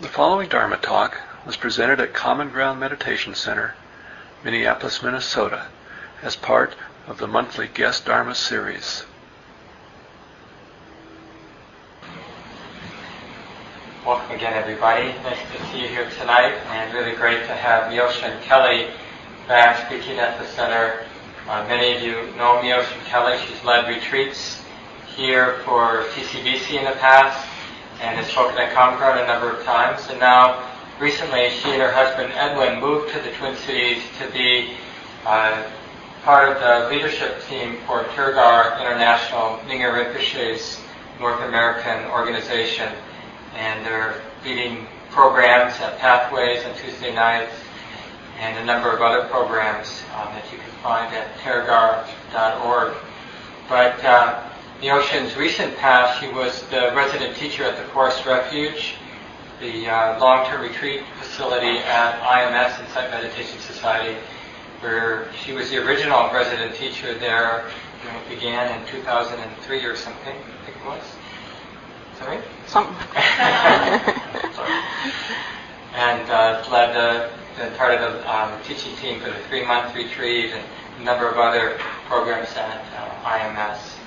The 0.00 0.08
following 0.08 0.48
Dharma 0.48 0.78
talk 0.78 1.20
was 1.44 1.58
presented 1.58 2.00
at 2.00 2.14
Common 2.14 2.48
Ground 2.48 2.80
Meditation 2.80 3.34
Center, 3.34 3.74
Minneapolis, 4.42 5.02
Minnesota, 5.02 5.66
as 6.22 6.36
part 6.36 6.74
of 7.06 7.18
the 7.18 7.26
monthly 7.26 7.68
Guest 7.68 8.06
Dharma 8.06 8.34
series. 8.34 9.04
Welcome 14.06 14.34
again, 14.34 14.54
everybody. 14.54 15.08
Nice 15.22 15.36
to 15.54 15.66
see 15.66 15.82
you 15.82 15.88
here 15.88 16.08
tonight, 16.18 16.54
and 16.68 16.94
really 16.94 17.14
great 17.14 17.42
to 17.42 17.54
have 17.54 17.92
Myoshin 17.92 18.40
Kelley 18.40 18.88
back 19.46 19.86
speaking 19.86 20.18
at 20.18 20.38
the 20.38 20.46
center. 20.46 21.04
Uh, 21.46 21.66
many 21.68 21.94
of 21.94 22.02
you 22.02 22.14
know 22.38 22.58
Myoshin 22.62 23.04
Kelley. 23.04 23.36
She's 23.46 23.62
led 23.64 23.86
retreats 23.86 24.62
here 25.14 25.58
for 25.66 26.04
TCBC 26.14 26.78
in 26.78 26.86
the 26.86 26.92
past 26.92 27.49
and 28.00 28.16
has 28.16 28.26
spoken 28.28 28.58
at 28.58 28.72
Ground 28.72 29.20
a 29.20 29.26
number 29.26 29.50
of 29.50 29.64
times. 29.64 30.08
And 30.10 30.18
now, 30.18 30.70
recently, 30.98 31.50
she 31.50 31.70
and 31.70 31.82
her 31.82 31.92
husband 31.92 32.32
Edwin 32.34 32.80
moved 32.80 33.12
to 33.12 33.20
the 33.20 33.30
Twin 33.32 33.54
Cities 33.56 34.02
to 34.18 34.30
be 34.32 34.74
uh, 35.26 35.70
part 36.22 36.48
of 36.48 36.60
the 36.60 36.94
leadership 36.94 37.42
team 37.48 37.76
for 37.86 38.04
Tergar 38.16 38.80
International, 38.80 39.58
Mingyur 39.66 39.92
Rinpoche's 39.92 40.80
North 41.18 41.40
American 41.42 42.10
organization. 42.10 42.90
And 43.54 43.84
they're 43.84 44.22
leading 44.44 44.86
programs 45.10 45.74
at 45.80 45.98
Pathways 45.98 46.64
on 46.64 46.74
Tuesday 46.76 47.14
nights 47.14 47.52
and 48.38 48.58
a 48.58 48.64
number 48.64 48.90
of 48.90 49.02
other 49.02 49.28
programs 49.28 50.02
um, 50.16 50.32
that 50.32 50.44
you 50.50 50.58
can 50.58 50.70
find 50.82 51.14
at 51.14 51.36
tergar.org. 51.38 52.94
But 53.68 54.02
uh, 54.02 54.49
Myoshin's 54.80 55.36
recent 55.36 55.76
past, 55.76 56.20
she 56.20 56.28
was 56.28 56.62
the 56.68 56.90
resident 56.96 57.36
teacher 57.36 57.64
at 57.64 57.76
the 57.76 57.84
Forest 57.92 58.24
Refuge, 58.24 58.94
the 59.60 59.86
uh, 59.86 60.18
long-term 60.18 60.62
retreat 60.62 61.02
facility 61.20 61.76
at 61.80 62.18
IMS, 62.22 62.80
Insight 62.82 63.10
Meditation 63.10 63.58
Society, 63.58 64.16
where 64.80 65.30
she 65.34 65.52
was 65.52 65.68
the 65.68 65.76
original 65.86 66.32
resident 66.32 66.74
teacher 66.74 67.12
there. 67.12 67.68
You 68.02 68.10
know, 68.10 68.18
it 68.20 68.28
began 68.30 68.80
in 68.80 68.86
2003 68.86 69.84
or 69.84 69.96
something, 69.96 70.34
I 70.34 70.64
think 70.64 70.78
it 70.78 70.86
was. 70.86 71.02
Sorry? 72.18 72.38
Something. 72.66 72.96
and 75.92 76.30
uh, 76.30 76.64
led 76.72 76.94
the, 76.94 77.28
the 77.62 77.70
part 77.76 78.00
of 78.00 78.00
the 78.00 78.34
um, 78.34 78.58
teaching 78.62 78.96
team 78.96 79.20
for 79.20 79.28
the 79.28 79.40
three-month 79.50 79.94
retreat 79.94 80.52
and 80.54 80.64
a 81.00 81.04
number 81.04 81.28
of 81.28 81.36
other 81.36 81.78
programs 82.06 82.48
at 82.56 82.82
uh, 82.96 83.28
IMS. 83.28 83.99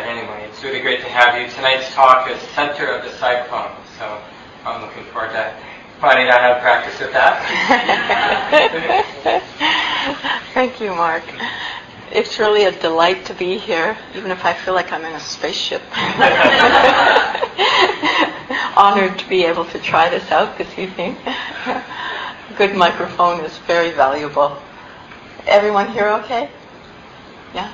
Anyway, 0.00 0.48
it's 0.48 0.62
really 0.64 0.80
great 0.80 1.00
to 1.00 1.08
have 1.08 1.38
you. 1.38 1.46
Tonight's 1.54 1.92
talk 1.94 2.30
is 2.30 2.40
Center 2.54 2.86
of 2.86 3.04
the 3.04 3.10
Cyclone, 3.18 3.72
so 3.98 4.22
I'm 4.64 4.80
looking 4.80 5.04
forward 5.12 5.32
to 5.32 5.54
finding 6.00 6.28
out 6.28 6.40
how 6.40 6.54
to 6.54 6.60
practice 6.60 6.98
with 6.98 7.12
that. 7.12 7.38
Thank 10.54 10.80
you, 10.80 10.94
Mark. 10.94 11.22
It's 12.10 12.38
really 12.38 12.64
a 12.64 12.72
delight 12.72 13.26
to 13.26 13.34
be 13.34 13.58
here, 13.58 13.96
even 14.14 14.30
if 14.30 14.44
I 14.44 14.54
feel 14.54 14.74
like 14.74 14.92
I'm 14.92 15.04
in 15.04 15.12
a 15.12 15.20
spaceship. 15.20 15.82
Honored 18.76 19.18
to 19.18 19.28
be 19.28 19.44
able 19.44 19.66
to 19.66 19.78
try 19.78 20.08
this 20.08 20.30
out 20.30 20.56
this 20.58 20.78
evening. 20.78 21.16
Good 22.56 22.74
microphone 22.74 23.44
is 23.44 23.56
very 23.58 23.90
valuable. 23.92 24.56
Everyone 25.46 25.88
here 25.88 26.08
okay? 26.08 26.50
Yeah? 27.54 27.72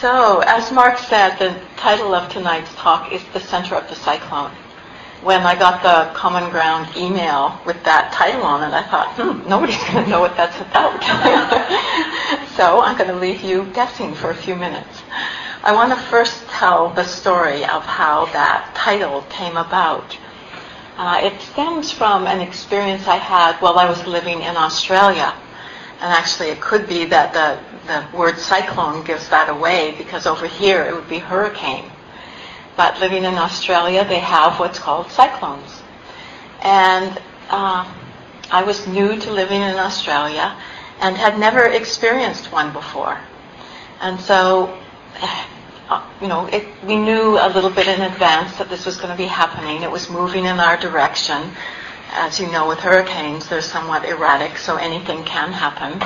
So, 0.00 0.38
as 0.46 0.70
Mark 0.70 0.96
said, 0.96 1.38
the 1.40 1.60
title 1.76 2.14
of 2.14 2.30
tonight's 2.30 2.72
talk 2.76 3.12
is 3.12 3.20
The 3.32 3.40
Center 3.40 3.74
of 3.74 3.88
the 3.88 3.96
Cyclone. 3.96 4.52
When 5.22 5.40
I 5.40 5.58
got 5.58 5.82
the 5.82 6.16
Common 6.16 6.50
Ground 6.50 6.96
email 6.96 7.60
with 7.66 7.82
that 7.82 8.12
title 8.12 8.44
on 8.44 8.62
it, 8.62 8.72
I 8.72 8.84
thought, 8.84 9.08
hmm, 9.16 9.48
nobody's 9.48 9.82
going 9.90 10.04
to 10.04 10.10
know 10.10 10.20
what 10.20 10.36
that's 10.36 10.60
about. 10.60 11.02
so 12.56 12.80
I'm 12.80 12.96
going 12.96 13.10
to 13.10 13.16
leave 13.16 13.42
you 13.42 13.64
guessing 13.74 14.14
for 14.14 14.30
a 14.30 14.36
few 14.36 14.54
minutes. 14.54 15.02
I 15.64 15.72
want 15.72 15.92
to 15.92 15.98
first 16.06 16.46
tell 16.46 16.90
the 16.90 17.02
story 17.02 17.64
of 17.64 17.82
how 17.82 18.26
that 18.26 18.70
title 18.76 19.22
came 19.22 19.56
about. 19.56 20.16
Uh, 20.96 21.22
it 21.24 21.40
stems 21.40 21.90
from 21.90 22.28
an 22.28 22.40
experience 22.40 23.08
I 23.08 23.16
had 23.16 23.56
while 23.56 23.80
I 23.80 23.90
was 23.90 24.06
living 24.06 24.42
in 24.42 24.56
Australia. 24.56 25.34
And 26.00 26.12
actually, 26.12 26.50
it 26.50 26.60
could 26.60 26.88
be 26.88 27.06
that 27.06 27.32
the 27.32 27.67
the 27.88 28.06
word 28.16 28.38
cyclone 28.38 29.02
gives 29.02 29.28
that 29.30 29.48
away 29.48 29.94
because 29.98 30.26
over 30.26 30.46
here 30.46 30.84
it 30.84 30.94
would 30.94 31.08
be 31.08 31.18
hurricane. 31.18 31.90
But 32.76 33.00
living 33.00 33.24
in 33.24 33.34
Australia, 33.34 34.04
they 34.04 34.20
have 34.20 34.60
what's 34.60 34.78
called 34.78 35.10
cyclones. 35.10 35.82
And 36.62 37.20
uh, 37.48 37.90
I 38.50 38.62
was 38.62 38.86
new 38.86 39.18
to 39.18 39.32
living 39.32 39.62
in 39.62 39.76
Australia 39.76 40.56
and 41.00 41.16
had 41.16 41.38
never 41.38 41.64
experienced 41.64 42.52
one 42.52 42.72
before. 42.72 43.18
And 44.00 44.20
so, 44.20 44.78
uh, 45.88 46.06
you 46.20 46.28
know, 46.28 46.46
it, 46.46 46.68
we 46.84 46.96
knew 46.96 47.38
a 47.38 47.48
little 47.48 47.70
bit 47.70 47.88
in 47.88 48.02
advance 48.02 48.56
that 48.58 48.68
this 48.68 48.84
was 48.84 48.96
going 48.96 49.10
to 49.10 49.16
be 49.16 49.26
happening. 49.26 49.82
It 49.82 49.90
was 49.90 50.10
moving 50.10 50.44
in 50.44 50.60
our 50.60 50.76
direction. 50.76 51.50
As 52.12 52.38
you 52.38 52.50
know, 52.50 52.68
with 52.68 52.78
hurricanes, 52.78 53.48
they're 53.48 53.62
somewhat 53.62 54.04
erratic, 54.04 54.58
so 54.58 54.76
anything 54.76 55.24
can 55.24 55.52
happen 55.52 56.00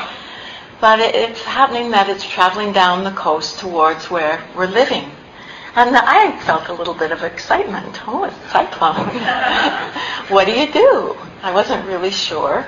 but 0.83 0.99
it's 0.99 1.41
happening 1.43 1.93
that 1.93 2.09
it's 2.09 2.29
traveling 2.29 2.73
down 2.73 3.05
the 3.05 3.13
coast 3.13 3.61
towards 3.61 4.11
where 4.11 4.43
we're 4.57 4.67
living. 4.67 5.09
And 5.77 5.97
I 5.97 6.37
felt 6.41 6.71
a 6.71 6.73
little 6.73 6.93
bit 6.93 7.13
of 7.13 7.23
excitement. 7.23 8.01
Oh, 8.09 8.25
it's 8.25 8.35
cyclone. 8.51 9.07
what 10.29 10.45
do 10.45 10.51
you 10.51 10.73
do? 10.73 11.17
I 11.41 11.53
wasn't 11.55 11.87
really 11.87 12.11
sure. 12.11 12.67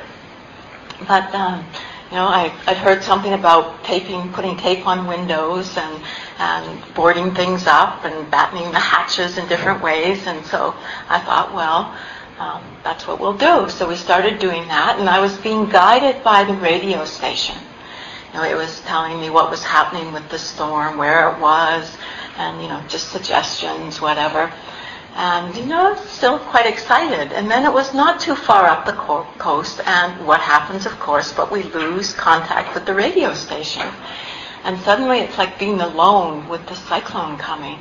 But, 1.08 1.34
um, 1.34 1.66
you 2.10 2.16
know, 2.16 2.26
I, 2.26 2.54
I'd 2.68 2.76
heard 2.76 3.02
something 3.02 3.32
about 3.32 3.82
taping, 3.82 4.32
putting 4.32 4.56
tape 4.58 4.86
on 4.86 5.08
windows 5.08 5.76
and, 5.76 6.00
and 6.38 6.94
boarding 6.94 7.34
things 7.34 7.66
up 7.66 8.04
and 8.04 8.30
battening 8.30 8.70
the 8.70 8.78
hatches 8.78 9.38
in 9.38 9.48
different 9.48 9.82
ways. 9.82 10.24
And 10.28 10.46
so 10.46 10.72
I 11.08 11.18
thought, 11.18 11.52
well, 11.52 11.92
um, 12.38 12.62
that's 12.84 13.08
what 13.08 13.18
we'll 13.18 13.36
do. 13.36 13.68
So 13.70 13.88
we 13.88 13.96
started 13.96 14.38
doing 14.38 14.68
that, 14.68 15.00
and 15.00 15.08
I 15.08 15.18
was 15.18 15.36
being 15.38 15.68
guided 15.68 16.22
by 16.22 16.44
the 16.44 16.54
radio 16.54 17.04
station. 17.06 17.56
You 18.34 18.40
know, 18.40 18.46
it 18.50 18.56
was 18.56 18.80
telling 18.80 19.20
me 19.20 19.30
what 19.30 19.48
was 19.48 19.62
happening 19.62 20.12
with 20.12 20.28
the 20.28 20.40
storm, 20.40 20.98
where 20.98 21.30
it 21.30 21.38
was, 21.38 21.96
and 22.36 22.60
you 22.60 22.66
know, 22.66 22.82
just 22.88 23.12
suggestions, 23.12 24.00
whatever. 24.00 24.52
And 25.14 25.56
you 25.56 25.64
know, 25.66 25.94
still 26.08 26.40
quite 26.40 26.66
excited. 26.66 27.30
And 27.30 27.48
then 27.48 27.64
it 27.64 27.72
was 27.72 27.94
not 27.94 28.20
too 28.20 28.34
far 28.34 28.66
up 28.66 28.86
the 28.86 28.92
co- 28.92 29.28
coast, 29.38 29.80
and 29.86 30.26
what 30.26 30.40
happens, 30.40 30.84
of 30.84 30.98
course, 30.98 31.32
but 31.32 31.52
we 31.52 31.62
lose 31.62 32.12
contact 32.12 32.74
with 32.74 32.86
the 32.86 32.94
radio 32.94 33.34
station. 33.34 33.86
And 34.64 34.80
suddenly 34.80 35.20
it's 35.20 35.38
like 35.38 35.56
being 35.56 35.80
alone 35.80 36.48
with 36.48 36.66
the 36.66 36.74
cyclone 36.74 37.38
coming. 37.38 37.78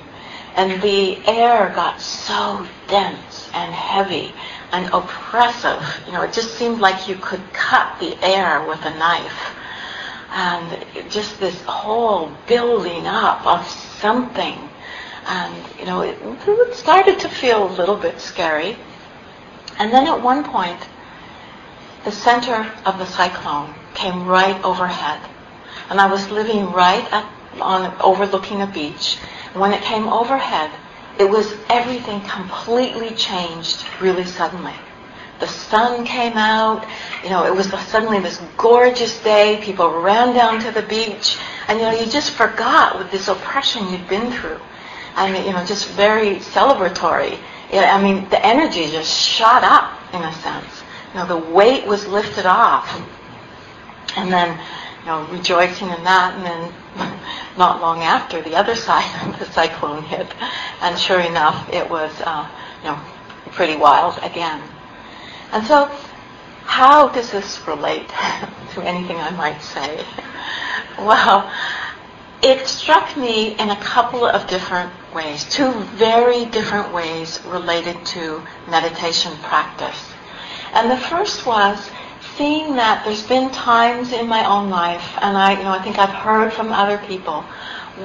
And 0.56 0.84
the 0.84 1.18
air 1.26 1.72
got 1.74 2.00
so 2.00 2.68
dense 2.88 3.50
and 3.56 3.74
heavy 3.74 4.32
and 4.72 4.86
oppressive. 4.94 5.82
You 6.06 6.14
know, 6.14 6.22
it 6.22 6.32
just 6.32 6.60
seemed 6.60 6.80
like 6.80 7.08
you 7.08 7.16
could 7.16 7.42
cut 7.54 8.00
the 8.00 8.24
air 8.24 8.68
with 8.68 8.86
a 8.86 8.96
knife 9.00 9.56
and 10.34 10.84
just 11.12 11.40
this 11.40 11.62
whole 11.62 12.32
building 12.48 13.06
up 13.06 13.46
of 13.46 13.68
something. 13.68 14.58
And, 15.28 15.64
you 15.80 15.86
know, 15.86 16.02
it, 16.02 16.18
it 16.22 16.76
started 16.76 17.20
to 17.20 17.30
feel 17.30 17.70
a 17.70 17.72
little 17.76 17.96
bit 17.96 18.20
scary. 18.20 18.76
And 19.78 19.94
then 19.94 20.08
at 20.08 20.22
one 20.22 20.44
point, 20.44 20.80
the 22.04 22.12
center 22.12 22.74
of 22.86 22.98
the 22.98 23.06
cyclone 23.06 23.74
came 23.94 24.26
right 24.26 24.62
overhead. 24.66 25.22
And 25.90 26.02
I 26.02 26.12
was 26.12 26.30
living 26.32 26.72
right 26.72 27.06
at, 27.14 27.32
on, 27.62 27.96
overlooking 28.02 28.62
a 28.62 28.68
beach. 28.68 29.20
And 29.52 29.62
when 29.62 29.72
it 29.72 29.84
came 29.84 30.10
overhead, 30.10 30.72
it 31.20 31.30
was 31.30 31.54
everything 31.70 32.22
completely 32.22 33.12
changed 33.12 33.86
really 34.02 34.26
suddenly. 34.26 34.74
The 35.40 35.48
sun 35.48 36.06
came 36.06 36.34
out. 36.34 36.86
You 37.24 37.30
know, 37.30 37.46
it 37.46 37.56
was 37.56 37.68
suddenly 37.88 38.20
this 38.20 38.42
gorgeous 38.58 39.22
day. 39.24 39.60
People 39.62 39.90
ran 40.02 40.34
down 40.34 40.62
to 40.62 40.72
the 40.72 40.84
beach. 40.84 41.38
And, 41.68 41.80
you 41.80 41.86
know, 41.86 41.92
you 41.92 42.10
just 42.10 42.32
forgot 42.32 42.98
with 42.98 43.12
this 43.12 43.28
oppression 43.28 43.90
you'd 43.90 44.08
been 44.08 44.32
through. 44.32 44.60
I 45.16 45.32
mean, 45.32 45.46
you 45.46 45.54
know, 45.54 45.64
just 45.66 45.90
very 45.90 46.36
celebratory. 46.38 47.38
I 47.72 48.02
mean, 48.02 48.30
the 48.30 48.44
energy 48.46 48.90
just 48.92 49.12
shot 49.12 49.64
up, 49.64 49.92
in 50.14 50.22
a 50.22 50.34
sense. 50.34 50.84
You 51.14 51.20
know, 51.20 51.28
the 51.28 51.52
weight 51.52 51.86
was 51.86 52.08
lifted 52.08 52.46
off. 52.46 53.02
And 54.16 54.32
then, 54.32 54.60
you 55.02 55.06
know, 55.06 55.26
rejoicing 55.32 55.90
in 55.90 56.04
that. 56.04 56.34
And 56.36 56.46
then, 56.46 57.20
not 57.58 57.82
long 57.82 58.02
after, 58.02 58.42
the 58.42 58.56
other 58.56 58.76
side 58.76 59.28
of 59.28 59.40
the 59.40 59.46
cyclone 59.46 60.04
hit. 60.04 60.28
And 60.82 60.98
sure 60.98 61.20
enough, 61.20 61.70
it 61.72 61.90
was, 61.90 62.12
uh, 62.22 62.48
you 62.84 62.90
know, 62.90 63.00
pretty 63.52 63.76
wild 63.76 64.20
again. 64.24 64.62
And 65.54 65.64
so, 65.68 65.86
how 66.66 67.10
does 67.10 67.30
this 67.30 67.62
relate 67.68 68.08
to 68.74 68.82
anything 68.82 69.18
I 69.18 69.30
might 69.30 69.62
say? 69.62 70.04
Well, 70.98 71.52
it 72.42 72.68
struck 72.68 73.16
me 73.16 73.54
in 73.60 73.70
a 73.70 73.76
couple 73.76 74.26
of 74.26 74.48
different 74.48 74.92
ways, 75.14 75.46
two 75.46 75.72
very 75.96 76.46
different 76.46 76.92
ways 76.92 77.40
related 77.46 78.04
to 78.08 78.42
meditation 78.68 79.32
practice. 79.44 80.12
And 80.74 80.90
the 80.90 80.98
first 80.98 81.46
was 81.46 81.88
seeing 82.36 82.76
that 82.78 83.06
there's 83.06 83.22
been 83.28 83.52
times 83.52 84.12
in 84.12 84.28
my 84.28 84.44
own 84.46 84.72
life, 84.72 85.08
and 85.22 85.38
I, 85.38 85.52
you 85.56 85.64
know, 85.64 85.70
I 85.70 85.84
think 85.84 86.00
I've 86.00 86.10
heard 86.10 86.52
from 86.52 86.72
other 86.72 86.98
people, 87.06 87.44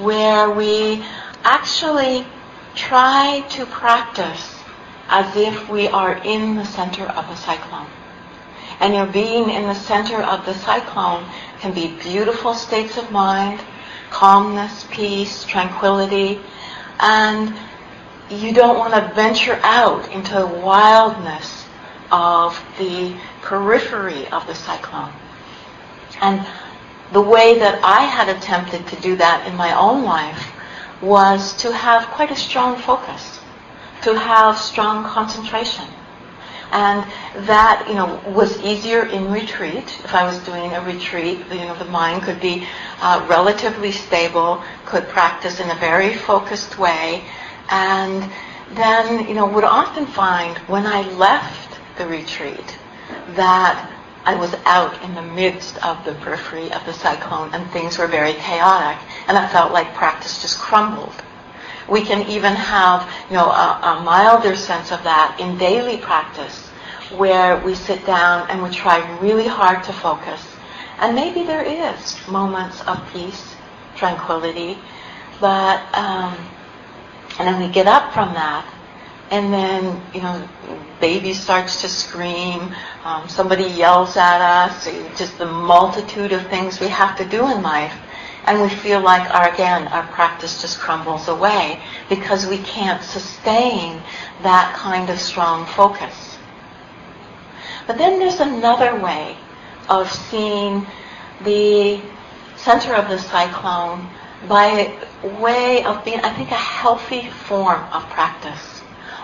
where 0.02 0.50
we 0.50 1.02
actually 1.44 2.26
try 2.74 3.40
to 3.48 3.64
practice 3.64 4.57
as 5.08 5.34
if 5.36 5.68
we 5.68 5.88
are 5.88 6.14
in 6.24 6.54
the 6.54 6.64
center 6.64 7.04
of 7.04 7.28
a 7.30 7.36
cyclone. 7.36 7.86
And 8.80 8.94
your 8.94 9.06
being 9.06 9.50
in 9.50 9.62
the 9.62 9.74
center 9.74 10.22
of 10.22 10.44
the 10.44 10.54
cyclone 10.54 11.24
can 11.60 11.72
be 11.72 11.96
beautiful 12.02 12.54
states 12.54 12.96
of 12.96 13.10
mind, 13.10 13.60
calmness, 14.10 14.86
peace, 14.90 15.44
tranquility, 15.44 16.40
and 17.00 17.54
you 18.30 18.52
don't 18.52 18.78
want 18.78 18.94
to 18.94 19.14
venture 19.14 19.58
out 19.62 20.10
into 20.12 20.34
the 20.34 20.46
wildness 20.46 21.64
of 22.10 22.60
the 22.78 23.16
periphery 23.42 24.26
of 24.28 24.46
the 24.46 24.54
cyclone. 24.54 25.12
And 26.20 26.46
the 27.12 27.20
way 27.20 27.58
that 27.58 27.82
I 27.82 28.02
had 28.02 28.28
attempted 28.28 28.86
to 28.88 28.96
do 28.96 29.16
that 29.16 29.46
in 29.46 29.56
my 29.56 29.76
own 29.78 30.04
life 30.04 30.52
was 31.00 31.54
to 31.62 31.72
have 31.72 32.06
quite 32.08 32.30
a 32.30 32.36
strong 32.36 32.76
focus, 32.76 33.37
to 34.02 34.18
have 34.18 34.58
strong 34.58 35.04
concentration. 35.04 35.84
And 36.70 37.02
that, 37.46 37.86
you 37.88 37.94
know, 37.94 38.20
was 38.26 38.60
easier 38.60 39.06
in 39.06 39.30
retreat. 39.32 39.98
If 40.04 40.14
I 40.14 40.24
was 40.24 40.38
doing 40.40 40.72
a 40.72 40.82
retreat, 40.82 41.38
you 41.50 41.64
know, 41.64 41.74
the 41.76 41.86
mind 41.86 42.22
could 42.22 42.40
be 42.40 42.66
uh, 43.00 43.26
relatively 43.28 43.90
stable, 43.90 44.62
could 44.84 45.08
practice 45.08 45.60
in 45.60 45.70
a 45.70 45.74
very 45.76 46.14
focused 46.14 46.78
way, 46.78 47.24
and 47.70 48.30
then, 48.72 49.26
you 49.26 49.34
know, 49.34 49.46
would 49.46 49.64
often 49.64 50.06
find 50.06 50.58
when 50.68 50.86
I 50.86 51.02
left 51.12 51.78
the 51.96 52.06
retreat 52.06 52.78
that 53.30 53.90
I 54.24 54.34
was 54.34 54.54
out 54.66 55.02
in 55.02 55.14
the 55.14 55.22
midst 55.22 55.82
of 55.84 56.04
the 56.04 56.12
periphery 56.14 56.70
of 56.72 56.84
the 56.84 56.92
cyclone 56.92 57.54
and 57.54 57.70
things 57.70 57.96
were 57.96 58.06
very 58.06 58.34
chaotic 58.34 58.98
and 59.26 59.38
I 59.38 59.48
felt 59.48 59.72
like 59.72 59.94
practice 59.94 60.42
just 60.42 60.58
crumbled. 60.58 61.14
We 61.88 62.02
can 62.02 62.28
even 62.28 62.54
have, 62.54 63.10
you 63.30 63.36
know, 63.36 63.50
a, 63.50 63.80
a 63.82 64.02
milder 64.04 64.54
sense 64.56 64.92
of 64.92 65.02
that 65.04 65.36
in 65.40 65.56
daily 65.58 65.98
practice 65.98 66.68
where 67.16 67.58
we 67.64 67.74
sit 67.74 68.04
down 68.04 68.48
and 68.50 68.62
we 68.62 68.70
try 68.70 68.98
really 69.20 69.46
hard 69.46 69.82
to 69.84 69.92
focus. 69.92 70.40
And 70.98 71.14
maybe 71.14 71.44
there 71.44 71.62
is 71.62 72.16
moments 72.28 72.80
of 72.82 73.00
peace, 73.12 73.54
tranquility, 73.96 74.78
but, 75.40 75.80
um, 75.96 76.36
and 77.38 77.46
then 77.46 77.60
we 77.60 77.72
get 77.72 77.86
up 77.86 78.12
from 78.12 78.34
that 78.34 78.66
and 79.30 79.52
then 79.52 80.00
you 80.14 80.20
know 80.20 80.48
baby 81.00 81.32
starts 81.32 81.80
to 81.82 81.88
scream 81.88 82.74
um, 83.04 83.28
somebody 83.28 83.64
yells 83.64 84.16
at 84.16 84.40
us 84.40 84.86
just 85.16 85.36
the 85.38 85.46
multitude 85.46 86.32
of 86.32 86.46
things 86.48 86.80
we 86.80 86.88
have 86.88 87.16
to 87.16 87.24
do 87.26 87.50
in 87.50 87.62
life 87.62 87.94
and 88.48 88.62
we 88.62 88.68
feel 88.68 89.00
like 89.00 89.22
our 89.34 89.52
again 89.52 89.86
our 89.88 90.06
practice 90.08 90.60
just 90.60 90.78
crumbles 90.78 91.28
away 91.28 91.80
because 92.08 92.46
we 92.46 92.58
can't 92.58 93.02
sustain 93.02 94.02
that 94.42 94.74
kind 94.74 95.10
of 95.10 95.20
strong 95.20 95.66
focus 95.66 96.38
but 97.86 97.98
then 97.98 98.18
there's 98.18 98.40
another 98.40 98.98
way 99.00 99.36
of 99.88 100.10
seeing 100.10 100.86
the 101.44 102.00
center 102.56 102.94
of 102.94 103.08
the 103.08 103.18
cyclone 103.18 104.08
by 104.48 104.92
way 105.40 105.84
of 105.84 106.04
being 106.04 106.20
i 106.20 106.32
think 106.34 106.50
a 106.50 106.54
healthy 106.54 107.28
form 107.30 107.82
of 107.92 108.02
practice 108.10 108.78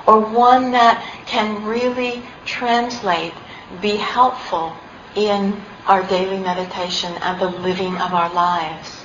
or 0.07 0.21
one 0.21 0.71
that 0.73 1.03
can 1.27 1.65
really 1.65 2.23
translate, 2.45 3.33
be 3.81 3.97
helpful 3.97 4.75
in 5.15 5.59
our 5.87 6.03
daily 6.09 6.39
meditation 6.39 7.13
and 7.23 7.41
the 7.41 7.49
living 7.61 7.95
of 7.97 8.13
our 8.13 8.33
lives. 8.35 9.04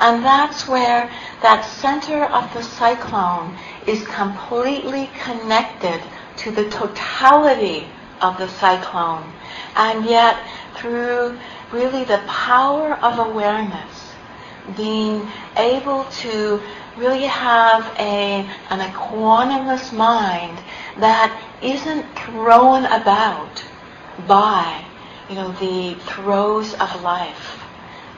And 0.00 0.24
that's 0.24 0.66
where 0.66 1.10
that 1.42 1.64
center 1.64 2.24
of 2.24 2.52
the 2.52 2.62
cyclone 2.62 3.56
is 3.86 4.06
completely 4.06 5.10
connected 5.22 6.00
to 6.38 6.50
the 6.50 6.68
totality 6.70 7.86
of 8.20 8.38
the 8.38 8.48
cyclone. 8.48 9.32
And 9.76 10.04
yet, 10.04 10.36
through 10.76 11.38
really 11.72 12.04
the 12.04 12.22
power 12.26 12.94
of 12.94 13.18
awareness, 13.18 14.12
being 14.76 15.28
able 15.56 16.04
to 16.04 16.60
really 16.96 17.24
have 17.24 17.84
a, 17.98 18.48
an 18.70 18.80
equanimous 18.80 19.92
mind 19.92 20.58
that 20.98 21.38
isn't 21.62 22.04
thrown 22.16 22.84
about 22.86 23.64
by, 24.26 24.84
you 25.28 25.34
know, 25.34 25.52
the 25.52 25.94
throes 26.06 26.72
of 26.74 27.02
life, 27.02 27.63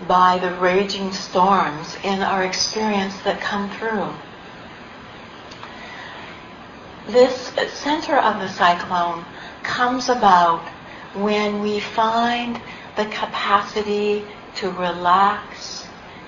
by 0.07 0.39
the 0.39 0.53
raging 0.55 1.13
storms 1.13 1.97
in 2.05 2.23
our 2.23 2.45
experience 2.45 3.17
that 3.23 3.41
come 3.41 3.71
through. 3.71 4.13
This 7.09 7.53
center 7.73 8.17
of 8.17 8.41
the 8.41 8.49
cyclone 8.49 9.25
comes 9.63 10.09
about 10.09 10.63
when 11.15 11.63
we 11.63 11.81
find 11.81 12.61
the 12.97 13.05
capacity 13.07 14.25
to 14.57 14.71
relax 14.71 15.87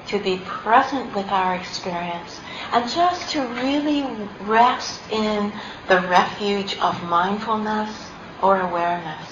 to 0.08 0.18
be 0.18 0.38
present 0.46 1.14
with 1.14 1.30
our 1.30 1.54
experience, 1.54 2.40
and 2.72 2.90
just 2.90 3.30
to 3.30 3.42
really 3.62 4.06
rest 4.40 5.00
in 5.12 5.52
the 5.86 6.00
refuge 6.08 6.78
of 6.78 7.02
mindfulness 7.04 8.08
or 8.42 8.60
awareness, 8.60 9.28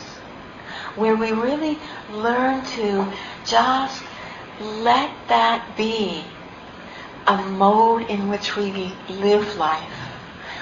where 0.94 1.16
we 1.16 1.32
really 1.32 1.78
learn 2.10 2.62
to 2.64 3.10
just 3.46 4.02
let 4.61 5.11
that 5.29 5.76
be 5.76 6.25
a 7.26 7.37
mode 7.37 8.03
in 8.08 8.29
which 8.29 8.56
we 8.56 8.93
live 9.08 9.56
life, 9.56 9.93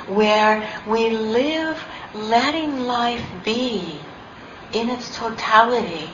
where 0.06 0.69
we 0.87 1.11
live 1.11 1.82
letting 2.14 2.81
life 2.81 3.25
be 3.44 4.00
in 4.73 4.88
its 4.88 5.17
totality 5.17 6.11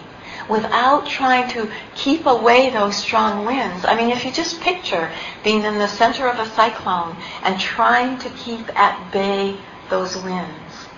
without 0.49 1.07
trying 1.07 1.49
to 1.51 1.71
keep 1.95 2.27
away 2.27 2.71
those 2.71 2.97
strong 2.97 3.47
winds. 3.47 3.85
I 3.85 3.95
mean, 3.95 4.11
if 4.11 4.25
you 4.25 4.33
just 4.33 4.61
picture 4.61 5.11
being 5.45 5.65
in 5.65 5.79
the 5.79 5.87
center 5.87 6.29
of 6.29 6.39
a 6.39 6.51
cyclone 6.51 7.17
and 7.43 7.59
trying 7.59 8.19
to 8.19 8.31
keep 8.31 8.69
at 8.79 9.13
bay 9.13 9.57
those 9.89 10.17
winds, 10.17 10.89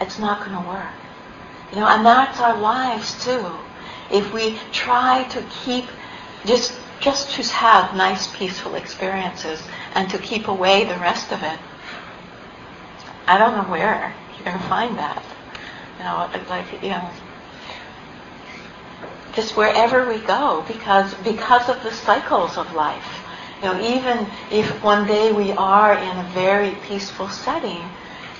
it's 0.00 0.18
not 0.18 0.44
going 0.44 0.60
to 0.60 0.68
work. 0.68 0.92
You 1.72 1.80
know, 1.80 1.86
and 1.86 2.04
that's 2.04 2.40
our 2.40 2.58
lives 2.58 3.24
too. 3.24 3.46
If 4.12 4.32
we 4.32 4.58
try 4.72 5.24
to 5.24 5.42
keep 5.64 5.86
just 6.44 6.78
just 7.00 7.30
to 7.32 7.42
have 7.42 7.96
nice 7.96 8.28
peaceful 8.36 8.76
experiences 8.76 9.60
and 9.94 10.08
to 10.10 10.18
keep 10.18 10.46
away 10.46 10.84
the 10.84 10.94
rest 10.98 11.32
of 11.32 11.42
it, 11.42 11.58
I 13.26 13.38
don't 13.38 13.56
know 13.56 13.70
where 13.70 14.14
you're 14.36 14.44
going 14.44 14.58
to 14.58 14.68
find 14.68 14.98
that. 14.98 15.22
You 15.98 16.04
know, 16.04 16.30
like 16.48 16.66
you 16.82 16.90
know, 16.90 17.10
just 19.34 19.56
wherever 19.56 20.08
we 20.08 20.18
go 20.18 20.64
because 20.68 21.14
because 21.24 21.68
of 21.68 21.82
the 21.82 21.92
cycles 21.92 22.56
of 22.56 22.72
life. 22.74 23.18
You 23.62 23.68
know, 23.68 23.80
even 23.80 24.26
if 24.50 24.82
one 24.82 25.06
day 25.06 25.30
we 25.32 25.52
are 25.52 25.94
in 25.94 26.18
a 26.18 26.28
very 26.34 26.72
peaceful 26.88 27.28
setting, 27.28 27.80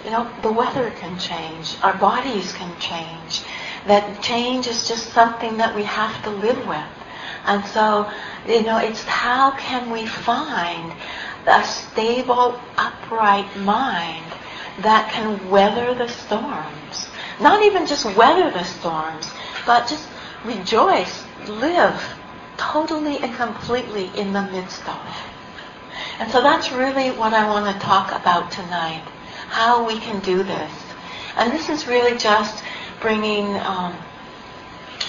you 0.05 0.11
know, 0.11 0.29
the 0.43 0.50
weather 0.50 0.91
can 0.99 1.17
change, 1.17 1.76
our 1.83 1.97
bodies 1.97 2.52
can 2.52 2.76
change. 2.81 3.43
That 3.87 4.23
change 4.23 4.67
is 4.67 4.87
just 4.87 5.12
something 5.12 5.57
that 5.57 5.75
we 5.75 5.83
have 5.85 6.23
to 6.25 6.31
live 6.31 6.67
with. 6.67 6.87
And 7.45 7.65
so, 7.67 8.11
you 8.47 8.62
know, 8.62 8.79
it's 8.79 9.03
how 9.05 9.51
can 9.53 9.91
we 9.91 10.07
find 10.07 10.93
a 11.47 11.65
stable, 11.65 12.61
upright 12.77 13.57
mind 13.59 14.25
that 14.81 15.11
can 15.12 15.51
weather 15.51 15.95
the 15.95 16.09
storms. 16.09 17.09
Not 17.41 17.62
even 17.62 17.87
just 17.87 18.05
weather 18.17 18.51
the 18.51 18.65
storms, 18.65 19.31
but 19.67 19.89
just 19.89 20.09
rejoice, 20.45 21.25
live 21.49 22.01
totally 22.57 23.19
and 23.19 23.35
completely 23.35 24.11
in 24.17 24.33
the 24.33 24.43
midst 24.43 24.83
of. 24.89 24.97
it. 24.97 25.33
And 26.21 26.31
so 26.31 26.43
that's 26.43 26.71
really 26.71 27.11
what 27.11 27.35
I 27.35 27.49
want 27.49 27.75
to 27.75 27.85
talk 27.85 28.12
about 28.12 28.53
tonight, 28.53 29.03
how 29.49 29.87
we 29.87 29.99
can 29.99 30.21
do 30.21 30.43
this. 30.43 30.73
And 31.37 31.53
this 31.53 31.69
is 31.69 31.87
really 31.87 32.17
just 32.17 32.62
bringing, 33.02 33.54
um, 33.56 33.94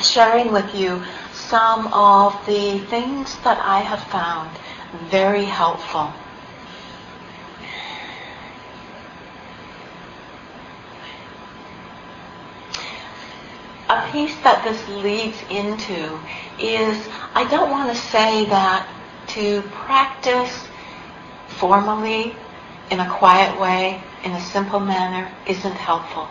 sharing 0.01 0.51
with 0.51 0.75
you 0.75 1.01
some 1.31 1.87
of 1.93 2.33
the 2.45 2.79
things 2.89 3.37
that 3.43 3.59
I 3.59 3.79
have 3.79 4.03
found 4.11 4.49
very 5.09 5.45
helpful 5.45 6.11
a 13.93 14.11
piece 14.11 14.35
that 14.43 14.63
this 14.63 14.87
leads 15.03 15.37
into 15.49 16.19
is 16.59 17.07
I 17.35 17.47
don't 17.49 17.69
want 17.69 17.93
to 17.93 17.97
say 17.97 18.45
that 18.45 18.87
to 19.29 19.61
practice 19.71 20.67
formally, 21.47 22.35
in 22.89 22.99
a 22.99 23.09
quiet 23.09 23.59
way, 23.59 24.01
in 24.23 24.31
a 24.31 24.41
simple 24.41 24.79
manner, 24.79 25.31
isn't 25.47 25.73
helpful. 25.73 26.27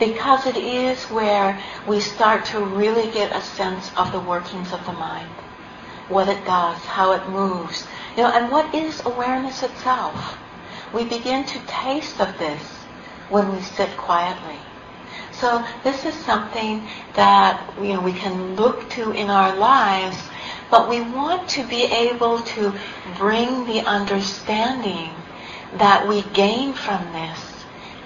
Because 0.00 0.46
it 0.46 0.56
is 0.56 1.04
where 1.04 1.62
we 1.86 2.00
start 2.00 2.46
to 2.46 2.64
really 2.64 3.12
get 3.12 3.36
a 3.36 3.42
sense 3.42 3.90
of 3.98 4.10
the 4.12 4.18
workings 4.18 4.72
of 4.72 4.84
the 4.86 4.94
mind, 4.94 5.28
what 6.08 6.26
it 6.26 6.42
does, 6.46 6.78
how 6.86 7.12
it 7.12 7.28
moves, 7.28 7.86
you 8.16 8.22
know, 8.22 8.30
and 8.30 8.50
what 8.50 8.74
is 8.74 9.04
awareness 9.04 9.62
itself. 9.62 10.38
We 10.94 11.04
begin 11.04 11.44
to 11.44 11.60
taste 11.66 12.18
of 12.18 12.38
this 12.38 12.62
when 13.28 13.52
we 13.52 13.60
sit 13.60 13.94
quietly. 13.98 14.56
So 15.32 15.62
this 15.84 16.06
is 16.06 16.14
something 16.14 16.88
that 17.14 17.74
you 17.78 17.92
know 17.92 18.00
we 18.00 18.14
can 18.14 18.56
look 18.56 18.88
to 18.90 19.12
in 19.12 19.28
our 19.28 19.54
lives, 19.54 20.16
but 20.70 20.88
we 20.88 21.02
want 21.02 21.46
to 21.50 21.66
be 21.66 21.84
able 21.84 22.38
to 22.38 22.72
bring 23.18 23.66
the 23.66 23.80
understanding 23.82 25.10
that 25.74 26.08
we 26.08 26.22
gain 26.32 26.72
from 26.72 27.12
this 27.12 27.49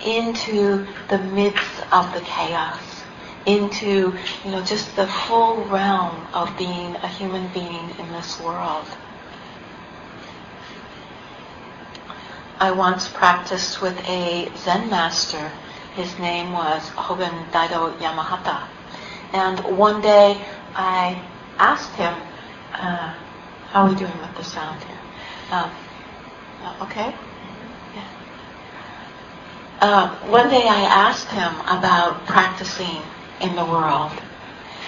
into 0.04 0.86
the 1.08 1.18
midst 1.18 1.80
of 1.92 2.12
the 2.12 2.20
chaos, 2.20 3.02
into 3.46 4.14
you 4.44 4.50
know 4.50 4.62
just 4.62 4.94
the 4.96 5.06
full 5.06 5.64
realm 5.64 6.26
of 6.32 6.56
being 6.56 6.96
a 6.96 7.08
human 7.08 7.48
being 7.52 7.90
in 7.98 8.12
this 8.12 8.40
world. 8.40 8.86
I 12.60 12.70
once 12.70 13.08
practiced 13.08 13.82
with 13.82 13.98
a 14.08 14.50
Zen 14.56 14.88
master. 14.88 15.50
His 15.96 16.18
name 16.18 16.52
was 16.52 16.88
Hogen 16.90 17.50
Daido 17.50 17.96
Yamahata. 17.98 18.66
And 19.32 19.58
one 19.76 20.00
day 20.00 20.40
I 20.74 21.20
asked 21.58 21.94
him, 21.96 22.14
uh, 22.72 23.14
how 23.70 23.82
are 23.82 23.88
we 23.90 23.96
doing 23.96 24.16
with 24.18 24.36
the 24.36 24.44
sound 24.44 24.82
here? 24.84 24.98
Um, 25.50 25.70
okay? 26.82 27.14
Uh, 29.84 30.08
one 30.30 30.48
day 30.48 30.66
I 30.66 30.80
asked 30.80 31.28
him 31.28 31.60
about 31.68 32.24
practicing 32.24 33.02
in 33.42 33.54
the 33.54 33.66
world. 33.66 34.12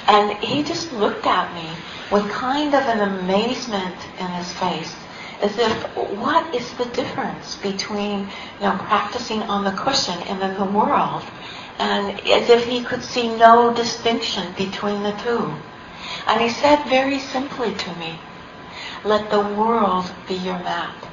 And 0.07 0.39
he 0.39 0.63
just 0.63 0.91
looked 0.91 1.27
at 1.27 1.53
me 1.53 1.69
with 2.11 2.27
kind 2.31 2.75
of 2.75 2.81
an 2.85 3.01
amazement 3.01 3.95
in 4.19 4.27
his 4.29 4.51
face 4.55 4.97
as 5.43 5.59
if 5.59 5.83
what 6.17 6.55
is 6.55 6.73
the 6.79 6.87
difference 6.87 7.57
between 7.57 8.21
you 8.21 8.63
know 8.63 8.79
practicing 8.89 9.43
on 9.43 9.65
the 9.65 9.73
cushion 9.73 10.19
and 10.29 10.43
in 10.43 10.55
the 10.55 10.73
world 10.73 11.23
and 11.79 12.19
as 12.21 12.49
if 12.49 12.65
he 12.65 12.83
could 12.83 13.03
see 13.03 13.29
no 13.37 13.75
distinction 13.75 14.51
between 14.57 15.03
the 15.03 15.13
two 15.23 15.55
and 16.27 16.41
he 16.41 16.49
said 16.49 16.83
very 16.89 17.19
simply 17.19 17.75
to 17.75 17.95
me 17.97 18.19
let 19.05 19.29
the 19.29 19.41
world 19.61 20.11
be 20.27 20.37
your 20.37 20.59
map 20.61 21.06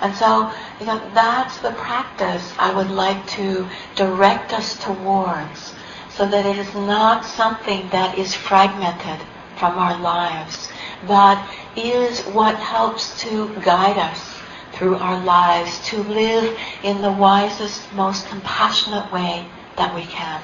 and 0.00 0.14
so 0.14 0.52
you 0.80 0.86
know 0.86 1.00
that's 1.14 1.58
the 1.58 1.72
practice 1.72 2.52
i 2.58 2.74
would 2.74 2.90
like 2.90 3.26
to 3.26 3.66
direct 3.94 4.52
us 4.52 4.82
towards 4.82 5.74
so 6.10 6.26
that 6.28 6.46
it 6.46 6.56
is 6.56 6.74
not 6.74 7.24
something 7.24 7.88
that 7.90 8.18
is 8.18 8.34
fragmented 8.34 9.20
from 9.56 9.78
our 9.78 9.98
lives 10.00 10.68
but 11.06 11.38
is 11.76 12.20
what 12.26 12.56
helps 12.56 13.20
to 13.20 13.54
guide 13.62 13.98
us 13.98 14.38
through 14.78 14.96
our 14.96 15.22
lives 15.24 15.84
to 15.88 16.02
live 16.04 16.56
in 16.84 17.02
the 17.02 17.10
wisest, 17.10 17.92
most 17.94 18.28
compassionate 18.28 19.12
way 19.12 19.44
that 19.76 19.92
we 19.92 20.02
can. 20.02 20.40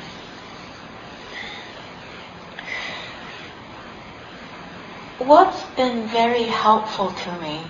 What's 5.19 5.63
been 5.77 6.09
very 6.09 6.43
helpful 6.43 7.13
to 7.13 7.41
me, 7.41 7.63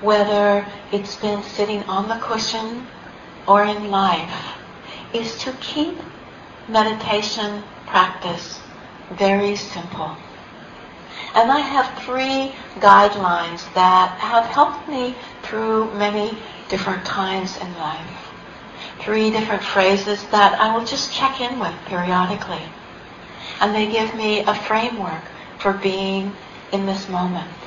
whether 0.00 0.66
it's 0.92 1.16
been 1.16 1.42
sitting 1.42 1.82
on 1.84 2.08
the 2.08 2.16
cushion 2.16 2.86
or 3.46 3.64
in 3.64 3.90
life, 3.90 4.56
is 5.12 5.36
to 5.38 5.52
keep 5.60 5.98
meditation 6.68 7.62
practice 7.86 8.60
very 9.10 9.56
simple. 9.56 10.16
And 11.34 11.50
I 11.50 11.60
have 11.60 12.02
three 12.04 12.52
guidelines 12.80 13.72
that 13.74 14.16
have 14.18 14.46
helped 14.46 14.88
me 14.88 15.14
through 15.42 15.92
many 15.94 16.36
different 16.68 17.04
times 17.04 17.56
in 17.58 17.72
life. 17.78 18.28
Three 19.00 19.30
different 19.30 19.62
phrases 19.62 20.24
that 20.28 20.58
I 20.60 20.76
will 20.76 20.84
just 20.84 21.12
check 21.12 21.40
in 21.40 21.58
with 21.58 21.74
periodically. 21.86 22.62
And 23.60 23.74
they 23.74 23.90
give 23.90 24.14
me 24.14 24.40
a 24.40 24.54
framework 24.54 25.22
for 25.58 25.72
being 25.72 26.34
in 26.72 26.86
this 26.86 27.08
moment. 27.08 27.59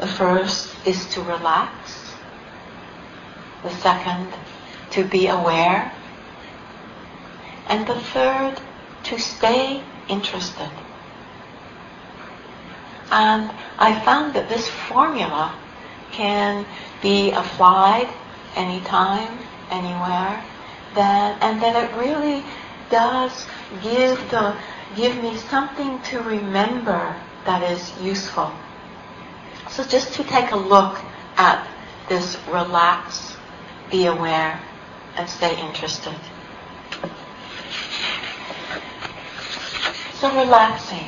The 0.00 0.06
first 0.06 0.74
is 0.86 1.04
to 1.10 1.20
relax. 1.20 2.14
The 3.62 3.68
second, 3.68 4.28
to 4.92 5.04
be 5.04 5.26
aware. 5.26 5.92
And 7.68 7.86
the 7.86 8.00
third, 8.00 8.58
to 9.04 9.18
stay 9.18 9.82
interested. 10.08 10.70
And 13.12 13.50
I 13.78 14.00
found 14.00 14.32
that 14.34 14.48
this 14.48 14.68
formula 14.68 15.54
can 16.12 16.64
be 17.02 17.32
applied 17.32 18.08
anytime, 18.56 19.38
anywhere, 19.70 20.42
that, 20.94 21.42
and 21.42 21.60
that 21.60 21.76
it 21.76 21.94
really 21.96 22.42
does 22.88 23.46
give 23.82 24.18
the 24.30 24.56
give 24.96 25.22
me 25.22 25.36
something 25.36 26.00
to 26.02 26.20
remember 26.20 27.14
that 27.44 27.62
is 27.70 27.92
useful. 28.00 28.50
So 29.70 29.84
just 29.84 30.14
to 30.14 30.24
take 30.24 30.50
a 30.50 30.56
look 30.56 30.98
at 31.36 31.66
this 32.08 32.36
relax, 32.48 33.36
be 33.90 34.06
aware, 34.06 34.60
and 35.16 35.28
stay 35.28 35.58
interested. 35.60 36.14
So 40.14 40.28
relaxing. 40.36 41.06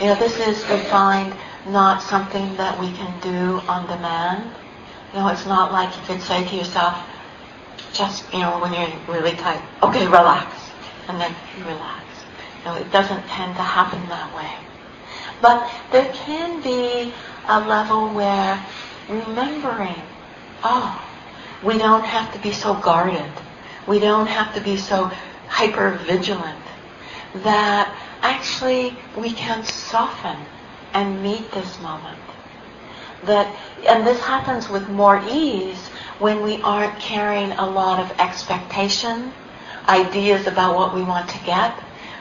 You 0.00 0.06
know, 0.06 0.14
this 0.14 0.38
is, 0.38 0.62
defined 0.62 1.34
not 1.66 2.02
something 2.02 2.56
that 2.56 2.78
we 2.78 2.92
can 2.92 3.20
do 3.20 3.60
on 3.68 3.86
demand. 3.86 4.54
You 5.12 5.20
know, 5.20 5.28
it's 5.28 5.46
not 5.46 5.72
like 5.72 5.94
you 5.96 6.02
could 6.06 6.22
say 6.22 6.46
to 6.46 6.56
yourself, 6.56 6.96
just, 7.92 8.32
you 8.32 8.40
know, 8.40 8.60
when 8.60 8.72
you're 8.72 8.92
really 9.08 9.36
tight, 9.36 9.60
okay, 9.82 10.06
relax, 10.06 10.54
and 11.08 11.20
then 11.20 11.34
you 11.58 11.64
relax. 11.64 12.04
You 12.60 12.64
know, 12.66 12.74
it 12.76 12.90
doesn't 12.92 13.22
tend 13.26 13.56
to 13.56 13.62
happen 13.62 14.06
that 14.08 14.34
way. 14.36 14.50
But 15.42 15.70
there 15.92 16.12
can 16.12 16.62
be 16.62 17.12
a 17.48 17.60
level 17.60 18.08
where 18.08 18.64
remembering, 19.08 20.02
oh, 20.64 21.02
we 21.62 21.78
don't 21.78 22.04
have 22.04 22.32
to 22.32 22.38
be 22.40 22.52
so 22.52 22.74
guarded. 22.74 23.30
We 23.86 23.98
don't 23.98 24.26
have 24.26 24.54
to 24.54 24.60
be 24.60 24.76
so 24.76 25.10
hyper 25.48 25.92
vigilant. 26.06 26.62
That 27.36 27.94
actually 28.22 28.96
we 29.16 29.32
can 29.32 29.64
soften 29.64 30.36
and 30.92 31.22
meet 31.22 31.50
this 31.52 31.80
moment. 31.80 32.18
That, 33.24 33.54
and 33.86 34.06
this 34.06 34.20
happens 34.20 34.68
with 34.68 34.88
more 34.88 35.22
ease 35.28 35.88
when 36.18 36.42
we 36.42 36.60
aren't 36.62 36.98
carrying 36.98 37.52
a 37.52 37.68
lot 37.68 38.00
of 38.00 38.18
expectation, 38.18 39.32
ideas 39.88 40.46
about 40.46 40.76
what 40.76 40.94
we 40.94 41.02
want 41.02 41.28
to 41.30 41.38
get, 41.44 41.72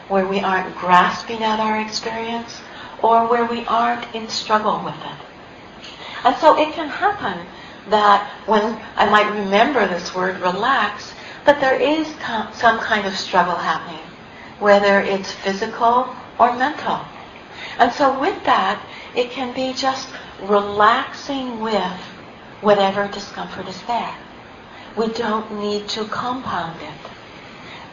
where 0.08 0.28
we 0.28 0.40
aren't 0.40 0.76
grasping 0.76 1.44
at 1.44 1.60
our 1.60 1.82
experience, 1.82 2.62
or 3.02 3.28
where 3.28 3.46
we 3.46 3.66
aren't 3.66 4.14
in 4.16 4.28
struggle 4.28 4.84
with 4.84 4.96
it. 4.96 5.88
And 6.24 6.36
so 6.38 6.58
it 6.58 6.74
can 6.74 6.90
happen 6.90 7.46
that 7.90 8.28
when 8.48 8.82
I 8.96 9.10
might 9.10 9.30
remember 9.32 9.88
this 9.88 10.16
word 10.16 10.40
relax, 10.42 11.14
that 11.46 11.62
there 11.62 11.80
is 11.80 12.08
some 12.58 12.80
kind 12.80 13.06
of 13.06 13.16
struggle 13.16 13.56
happening 13.56 14.06
whether 14.60 15.02
it's 15.02 15.32
physical 15.32 16.16
or 16.40 16.56
mental. 16.56 17.02
And 17.78 17.92
so 17.92 18.20
with 18.20 18.44
that, 18.46 18.82
it 19.16 19.32
can 19.32 19.54
be 19.54 19.74
just 19.74 20.08
relaxing 20.42 21.60
with 21.60 22.00
whatever 22.62 23.08
discomfort 23.08 23.68
is 23.68 23.82
there. 23.84 24.16
We 24.96 25.10
don't 25.10 25.60
need 25.60 25.90
to 25.90 26.06
compound 26.06 26.82
it. 26.82 27.12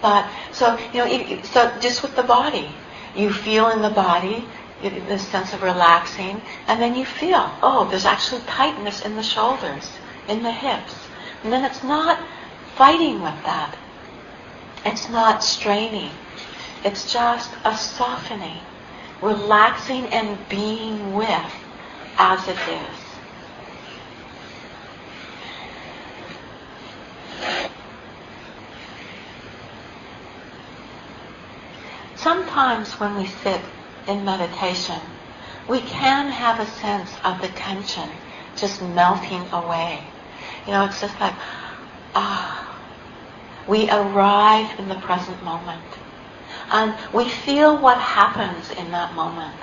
But 0.01 0.29
so 0.53 0.79
you 0.93 0.99
know, 0.99 1.43
so 1.43 1.73
just 1.81 2.03
with 2.03 2.17
the 2.17 2.23
body, 2.23 2.75
you 3.15 3.33
feel 3.33 3.71
in 3.71 3.83
the 3.83 3.91
body 3.91 4.45
the 4.83 5.19
sense 5.19 5.53
of 5.53 5.62
relaxing, 5.62 6.43
and 6.67 6.81
then 6.81 6.95
you 6.95 7.05
feel, 7.05 7.51
oh, 7.62 7.87
there's 7.89 8.05
actually 8.05 8.41
tightness 8.43 9.05
in 9.05 9.15
the 9.17 9.23
shoulders, 9.23 9.89
in 10.29 10.43
the 10.43 10.53
hips, 10.53 10.95
and 11.43 11.53
then 11.53 11.65
it's 11.65 11.83
not 11.83 12.19
fighting 12.75 13.23
with 13.23 13.43
that. 13.45 13.77
It's 14.85 15.09
not 15.09 15.45
straining. 15.45 16.11
It's 16.85 17.12
just 17.12 17.51
a 17.65 17.77
softening, 17.77 18.59
relaxing 19.21 20.07
and 20.07 20.37
being 20.49 21.15
with 21.15 21.55
as 22.19 22.49
it 22.49 22.59
is. 22.69 22.99
Sometimes 32.17 32.93
when 33.01 33.17
we 33.17 33.27
sit 33.27 33.61
in 34.09 34.25
meditation, 34.25 35.01
we 35.69 35.81
can 35.81 36.31
have 36.31 36.61
a 36.61 36.67
sense 36.67 37.11
of 37.25 37.41
the 37.41 37.49
tension 37.49 38.09
just 38.57 38.83
melting 38.83 39.45
away. 39.53 40.03
You 40.67 40.73
know, 40.73 40.85
it's 40.85 41.01
just 41.01 41.19
like, 41.21 41.35
ah, 42.15 42.79
we 43.67 43.89
arrive 43.91 44.79
in 44.79 44.89
the 44.89 44.97
present 44.97 45.43
moment. 45.43 45.83
And 46.71 46.95
we 47.13 47.29
feel 47.29 47.81
what 47.81 47.99
happens 47.99 48.71
in 48.79 48.91
that 48.91 49.15
moment. 49.15 49.57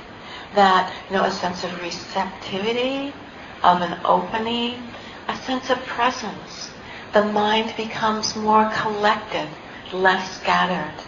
That, 0.56 0.94
you 1.10 1.18
know, 1.18 1.24
a 1.24 1.32
sense 1.32 1.64
of 1.64 1.82
receptivity, 1.82 3.14
of 3.64 3.82
an 3.82 4.00
opening, 4.06 4.82
a 5.28 5.36
sense 5.36 5.70
of 5.70 5.78
presence. 5.86 6.72
The 7.14 7.26
mind 7.26 7.74
becomes 7.78 8.36
more 8.36 8.72
collected, 8.76 9.48
less 9.92 10.40
scattered. 10.40 11.04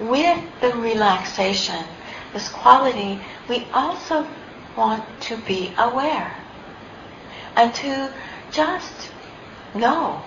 With 0.00 0.44
the 0.60 0.72
relaxation, 0.74 1.84
this 2.32 2.48
quality, 2.48 3.20
we 3.48 3.66
also 3.72 4.26
want 4.76 5.04
to 5.22 5.36
be 5.38 5.74
aware 5.76 6.36
and 7.56 7.74
to 7.74 8.12
just 8.52 9.10
know 9.74 10.22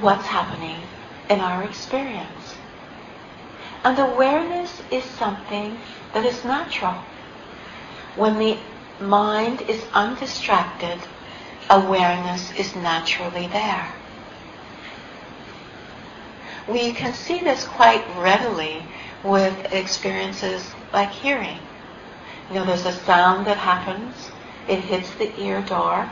what's 0.00 0.26
happening 0.26 0.80
in 1.28 1.40
our 1.40 1.62
experience. 1.64 2.54
And 3.84 3.98
awareness 3.98 4.80
is 4.90 5.04
something 5.04 5.76
that 6.14 6.24
is 6.24 6.44
natural. 6.44 6.94
When 8.16 8.38
the 8.38 8.56
mind 9.00 9.62
is 9.62 9.84
undistracted, 9.92 10.98
awareness 11.68 12.52
is 12.52 12.74
naturally 12.76 13.48
there. 13.48 13.92
We 16.68 16.92
can 16.92 17.12
see 17.12 17.40
this 17.40 17.64
quite 17.64 18.04
readily 18.16 18.84
with 19.24 19.72
experiences 19.72 20.68
like 20.92 21.10
hearing. 21.10 21.58
You 22.48 22.56
know, 22.56 22.64
there's 22.66 22.86
a 22.86 22.92
sound 22.92 23.46
that 23.46 23.56
happens, 23.56 24.30
it 24.68 24.80
hits 24.80 25.10
the 25.14 25.38
ear 25.40 25.62
door. 25.62 26.10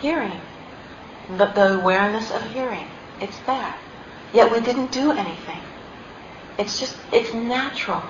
Hearing. 0.00 0.40
The, 1.28 1.46
the 1.46 1.80
awareness 1.80 2.30
of 2.30 2.42
hearing. 2.52 2.86
It's 3.20 3.38
there. 3.40 3.74
Yet 4.32 4.50
we 4.50 4.60
didn't 4.60 4.92
do 4.92 5.12
anything. 5.12 5.60
It's 6.58 6.78
just, 6.78 6.96
it's 7.12 7.32
natural. 7.34 8.02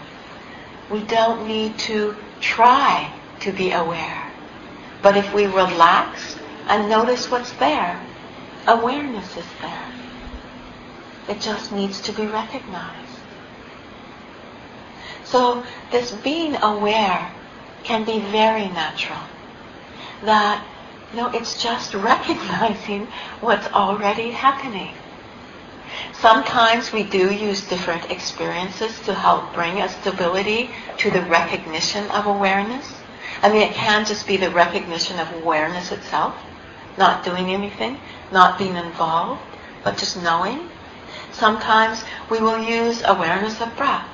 We 0.91 1.03
don't 1.03 1.47
need 1.47 1.79
to 1.81 2.17
try 2.41 3.13
to 3.41 3.53
be 3.53 3.73
aware. 3.73 4.31
But 5.03 5.17
if 5.17 5.33
we 5.33 5.47
relax 5.47 6.37
and 6.67 6.89
notice 6.89 7.31
what's 7.31 7.53
there, 7.53 8.01
awareness 8.67 9.37
is 9.37 9.47
there. 9.61 9.93
It 11.29 11.41
just 11.41 11.73
needs 11.73 12.01
to 12.03 12.13
be 12.13 12.27
recognized. 12.27 13.10
So 15.31 15.65
this 15.93 16.11
being 16.11 16.57
aware 16.57 17.33
can 17.85 18.05
be 18.05 18.19
very 18.19 18.67
natural. 18.67 19.21
That, 20.25 20.67
you 21.13 21.19
know, 21.19 21.31
it's 21.31 21.63
just 21.63 21.95
recognizing 21.95 23.07
what's 23.41 23.69
already 23.69 24.33
happening. 24.33 24.93
Sometimes 26.13 26.93
we 26.93 27.05
do 27.05 27.33
use 27.33 27.61
different 27.69 28.11
experiences 28.11 28.99
to 29.07 29.15
help 29.15 29.55
bring 29.55 29.81
a 29.81 29.89
stability 29.89 30.71
to 30.99 31.13
the 31.13 31.23
recognition 31.23 32.11
of 32.11 32.27
awareness. 32.27 32.93
I 33.41 33.51
mean, 33.51 33.63
it 33.63 33.75
can 33.75 34.05
just 34.05 34.27
be 34.27 34.37
the 34.37 34.51
recognition 34.51 35.21
of 35.21 35.33
awareness 35.33 35.93
itself, 35.93 36.35
not 36.99 37.25
doing 37.25 37.51
anything, 37.51 37.99
not 38.33 38.59
being 38.59 38.75
involved, 38.75 39.43
but 39.85 39.97
just 39.97 40.21
knowing. 40.21 40.69
Sometimes 41.31 42.03
we 42.29 42.41
will 42.41 42.61
use 42.61 43.03
awareness 43.05 43.61
of 43.61 43.77
breath 43.77 44.09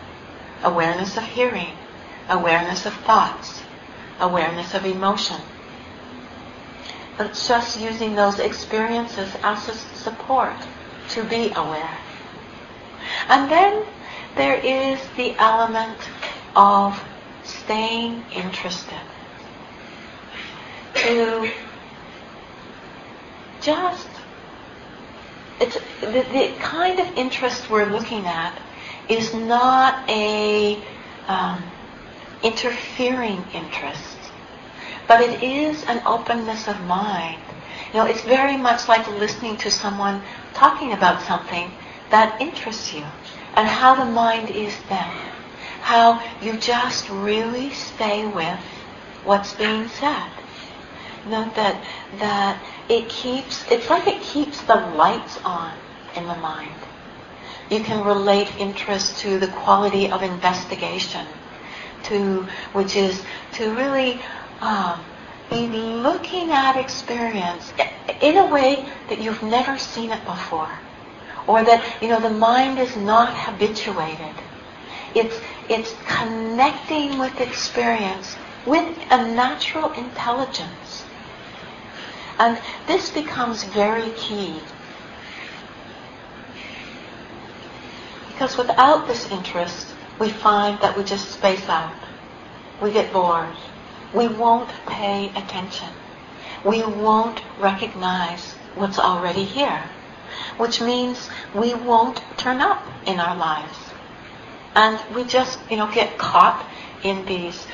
awareness 0.62 1.16
of 1.16 1.24
hearing, 1.24 1.72
awareness 2.28 2.86
of 2.86 2.94
thoughts, 2.94 3.62
awareness 4.20 4.74
of 4.74 4.84
emotion. 4.84 5.40
But 7.18 7.40
just 7.46 7.80
using 7.80 8.14
those 8.14 8.38
experiences 8.38 9.32
as 9.42 9.68
a 9.68 9.74
support 9.74 10.56
to 11.10 11.24
be 11.24 11.52
aware. 11.54 11.98
And 13.28 13.50
then 13.50 13.84
there 14.34 14.56
is 14.56 15.00
the 15.16 15.34
element 15.38 15.98
of 16.54 17.02
staying 17.44 18.24
interested. 18.34 19.00
To 20.94 21.50
just, 23.60 24.08
it's 25.60 25.78
the, 26.00 26.24
the 26.32 26.54
kind 26.60 26.98
of 27.00 27.06
interest 27.16 27.70
we're 27.70 27.86
looking 27.86 28.26
at 28.26 28.58
is 29.08 29.32
not 29.34 30.08
a 30.08 30.82
um, 31.28 31.62
interfering 32.42 33.44
interest, 33.54 34.16
but 35.06 35.20
it 35.20 35.42
is 35.42 35.84
an 35.84 36.02
openness 36.06 36.68
of 36.68 36.80
mind. 36.82 37.40
You 37.92 38.00
know, 38.00 38.06
it's 38.06 38.22
very 38.22 38.56
much 38.56 38.88
like 38.88 39.06
listening 39.08 39.56
to 39.58 39.70
someone 39.70 40.22
talking 40.54 40.92
about 40.92 41.22
something 41.22 41.70
that 42.10 42.40
interests 42.40 42.92
you 42.92 43.04
and 43.54 43.66
how 43.66 43.94
the 43.94 44.10
mind 44.10 44.50
is 44.50 44.74
then. 44.88 45.14
How 45.80 46.20
you 46.42 46.58
just 46.58 47.08
really 47.08 47.70
stay 47.70 48.26
with 48.26 48.58
what's 49.24 49.54
being 49.54 49.88
said. 49.88 50.28
You 51.24 51.30
know, 51.30 51.52
that, 51.54 51.82
that 52.18 52.62
it 52.88 53.08
keeps, 53.08 53.64
it's 53.70 53.88
like 53.88 54.06
it 54.06 54.20
keeps 54.20 54.60
the 54.62 54.74
lights 54.74 55.38
on 55.44 55.72
in 56.16 56.26
the 56.26 56.36
mind. 56.36 56.74
You 57.70 57.80
can 57.80 58.04
relate 58.04 58.48
interest 58.58 59.18
to 59.18 59.38
the 59.38 59.48
quality 59.48 60.10
of 60.10 60.22
investigation, 60.22 61.26
to 62.04 62.46
which 62.72 62.94
is 62.94 63.22
to 63.54 63.74
really 63.74 64.20
um, 64.60 65.00
be 65.50 65.66
looking 65.66 66.52
at 66.52 66.76
experience 66.76 67.72
in 68.20 68.36
a 68.36 68.46
way 68.46 68.86
that 69.08 69.20
you've 69.20 69.42
never 69.42 69.78
seen 69.78 70.12
it 70.12 70.24
before, 70.24 70.70
or 71.48 71.64
that 71.64 71.84
you 72.00 72.08
know 72.08 72.20
the 72.20 72.30
mind 72.30 72.78
is 72.78 72.96
not 72.96 73.34
habituated. 73.36 74.34
It's 75.14 75.40
it's 75.68 75.92
connecting 76.06 77.18
with 77.18 77.40
experience 77.40 78.36
with 78.64 78.96
a 79.10 79.26
natural 79.34 79.92
intelligence. 79.92 81.04
And 82.38 82.58
this 82.86 83.10
becomes 83.10 83.64
very 83.64 84.10
key 84.10 84.60
Because 88.36 88.58
without 88.58 89.06
this 89.06 89.30
interest, 89.30 89.94
we 90.18 90.28
find 90.28 90.78
that 90.80 90.94
we 90.94 91.04
just 91.04 91.30
space 91.30 91.70
out. 91.70 91.94
We 92.82 92.92
get 92.92 93.10
bored. 93.10 93.56
We 94.12 94.28
won't 94.28 94.68
pay 94.86 95.30
attention. 95.30 95.88
We 96.62 96.82
won't 96.82 97.40
recognize 97.58 98.52
what's 98.74 98.98
already 98.98 99.44
here, 99.44 99.82
which 100.58 100.82
means 100.82 101.30
we 101.54 101.72
won't 101.72 102.20
turn 102.36 102.60
up 102.60 102.84
in 103.06 103.20
our 103.20 103.34
lives. 103.34 103.78
And 104.74 105.00
we 105.14 105.24
just, 105.24 105.58
you 105.70 105.78
know, 105.78 105.90
get 105.90 106.18
caught 106.18 106.62
in 107.02 107.24
these 107.24 107.64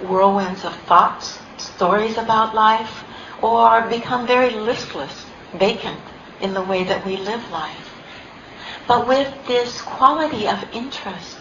whirlwinds 0.00 0.64
of 0.64 0.74
thoughts, 0.86 1.38
stories 1.58 2.16
about 2.16 2.54
life, 2.54 3.04
or 3.42 3.82
become 3.82 4.26
very 4.26 4.54
listless, 4.54 5.26
vacant 5.52 6.00
in 6.40 6.54
the 6.54 6.62
way 6.62 6.84
that 6.84 7.04
we 7.04 7.18
live 7.18 7.50
life. 7.50 7.85
But 8.86 9.08
with 9.08 9.32
this 9.46 9.80
quality 9.82 10.46
of 10.46 10.64
interest, 10.72 11.38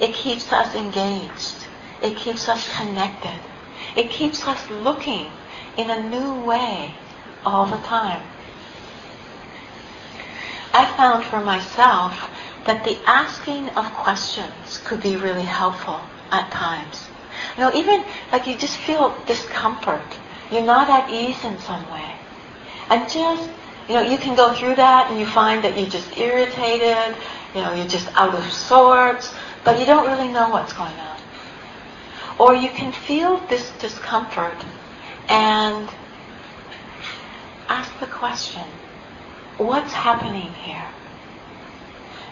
it 0.00 0.12
keeps 0.14 0.52
us 0.52 0.74
engaged. 0.74 1.66
It 2.02 2.16
keeps 2.16 2.48
us 2.48 2.68
connected. 2.76 3.40
It 3.96 4.10
keeps 4.10 4.46
us 4.46 4.68
looking 4.70 5.30
in 5.76 5.90
a 5.90 6.08
new 6.08 6.44
way 6.44 6.94
all 7.44 7.66
the 7.66 7.78
time. 7.78 8.22
I 10.72 10.84
found 10.96 11.24
for 11.24 11.40
myself 11.40 12.30
that 12.66 12.84
the 12.84 12.98
asking 13.06 13.68
of 13.70 13.92
questions 13.92 14.80
could 14.84 15.02
be 15.02 15.16
really 15.16 15.42
helpful 15.42 16.00
at 16.30 16.50
times. 16.50 17.08
You 17.56 17.64
know, 17.64 17.74
even 17.74 18.04
like 18.32 18.46
you 18.46 18.56
just 18.56 18.76
feel 18.78 19.16
discomfort. 19.26 20.18
You're 20.50 20.62
not 20.62 20.90
at 20.90 21.10
ease 21.10 21.42
in 21.44 21.58
some 21.60 21.88
way. 21.90 22.14
And 22.90 23.08
just 23.08 23.48
you 23.88 23.94
know, 23.94 24.02
you 24.02 24.16
can 24.16 24.34
go 24.34 24.54
through 24.54 24.76
that 24.76 25.10
and 25.10 25.20
you 25.20 25.26
find 25.26 25.62
that 25.64 25.78
you're 25.78 25.88
just 25.88 26.16
irritated, 26.16 27.16
you 27.54 27.60
know, 27.60 27.74
you're 27.74 27.86
just 27.86 28.08
out 28.16 28.34
of 28.34 28.52
sorts, 28.52 29.34
but 29.62 29.78
you 29.78 29.84
don't 29.84 30.06
really 30.06 30.32
know 30.32 30.48
what's 30.48 30.72
going 30.72 30.94
on. 30.94 31.20
Or 32.38 32.54
you 32.54 32.70
can 32.70 32.92
feel 32.92 33.38
this 33.48 33.70
discomfort 33.78 34.64
and 35.28 35.88
ask 37.68 37.92
the 38.00 38.06
question, 38.06 38.64
what's 39.58 39.92
happening 39.92 40.52
here? 40.52 40.88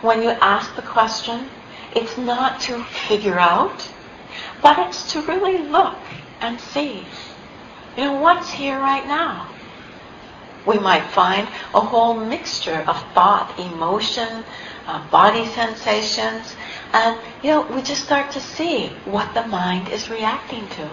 When 0.00 0.22
you 0.22 0.30
ask 0.30 0.74
the 0.74 0.82
question, 0.82 1.48
it's 1.94 2.16
not 2.16 2.60
to 2.62 2.82
figure 2.84 3.38
out, 3.38 3.88
but 4.62 4.78
it's 4.78 5.12
to 5.12 5.20
really 5.22 5.58
look 5.58 5.98
and 6.40 6.58
see, 6.58 7.04
you 7.96 8.04
know, 8.04 8.20
what's 8.20 8.50
here 8.50 8.78
right 8.78 9.06
now? 9.06 9.48
We 10.66 10.78
might 10.78 11.04
find 11.10 11.48
a 11.74 11.80
whole 11.80 12.14
mixture 12.14 12.84
of 12.86 12.96
thought, 13.14 13.58
emotion, 13.58 14.44
uh, 14.86 15.08
body 15.10 15.46
sensations, 15.46 16.54
and 16.92 17.18
you 17.42 17.50
know, 17.50 17.62
we 17.74 17.82
just 17.82 18.04
start 18.04 18.30
to 18.32 18.40
see 18.40 18.88
what 19.04 19.32
the 19.34 19.46
mind 19.46 19.88
is 19.88 20.10
reacting 20.10 20.68
to. 20.68 20.90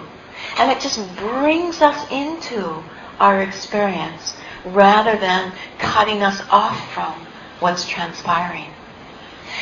And 0.58 0.72
it 0.72 0.80
just 0.80 1.00
brings 1.18 1.82
us 1.82 2.10
into 2.12 2.84
our 3.20 3.42
experience 3.42 4.36
rather 4.66 5.18
than 5.18 5.52
cutting 5.78 6.24
us 6.24 6.42
off 6.50 6.94
from 6.94 7.14
what's 7.60 7.88
transpiring. 7.88 8.72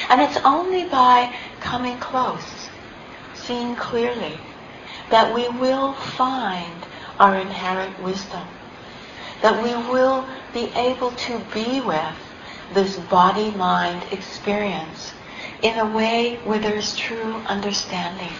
And 0.09 0.21
it's 0.21 0.37
only 0.45 0.85
by 0.85 1.33
coming 1.59 1.97
close, 1.97 2.69
seeing 3.33 3.75
clearly, 3.75 4.39
that 5.09 5.33
we 5.33 5.47
will 5.59 5.93
find 5.93 6.85
our 7.19 7.35
inherent 7.39 7.99
wisdom, 8.01 8.45
that 9.41 9.61
we 9.63 9.71
will 9.91 10.27
be 10.53 10.71
able 10.75 11.11
to 11.11 11.39
be 11.53 11.81
with 11.81 12.15
this 12.73 12.97
body-mind 12.97 14.03
experience 14.11 15.13
in 15.61 15.77
a 15.79 15.85
way 15.85 16.35
where 16.43 16.59
there's 16.59 16.95
true 16.95 17.35
understanding. 17.47 18.33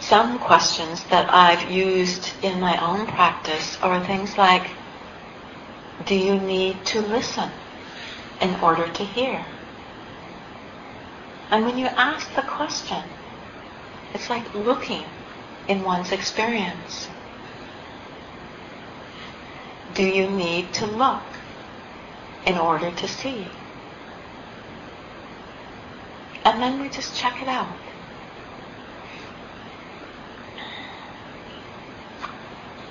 Some 0.00 0.38
questions 0.38 1.02
that 1.04 1.32
I've 1.32 1.70
used 1.70 2.30
in 2.42 2.60
my 2.60 2.76
own 2.84 3.06
practice 3.06 3.78
are 3.80 4.04
things 4.04 4.36
like, 4.36 4.70
do 6.04 6.14
you 6.14 6.38
need 6.38 6.84
to 6.86 7.00
listen 7.00 7.50
in 8.40 8.54
order 8.56 8.86
to 8.86 9.04
hear? 9.04 9.44
And 11.50 11.64
when 11.64 11.78
you 11.78 11.86
ask 11.86 12.34
the 12.34 12.42
question, 12.42 13.02
it's 14.14 14.30
like 14.30 14.54
looking 14.54 15.04
in 15.68 15.82
one's 15.82 16.12
experience. 16.12 17.08
Do 19.94 20.04
you 20.04 20.30
need 20.30 20.72
to 20.74 20.86
look 20.86 21.22
in 22.46 22.56
order 22.56 22.90
to 22.90 23.08
see? 23.08 23.46
And 26.44 26.62
then 26.62 26.80
we 26.80 26.88
just 26.88 27.16
check 27.16 27.42
it 27.42 27.48
out. 27.48 27.76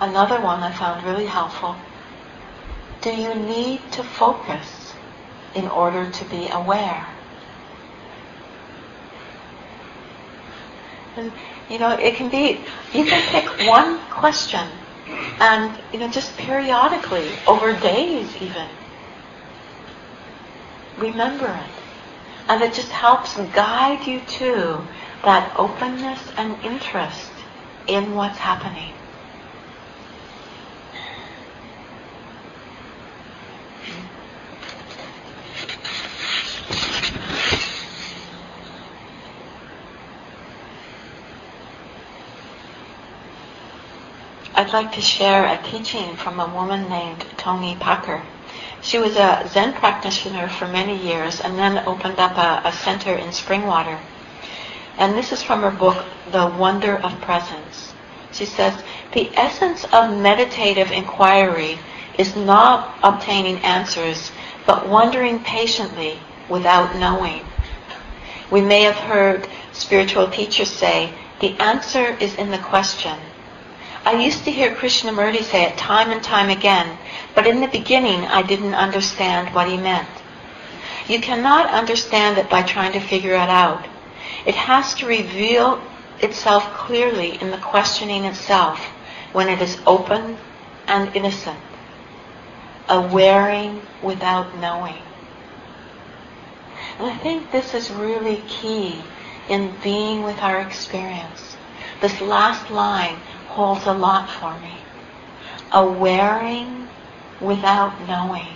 Another 0.02 0.42
one 0.42 0.62
I 0.62 0.72
found 0.74 1.06
really 1.06 1.28
helpful. 1.28 1.76
Do 3.02 3.12
you 3.12 3.34
need 3.36 3.80
to 3.94 4.04
focus 4.04 4.94
in 5.56 5.68
order 5.68 6.10
to 6.10 6.26
be 6.26 6.50
aware? 6.50 7.08
And, 11.16 11.32
you 11.70 11.80
know, 11.80 11.92
it 11.92 12.16
can 12.16 12.30
be, 12.30 12.62
you 12.94 13.06
can 13.06 13.22
pick 13.30 13.68
one 13.68 14.00
question 14.10 14.68
and, 15.40 15.80
you 15.92 16.00
know, 16.00 16.10
just 16.10 16.36
periodically, 16.38 17.30
over 17.48 17.74
days 17.80 18.36
even, 18.38 18.68
remember 20.98 21.48
it. 21.48 21.72
And 22.50 22.62
it 22.62 22.74
just 22.74 22.90
helps 22.90 23.38
guide 23.38 24.06
you 24.06 24.22
to 24.22 24.82
that 25.24 25.54
openness 25.58 26.20
and 26.38 26.62
interest 26.64 27.32
in 27.88 28.16
what's 28.16 28.38
happening. 28.38 28.94
I'd 44.74 44.86
like 44.86 44.96
to 44.96 45.02
share 45.02 45.46
a 45.46 45.62
teaching 45.62 46.16
from 46.16 46.40
a 46.40 46.52
woman 46.52 46.90
named 46.90 47.28
Toni 47.38 47.76
Packer. 47.76 48.24
She 48.82 48.98
was 48.98 49.16
a 49.18 49.48
Zen 49.48 49.74
practitioner 49.74 50.50
for 50.50 50.68
many 50.68 50.98
years 50.98 51.40
and 51.40 51.60
then 51.60 51.88
opened 51.88 52.18
up 52.18 52.36
a, 52.38 52.68
a 52.68 52.72
center 52.72 53.14
in 53.14 53.28
Springwater. 53.28 54.00
And 54.98 55.14
this 55.14 55.32
is 55.32 55.44
from 55.44 55.62
her 55.62 55.70
book, 55.70 56.04
The 56.32 56.48
Wonder 56.48 56.96
of 56.96 57.22
Presence. 57.22 57.94
She 58.32 58.46
says, 58.46 58.74
the 59.12 59.30
essence 59.38 59.86
of 59.94 60.18
meditative 60.20 60.90
inquiry 60.90 61.78
is 62.18 62.36
not 62.36 62.98
obtaining 63.04 63.60
answers, 63.60 64.32
but 64.66 64.90
wondering 64.90 65.44
patiently 65.44 66.18
without 66.50 66.98
knowing. 66.98 67.46
We 68.50 68.62
may 68.62 68.82
have 68.82 68.96
heard 68.96 69.48
spiritual 69.72 70.32
teachers 70.32 70.72
say, 70.72 71.14
the 71.42 71.56
answer 71.60 72.18
is 72.20 72.34
in 72.34 72.50
the 72.50 72.58
question. 72.58 73.20
I 74.06 74.22
used 74.22 74.44
to 74.44 74.52
hear 74.52 74.76
Krishnamurti 74.76 75.44
say 75.44 75.64
it 75.64 75.78
time 75.78 76.12
and 76.12 76.22
time 76.22 76.50
again, 76.50 76.98
but 77.34 77.48
in 77.48 77.62
the 77.62 77.68
beginning 77.68 78.26
I 78.26 78.42
didn't 78.42 78.76
understand 78.76 79.56
what 79.56 79.70
he 79.70 79.78
meant. 79.78 80.10
You 81.08 81.20
cannot 81.20 81.70
understand 81.70 82.38
it 82.38 82.50
by 82.50 82.64
trying 82.64 82.92
to 82.94 83.00
figure 83.00 83.34
it 83.34 83.50
out. 83.50 83.88
It 84.46 84.56
has 84.56 84.94
to 84.96 85.06
reveal 85.06 85.82
itself 86.20 86.66
clearly 86.74 87.42
in 87.42 87.52
the 87.52 87.58
questioning 87.58 88.26
itself 88.26 88.80
when 89.32 89.48
it 89.48 89.62
is 89.62 89.78
open 89.86 90.38
and 90.88 91.16
innocent, 91.16 91.60
awareing 92.88 93.82
without 94.02 94.58
knowing. 94.58 95.02
And 97.00 97.08
I 97.08 97.18
think 97.18 97.52
this 97.52 97.74
is 97.74 97.90
really 97.90 98.44
key 98.48 99.02
in 99.50 99.74
being 99.82 100.24
with 100.24 100.40
our 100.40 100.60
experience. 100.60 101.56
This 102.02 102.22
last 102.22 102.70
line, 102.70 103.18
holds 103.54 103.86
a 103.86 103.94
lot 103.94 104.30
for 104.30 104.60
me. 104.60 104.78
Awareing 105.72 106.88
without 107.40 107.94
knowing. 108.08 108.48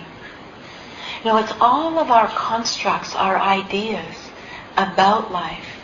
You 1.22 1.30
know, 1.30 1.36
it's 1.38 1.52
all 1.60 1.98
of 1.98 2.10
our 2.10 2.28
constructs, 2.28 3.14
our 3.14 3.38
ideas 3.38 4.30
about 4.76 5.32
life 5.32 5.82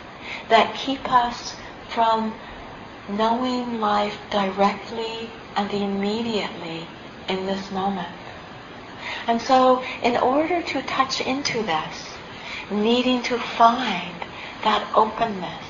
that 0.49 0.75
keep 0.75 1.11
us 1.11 1.55
from 1.89 2.33
knowing 3.09 3.79
life 3.79 4.17
directly 4.31 5.29
and 5.55 5.71
immediately 5.73 6.87
in 7.27 7.45
this 7.45 7.71
moment. 7.71 8.07
And 9.27 9.41
so, 9.41 9.83
in 10.03 10.17
order 10.17 10.61
to 10.61 10.81
touch 10.83 11.21
into 11.21 11.63
this, 11.63 12.09
needing 12.71 13.21
to 13.23 13.37
find 13.37 14.15
that 14.63 14.87
openness, 14.95 15.63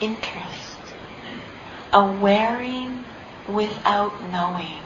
interest, 0.00 0.71
awareing 1.92 3.04
without 3.48 4.12
knowing. 4.30 4.78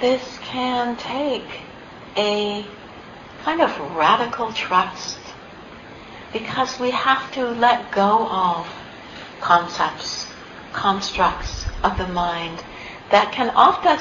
This 0.00 0.38
can 0.42 0.96
take 0.96 1.48
a 2.16 2.64
kind 3.42 3.60
of 3.60 3.96
radical 3.96 4.52
trust 4.52 5.18
because 6.32 6.78
we 6.78 6.90
have 6.90 7.32
to 7.32 7.46
let 7.48 7.90
go 7.90 8.28
of 8.28 8.68
concepts, 9.40 10.26
constructs 10.72 11.66
of 11.82 11.96
the 11.96 12.06
mind 12.08 12.62
that 13.10 13.32
can 13.32 13.50
often, 13.50 13.98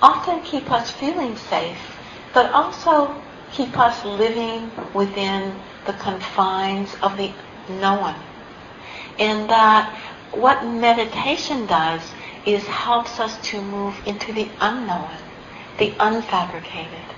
often 0.00 0.40
keep 0.42 0.70
us 0.70 0.90
feeling 0.90 1.36
safe, 1.36 1.96
but 2.32 2.50
also 2.52 3.20
keep 3.52 3.76
us 3.78 4.04
living 4.04 4.70
within 4.94 5.54
the 5.86 5.92
confines 5.94 6.94
of 7.02 7.16
the 7.16 7.32
known. 7.68 8.14
In 9.18 9.48
that 9.48 9.98
what 10.32 10.64
meditation 10.64 11.66
does 11.66 12.02
is 12.46 12.64
helps 12.66 13.18
us 13.18 13.36
to 13.48 13.60
move 13.60 13.94
into 14.06 14.32
the 14.32 14.48
unknown, 14.60 15.10
the 15.78 15.90
unfabricated, 15.92 17.08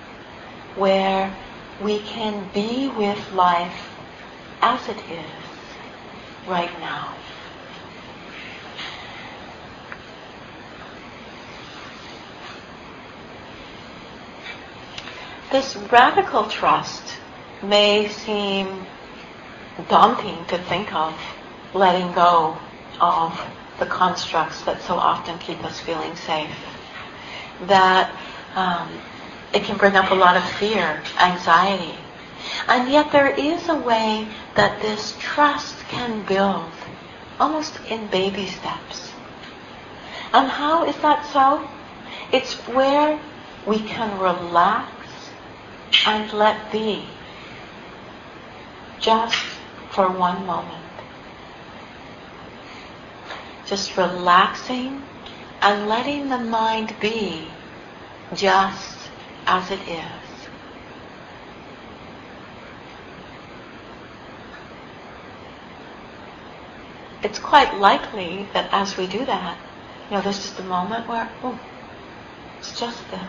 where 0.76 1.34
we 1.82 1.98
can 2.00 2.48
be 2.54 2.88
with 2.88 3.32
life 3.32 3.89
as 4.62 4.88
it 4.88 4.98
is 5.10 5.30
right 6.46 6.70
now. 6.80 7.14
This 15.50 15.76
radical 15.76 16.44
trust 16.48 17.02
may 17.62 18.08
seem 18.08 18.86
daunting 19.88 20.44
to 20.46 20.58
think 20.58 20.94
of 20.94 21.18
letting 21.74 22.12
go 22.12 22.56
of 23.00 23.40
the 23.78 23.86
constructs 23.86 24.62
that 24.62 24.80
so 24.82 24.94
often 24.94 25.38
keep 25.38 25.62
us 25.64 25.80
feeling 25.80 26.14
safe. 26.14 26.54
That 27.62 28.14
um, 28.54 28.90
it 29.52 29.64
can 29.64 29.76
bring 29.76 29.96
up 29.96 30.10
a 30.10 30.14
lot 30.14 30.36
of 30.36 30.44
fear, 30.52 31.02
anxiety, 31.18 31.98
And 32.68 32.90
yet 32.90 33.12
there 33.12 33.30
is 33.30 33.68
a 33.68 33.74
way 33.76 34.28
that 34.54 34.80
this 34.80 35.16
trust 35.18 35.76
can 35.88 36.22
build, 36.26 36.70
almost 37.38 37.78
in 37.88 38.06
baby 38.08 38.46
steps. 38.46 39.12
And 40.32 40.48
how 40.48 40.84
is 40.84 40.96
that 40.98 41.26
so? 41.32 41.68
It's 42.32 42.54
where 42.68 43.20
we 43.66 43.80
can 43.80 44.18
relax 44.18 44.90
and 46.06 46.32
let 46.32 46.70
be 46.70 47.04
just 49.00 49.36
for 49.90 50.08
one 50.08 50.46
moment. 50.46 50.76
Just 53.66 53.96
relaxing 53.96 55.02
and 55.60 55.88
letting 55.88 56.28
the 56.28 56.38
mind 56.38 56.94
be 57.00 57.48
just 58.34 59.10
as 59.46 59.70
it 59.70 59.80
is. 59.88 60.19
It's 67.22 67.38
quite 67.38 67.74
likely 67.76 68.48
that 68.54 68.70
as 68.72 68.96
we 68.96 69.06
do 69.06 69.24
that, 69.26 69.58
you 70.08 70.16
know, 70.16 70.22
there's 70.22 70.38
just 70.38 70.58
a 70.58 70.64
moment 70.64 71.06
where, 71.06 71.30
oh, 71.42 71.58
it's 72.58 72.78
just 72.78 72.98
this. 73.10 73.20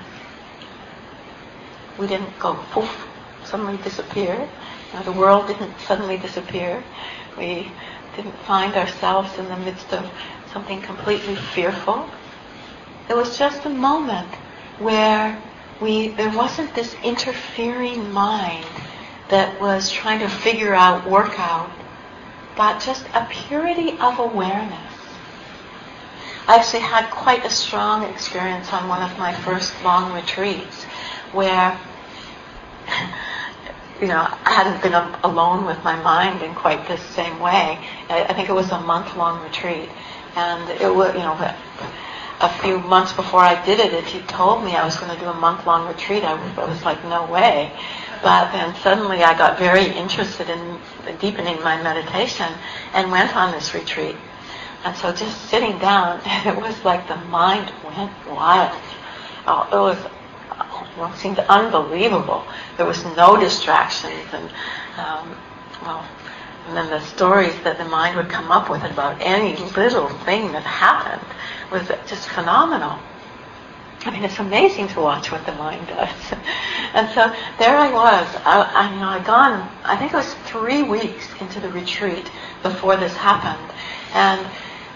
We 1.97 2.07
didn't 2.07 2.39
go 2.39 2.55
poof, 2.71 3.07
suddenly 3.43 3.77
disappear. 3.77 4.47
You 4.93 4.99
know, 4.99 5.03
the 5.03 5.11
world 5.11 5.47
didn't 5.47 5.77
suddenly 5.81 6.17
disappear. 6.17 6.83
We 7.37 7.71
didn't 8.15 8.37
find 8.39 8.75
ourselves 8.75 9.37
in 9.37 9.47
the 9.47 9.57
midst 9.57 9.93
of 9.93 10.09
something 10.53 10.81
completely 10.81 11.35
fearful. 11.35 12.09
It 13.09 13.15
was 13.15 13.37
just 13.37 13.65
a 13.65 13.69
moment 13.69 14.33
where 14.79 15.41
we 15.81 16.09
there 16.09 16.35
wasn't 16.35 16.73
this 16.75 16.95
interfering 17.03 18.11
mind 18.11 18.65
that 19.29 19.59
was 19.59 19.91
trying 19.91 20.19
to 20.19 20.29
figure 20.29 20.73
out, 20.73 21.09
work 21.09 21.39
out, 21.39 21.69
but 22.55 22.81
just 22.81 23.05
a 23.13 23.27
purity 23.29 23.97
of 23.99 24.19
awareness. 24.19 24.79
I 26.47 26.55
actually 26.57 26.81
had 26.81 27.09
quite 27.11 27.45
a 27.45 27.49
strong 27.49 28.03
experience 28.03 28.73
on 28.73 28.89
one 28.89 29.01
of 29.01 29.17
my 29.17 29.33
first 29.33 29.73
long 29.83 30.13
retreats 30.13 30.83
where 31.33 31.79
you 34.01 34.07
know, 34.07 34.27
I 34.45 34.51
hadn't 34.51 34.81
been 34.81 34.95
alone 35.23 35.65
with 35.65 35.83
my 35.83 35.95
mind 36.01 36.41
in 36.41 36.55
quite 36.55 36.87
the 36.87 36.97
same 36.97 37.39
way. 37.39 37.77
I, 38.09 38.33
think 38.33 38.49
it 38.49 38.53
was 38.53 38.71
a 38.71 38.79
month-long 38.79 39.43
retreat, 39.43 39.89
and 40.35 40.69
it 40.81 40.93
was, 40.93 41.13
you 41.13 41.19
know, 41.19 41.37
a 42.41 42.49
few 42.61 42.79
months 42.79 43.13
before 43.13 43.41
I 43.41 43.63
did 43.63 43.79
it, 43.79 43.93
if 43.93 44.15
you 44.15 44.21
told 44.21 44.63
me 44.63 44.75
I 44.75 44.83
was 44.83 44.97
going 44.97 45.13
to 45.13 45.19
do 45.19 45.29
a 45.29 45.33
month-long 45.33 45.87
retreat, 45.87 46.23
I 46.23 46.33
was, 46.33 46.57
I 46.57 46.65
was 46.65 46.83
like, 46.83 47.03
no 47.05 47.31
way. 47.31 47.71
But 48.21 48.51
then 48.51 48.75
suddenly 48.75 49.23
I 49.23 49.37
got 49.37 49.57
very 49.57 49.85
interested 49.85 50.49
in 50.49 50.79
deepening 51.19 51.61
my 51.63 51.81
meditation 51.81 52.53
and 52.93 53.11
went 53.11 53.35
on 53.35 53.51
this 53.51 53.73
retreat. 53.73 54.15
And 54.83 54.95
so 54.95 55.11
just 55.13 55.49
sitting 55.49 55.77
down, 55.79 56.21
it 56.25 56.55
was 56.55 56.83
like 56.83 57.07
the 57.07 57.17
mind 57.17 57.71
went 57.83 58.11
wild. 58.27 58.79
Oh, 59.47 59.67
it 59.71 59.75
was 59.75 60.11
it 60.97 61.17
seemed 61.17 61.39
unbelievable. 61.39 62.45
There 62.77 62.85
was 62.85 63.03
no 63.15 63.37
distractions, 63.37 64.27
and 64.33 64.49
um, 64.97 65.35
well, 65.81 66.05
and 66.67 66.77
then 66.77 66.89
the 66.89 66.99
stories 67.01 67.55
that 67.63 67.77
the 67.77 67.85
mind 67.85 68.17
would 68.17 68.29
come 68.29 68.51
up 68.51 68.69
with 68.69 68.83
about 68.83 69.17
any 69.21 69.55
little 69.55 70.09
thing 70.25 70.51
that 70.51 70.63
happened 70.63 71.25
was 71.71 71.87
just 72.07 72.27
phenomenal. 72.29 72.99
I 74.03 74.09
mean, 74.09 74.23
it's 74.23 74.39
amazing 74.39 74.87
to 74.89 74.99
watch 74.99 75.31
what 75.31 75.45
the 75.45 75.51
mind 75.53 75.87
does. 75.87 76.33
and 76.93 77.07
so 77.09 77.31
there 77.59 77.77
I 77.77 77.91
was. 77.91 78.35
I, 78.45 78.61
I, 78.73 78.93
you 78.93 78.99
know, 78.99 79.09
I'd 79.09 79.25
gone, 79.25 79.69
I 79.83 79.95
think 79.95 80.13
it 80.13 80.15
was 80.15 80.33
three 80.45 80.81
weeks 80.81 81.27
into 81.39 81.59
the 81.59 81.69
retreat 81.69 82.29
before 82.63 82.97
this 82.97 83.15
happened. 83.15 83.71
And 84.13 84.47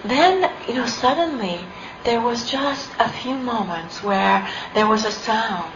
then, 0.04 0.52
you 0.68 0.74
know, 0.74 0.88
suddenly 0.88 1.60
there 2.04 2.22
was 2.22 2.50
just 2.50 2.90
a 2.98 3.10
few 3.10 3.36
moments 3.36 4.02
where 4.02 4.48
there 4.74 4.88
was 4.88 5.06
a 5.06 5.12
sound 5.12 5.72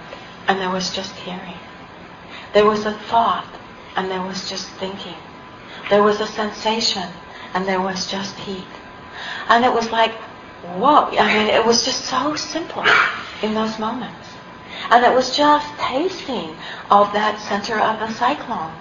and 0.47 0.59
there 0.59 0.71
was 0.71 0.91
just 0.93 1.15
hearing. 1.17 1.57
There 2.53 2.65
was 2.65 2.85
a 2.85 2.93
thought 2.93 3.47
and 3.95 4.09
there 4.09 4.21
was 4.23 4.49
just 4.49 4.67
thinking. 4.71 5.17
There 5.91 6.01
was 6.01 6.19
a 6.19 6.27
sensation 6.27 7.07
and 7.53 7.67
there 7.67 7.81
was 7.81 8.09
just 8.09 8.35
heat. 8.37 8.65
And 9.49 9.65
it 9.65 9.73
was 9.73 9.91
like, 9.91 10.13
whoa. 10.63 11.17
I 11.17 11.27
mean, 11.33 11.47
it 11.47 11.65
was 11.65 11.85
just 11.85 12.05
so 12.05 12.35
simple 12.35 12.83
in 13.41 13.53
those 13.53 13.79
moments. 13.79 14.27
And 14.89 15.05
it 15.05 15.13
was 15.13 15.35
just 15.35 15.67
tasting 15.77 16.55
of 16.89 17.11
that 17.13 17.39
center 17.39 17.79
of 17.79 17.99
the 17.99 18.11
cyclone 18.13 18.71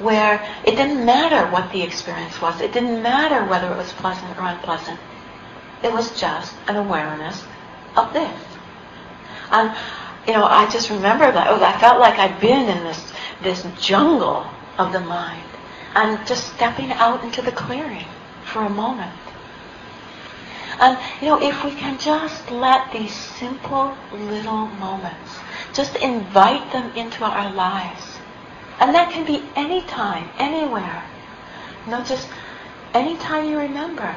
where 0.00 0.46
it 0.64 0.76
didn't 0.76 1.04
matter 1.04 1.50
what 1.50 1.70
the 1.72 1.82
experience 1.82 2.40
was. 2.40 2.60
It 2.60 2.72
didn't 2.72 3.02
matter 3.02 3.44
whether 3.44 3.72
it 3.72 3.76
was 3.76 3.92
pleasant 3.94 4.36
or 4.38 4.42
unpleasant. 4.42 4.98
It 5.82 5.92
was 5.92 6.18
just 6.18 6.54
an 6.68 6.76
awareness 6.76 7.44
of 7.96 8.12
this. 8.12 8.40
And 9.50 9.76
you 10.26 10.34
know, 10.34 10.44
I 10.44 10.68
just 10.70 10.90
remember 10.90 11.30
that. 11.32 11.46
Oh, 11.48 11.62
I 11.62 11.78
felt 11.80 11.98
like 12.00 12.18
I'd 12.18 12.38
been 12.40 12.68
in 12.68 12.84
this 12.84 13.12
this 13.42 13.64
jungle 13.80 14.46
of 14.76 14.92
the 14.92 15.00
mind, 15.00 15.48
and 15.94 16.26
just 16.26 16.52
stepping 16.54 16.92
out 16.92 17.24
into 17.24 17.40
the 17.40 17.52
clearing 17.52 18.04
for 18.44 18.62
a 18.62 18.68
moment. 18.68 19.12
And 20.80 20.96
you 21.20 21.28
know, 21.28 21.42
if 21.42 21.64
we 21.64 21.72
can 21.72 21.98
just 21.98 22.50
let 22.52 22.92
these 22.92 23.12
simple 23.12 23.96
little 24.12 24.66
moments, 24.78 25.38
just 25.74 25.96
invite 25.96 26.70
them 26.72 26.92
into 26.96 27.24
our 27.24 27.52
lives, 27.52 28.18
and 28.78 28.94
that 28.94 29.10
can 29.10 29.26
be 29.26 29.42
anytime, 29.56 30.28
anywhere. 30.38 31.02
You 31.84 31.92
know, 31.92 32.04
just 32.04 32.28
anytime 32.94 33.48
you 33.48 33.58
remember, 33.58 34.14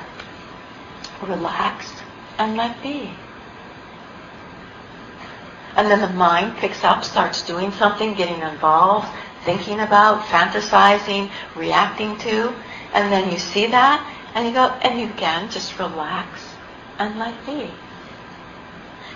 relax 1.24 1.91
and 2.38 2.56
let 2.56 2.82
be. 2.84 3.10
And 5.76 5.89
then 5.89 6.02
the 6.02 6.10
mind 6.10 6.58
picks 6.58 6.84
up, 6.84 7.04
starts 7.04 7.41
doing 7.41 7.71
something, 7.71 8.13
getting 8.13 8.41
involved, 8.41 9.08
thinking 9.45 9.80
about, 9.80 10.21
fantasizing, 10.26 11.32
reacting 11.56 12.19
to. 12.19 12.54
And 12.93 13.12
then 13.12 13.32
you 13.32 13.39
see 13.39 13.65
that, 13.67 14.06
and 14.36 14.45
you 14.45 14.54
go, 14.54 14.67
and 14.84 15.00
you 15.00 15.08
again 15.08 15.50
just 15.50 15.80
relax 15.80 16.50
and 17.01 17.17
let 17.17 17.45
be. 17.45 17.69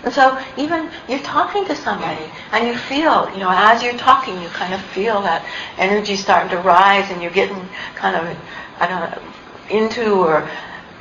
And 0.03 0.13
so 0.13 0.39
even 0.57 0.89
you're 1.07 1.19
talking 1.19 1.65
to 1.65 1.75
somebody 1.75 2.25
and 2.51 2.67
you 2.67 2.77
feel, 2.77 3.31
you 3.31 3.39
know, 3.39 3.51
as 3.51 3.81
you're 3.81 3.97
talking, 3.97 4.39
you 4.41 4.47
kind 4.49 4.73
of 4.73 4.81
feel 4.81 5.21
that 5.21 5.45
energy 5.77 6.15
starting 6.15 6.49
to 6.49 6.57
rise 6.57 7.09
and 7.11 7.21
you're 7.21 7.31
getting 7.31 7.67
kind 7.95 8.15
of, 8.15 8.37
I 8.79 8.87
don't 8.87 9.11
know, 9.11 9.21
into 9.69 10.13
or 10.13 10.47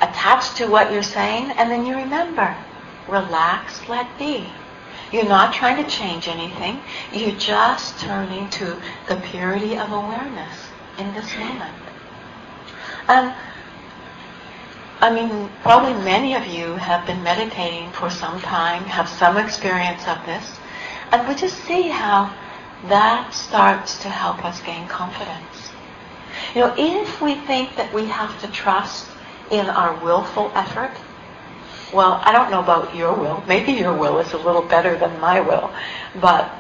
attached 0.01 0.57
to 0.57 0.67
what 0.67 0.93
you're 0.93 1.03
saying. 1.03 1.51
And 1.53 1.71
then 1.71 1.85
you 1.85 1.97
remember, 1.97 2.57
relax, 3.09 3.87
let 3.89 4.07
be. 4.19 4.47
You're 5.13 5.29
not 5.29 5.53
trying 5.53 5.83
to 5.85 5.91
change 5.91 6.29
anything. 6.29 6.81
You're 7.13 7.39
just 7.39 7.99
turning 8.01 8.49
to 8.51 8.77
the 9.07 9.17
purity 9.17 9.77
of 9.77 9.93
awareness 9.93 10.69
in 10.99 11.13
this 11.15 11.31
moment. 11.37 11.75
And 13.07 13.35
I 15.05 15.11
mean, 15.11 15.51
probably 15.61 15.93
many 16.03 16.35
of 16.35 16.47
you 16.47 16.77
have 16.77 17.07
been 17.07 17.23
meditating 17.23 17.91
for 17.91 18.09
some 18.09 18.41
time, 18.41 18.85
have 18.85 19.07
some 19.07 19.37
experience 19.37 20.09
of 20.09 20.17
this, 20.25 20.59
and 21.13 21.29
we 21.29 21.35
just 21.35 21.59
see 21.65 21.89
how 21.89 22.35
that 22.89 23.35
starts 23.35 24.01
to 24.01 24.09
help 24.09 24.43
us 24.47 24.63
gain 24.63 24.89
confidence. 24.89 25.69
You 26.55 26.63
know, 26.63 26.75
if 26.79 27.21
we 27.21 27.35
think 27.35 27.77
that 27.77 27.93
we 27.93 28.07
have 28.07 28.41
to 28.41 28.49
trust 28.49 29.07
in 29.51 29.67
our 29.67 29.95
willful 30.03 30.51
effort, 30.55 30.93
well, 31.93 32.23
I 32.25 32.33
don't 32.33 32.51
know 32.51 32.61
about 32.61 32.97
your 32.97 33.13
will. 33.13 33.45
Maybe 33.47 33.73
your 33.73 33.95
will 33.95 34.19
is 34.21 34.33
a 34.33 34.39
little 34.39 34.63
better 34.63 34.97
than 34.97 35.21
my 35.21 35.39
will, 35.39 35.71
but 36.19 36.51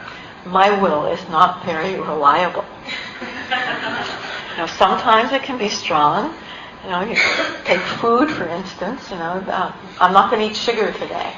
my 0.44 0.68
will 0.82 1.06
is 1.06 1.26
not 1.30 1.64
very 1.64 1.98
reliable. 1.98 2.66
you 3.22 4.58
know, 4.58 4.66
sometimes 4.66 5.32
it 5.32 5.42
can 5.44 5.56
be 5.56 5.70
strong. 5.70 6.34
You 6.84 6.90
know, 6.90 7.00
you 7.00 7.16
take 7.64 7.80
food, 7.80 8.30
for 8.30 8.46
instance. 8.46 9.10
You 9.10 9.16
know, 9.16 9.42
uh, 9.48 9.72
I'm 10.00 10.12
not 10.12 10.30
going 10.30 10.42
to 10.42 10.50
eat 10.50 10.56
sugar 10.56 10.92
today, 10.92 11.34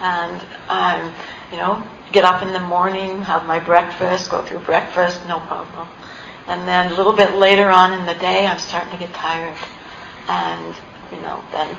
and 0.00 0.40
um, 0.68 1.12
you 1.52 1.58
know, 1.58 1.86
get 2.12 2.24
up 2.24 2.42
in 2.42 2.52
the 2.54 2.60
morning, 2.60 3.20
have 3.22 3.46
my 3.46 3.60
breakfast, 3.60 4.30
go 4.30 4.42
through 4.42 4.60
breakfast, 4.60 5.20
no 5.28 5.38
problem. 5.40 5.86
And 6.46 6.66
then 6.66 6.92
a 6.92 6.94
little 6.96 7.12
bit 7.12 7.34
later 7.34 7.68
on 7.68 7.92
in 7.92 8.06
the 8.06 8.14
day, 8.14 8.46
I'm 8.46 8.58
starting 8.58 8.90
to 8.92 8.98
get 8.98 9.12
tired, 9.12 9.56
and 10.28 10.74
you 11.12 11.20
know, 11.20 11.44
then 11.52 11.76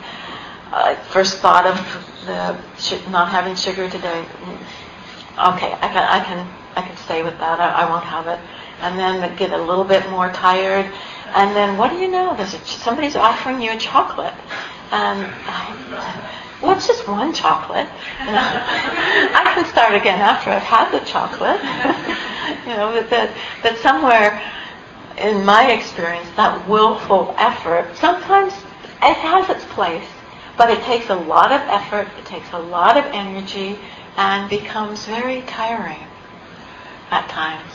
I 0.72 0.96
first 1.10 1.40
thought 1.40 1.66
of 1.66 1.76
the 2.26 2.54
not 3.10 3.30
having 3.30 3.56
sugar 3.56 3.90
today. 3.90 4.26
Okay, 5.40 5.74
I 5.74 5.88
can 5.90 6.04
I 6.04 6.24
can 6.24 6.48
I 6.76 6.82
can 6.82 6.96
stay 6.98 7.24
with 7.24 7.38
that. 7.40 7.60
I, 7.60 7.84
I 7.84 7.90
won't 7.90 8.06
have 8.06 8.28
it. 8.28 8.40
And 8.82 8.98
then 8.98 9.36
get 9.38 9.52
a 9.52 9.58
little 9.58 9.84
bit 9.84 10.10
more 10.10 10.32
tired, 10.32 10.92
and 11.34 11.56
then 11.56 11.78
what 11.78 11.92
do 11.92 11.98
you 11.98 12.10
know? 12.10 12.36
There's 12.36 12.54
a, 12.54 12.60
somebody's 12.66 13.16
offering 13.16 13.62
you 13.62 13.72
a 13.72 13.78
chocolate, 13.78 14.34
I, 14.92 16.40
well, 16.62 16.76
just 16.88 17.08
one 17.08 17.34
chocolate. 17.34 17.88
You 18.20 18.26
know? 18.28 18.38
I 18.38 19.52
can 19.56 19.66
start 19.66 19.96
again 19.96 20.20
after 20.20 20.52
I've 20.52 20.62
had 20.62 20.92
the 20.92 21.04
chocolate. 21.06 21.60
you 22.68 22.78
know, 22.78 22.94
that, 22.94 23.10
that, 23.10 23.36
that 23.64 23.78
somewhere 23.80 24.42
in 25.18 25.44
my 25.46 25.72
experience, 25.72 26.28
that 26.36 26.68
willful 26.68 27.34
effort, 27.38 27.96
sometimes 27.96 28.54
it 29.02 29.18
has 29.18 29.50
its 29.50 29.66
place, 29.74 30.08
but 30.58 30.70
it 30.70 30.82
takes 30.84 31.10
a 31.10 31.16
lot 31.16 31.52
of 31.52 31.62
effort, 31.62 32.08
it 32.20 32.26
takes 32.26 32.52
a 32.54 32.60
lot 32.60 32.98
of 32.98 33.06
energy, 33.06 33.80
and 34.18 34.50
becomes 34.50 35.06
very 35.06 35.42
tiring 35.44 36.04
at 37.10 37.28
times. 37.30 37.74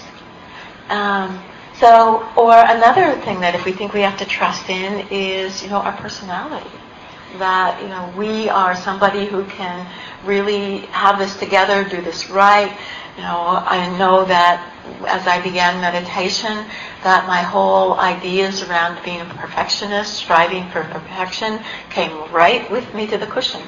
Um, 0.89 1.43
so, 1.79 2.27
or 2.37 2.55
another 2.55 3.21
thing 3.21 3.41
that 3.41 3.55
if 3.55 3.67
we 3.67 3.73
think 3.73 3.93
we 3.93 4.01
have 4.01 4.17
to 4.19 4.25
trust 4.25 4.71
in 4.71 5.07
is, 5.11 5.63
you 5.63 5.69
know, 5.69 5.77
our 5.77 5.93
personality. 5.93 6.71
That, 7.39 7.83
you 7.83 7.89
know, 7.89 8.15
we 8.17 8.49
are 8.49 8.75
somebody 8.75 9.27
who 9.27 9.45
can 9.45 9.87
really 10.25 10.79
have 10.87 11.19
this 11.19 11.37
together, 11.37 11.85
do 11.85 12.01
this 12.01 12.31
right. 12.31 12.71
You 13.17 13.23
know, 13.23 13.63
I 13.67 13.95
know 13.99 14.25
that 14.25 14.73
as 15.07 15.27
I 15.27 15.43
began 15.43 15.81
meditation, 15.83 16.65
that 17.03 17.27
my 17.27 17.43
whole 17.43 17.95
ideas 17.95 18.63
around 18.63 19.03
being 19.05 19.21
a 19.21 19.27
perfectionist, 19.27 20.15
striving 20.15 20.71
for 20.71 20.83
perfection, 20.85 21.61
came 21.91 22.33
right 22.33 22.71
with 22.71 22.95
me 22.95 23.07
to 23.09 23.19
the 23.19 23.27
cushion. 23.27 23.63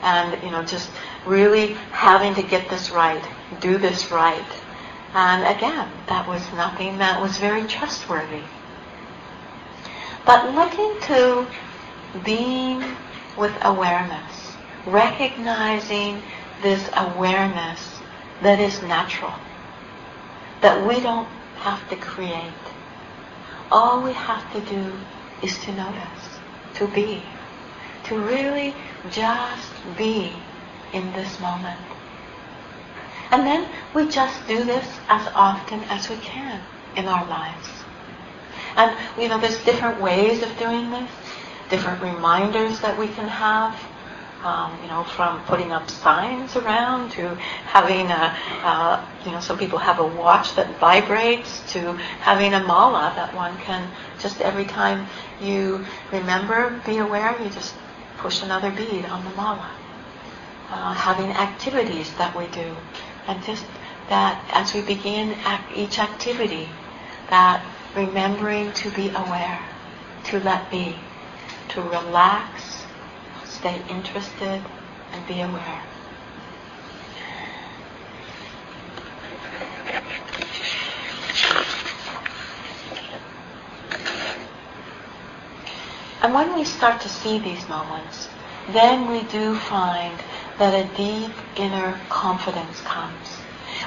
And, 0.00 0.42
you 0.42 0.50
know, 0.50 0.64
just 0.64 0.90
really 1.26 1.74
having 1.92 2.34
to 2.36 2.42
get 2.42 2.70
this 2.70 2.90
right, 2.90 3.22
do 3.60 3.76
this 3.76 4.10
right. 4.10 4.44
And 5.14 5.44
again, 5.56 5.88
that 6.08 6.26
was 6.26 6.42
nothing 6.54 6.98
that 6.98 7.20
was 7.20 7.38
very 7.38 7.64
trustworthy. 7.64 8.42
But 10.26 10.54
looking 10.54 11.00
to 11.02 11.46
being 12.24 12.82
with 13.36 13.52
awareness, 13.62 14.56
recognizing 14.86 16.20
this 16.62 16.88
awareness 16.96 18.00
that 18.42 18.58
is 18.58 18.82
natural, 18.82 19.34
that 20.60 20.84
we 20.86 20.98
don't 21.00 21.28
have 21.58 21.88
to 21.90 21.96
create. 21.96 22.52
All 23.70 24.02
we 24.02 24.12
have 24.12 24.52
to 24.52 24.60
do 24.62 24.92
is 25.42 25.58
to 25.64 25.72
notice, 25.72 26.38
to 26.74 26.88
be, 26.88 27.22
to 28.04 28.18
really 28.18 28.74
just 29.10 29.72
be 29.96 30.32
in 30.92 31.12
this 31.12 31.38
moment. 31.38 31.78
And 33.34 33.44
then 33.44 33.68
we 33.96 34.08
just 34.08 34.46
do 34.46 34.62
this 34.62 34.86
as 35.08 35.26
often 35.34 35.80
as 35.90 36.08
we 36.08 36.16
can 36.18 36.60
in 36.94 37.06
our 37.06 37.26
lives. 37.26 37.68
And, 38.76 38.96
you 39.20 39.28
know, 39.28 39.40
there's 39.40 39.58
different 39.64 40.00
ways 40.00 40.40
of 40.44 40.56
doing 40.56 40.92
this, 40.92 41.10
different 41.68 42.00
reminders 42.00 42.78
that 42.78 42.96
we 42.96 43.08
can 43.08 43.26
have. 43.26 43.74
Um, 44.44 44.78
you 44.82 44.86
know, 44.88 45.02
from 45.02 45.42
putting 45.46 45.72
up 45.72 45.90
signs 45.90 46.54
around 46.54 47.10
to 47.12 47.34
having 47.66 48.08
a, 48.12 48.36
uh, 48.62 49.04
you 49.24 49.32
know, 49.32 49.40
some 49.40 49.58
people 49.58 49.80
have 49.80 49.98
a 49.98 50.06
watch 50.06 50.54
that 50.54 50.78
vibrates 50.78 51.60
to 51.72 51.94
having 52.20 52.54
a 52.54 52.62
mala 52.62 53.14
that 53.16 53.34
one 53.34 53.58
can 53.58 53.90
just 54.20 54.42
every 54.42 54.66
time 54.66 55.08
you 55.40 55.84
remember, 56.12 56.80
be 56.86 56.98
aware, 56.98 57.36
you 57.42 57.50
just 57.50 57.74
push 58.18 58.44
another 58.44 58.70
bead 58.70 59.06
on 59.06 59.24
the 59.24 59.30
mala. 59.30 59.70
Uh, 60.70 60.92
having 60.92 61.30
activities 61.30 62.12
that 62.14 62.36
we 62.36 62.46
do 62.48 62.76
and 63.26 63.42
just 63.44 63.64
that 64.08 64.42
as 64.52 64.74
we 64.74 64.82
begin 64.82 65.36
each 65.74 65.98
activity, 65.98 66.68
that 67.30 67.64
remembering 67.94 68.72
to 68.72 68.90
be 68.90 69.08
aware, 69.10 69.60
to 70.24 70.40
let 70.40 70.70
be, 70.70 70.96
to 71.68 71.80
relax, 71.82 72.84
stay 73.44 73.80
interested, 73.88 74.62
and 75.12 75.26
be 75.26 75.40
aware. 75.40 75.82
And 86.20 86.32
when 86.32 86.54
we 86.54 86.64
start 86.64 87.02
to 87.02 87.08
see 87.08 87.38
these 87.38 87.68
moments, 87.68 88.28
then 88.70 89.10
we 89.10 89.24
do 89.24 89.56
find 89.56 90.18
that 90.58 90.74
a 90.74 90.96
deep 90.96 91.32
inner 91.56 91.98
confidence 92.08 92.80
comes. 92.82 93.38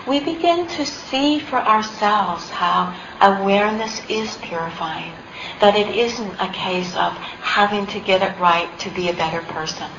We 0.05 0.19
begin 0.19 0.67
to 0.67 0.85
see 0.85 1.39
for 1.39 1.57
ourselves 1.57 2.49
how 2.49 2.95
awareness 3.21 4.01
is 4.09 4.35
purifying, 4.37 5.13
that 5.61 5.75
it 5.75 5.95
isn't 5.95 6.35
a 6.39 6.49
case 6.51 6.93
of 6.95 7.13
having 7.13 7.87
to 7.87 7.99
get 7.99 8.21
it 8.21 8.39
right 8.39 8.67
to 8.79 8.89
be 8.89 9.09
a 9.09 9.13
better 9.13 9.41
person. 9.41 9.89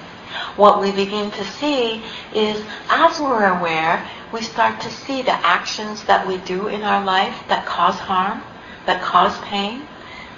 What 0.57 0.81
we 0.81 0.93
begin 0.93 1.31
to 1.31 1.45
see 1.45 2.03
is 2.35 2.63
as 2.91 3.19
we're 3.19 3.59
aware, 3.59 4.07
we 4.33 4.43
start 4.43 4.81
to 4.83 4.91
see 4.91 5.23
the 5.23 5.33
actions 5.47 6.05
that 6.05 6.27
we 6.27 6.37
do 6.39 6.69
in 6.69 6.83
our 6.83 7.03
life 7.03 7.43
that 7.49 7.65
cause 7.65 7.99
harm, 7.99 8.43
that 8.85 9.01
cause 9.01 9.39
pain, 9.41 9.83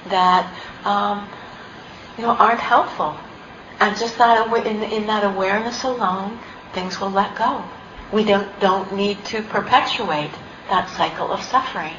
that 0.09 0.47
um, 0.85 1.29
you 2.17 2.25
know 2.25 2.31
aren't 2.31 2.61
helpful 2.61 3.17
and 3.81 3.97
just 3.97 4.19
that 4.19 4.47
in, 4.67 4.83
in 4.83 5.07
that 5.07 5.25
awareness 5.25 5.83
alone, 5.85 6.39
things 6.73 7.01
will 7.01 7.11
let 7.11 7.35
go. 7.37 7.65
We 8.13 8.25
don't, 8.25 8.61
don't 8.61 8.95
need 8.95 9.25
to 9.27 9.43
perpetuate 9.43 10.33
that 10.69 10.89
cycle 10.91 11.33
of 11.33 11.43
suffering. 11.43 11.95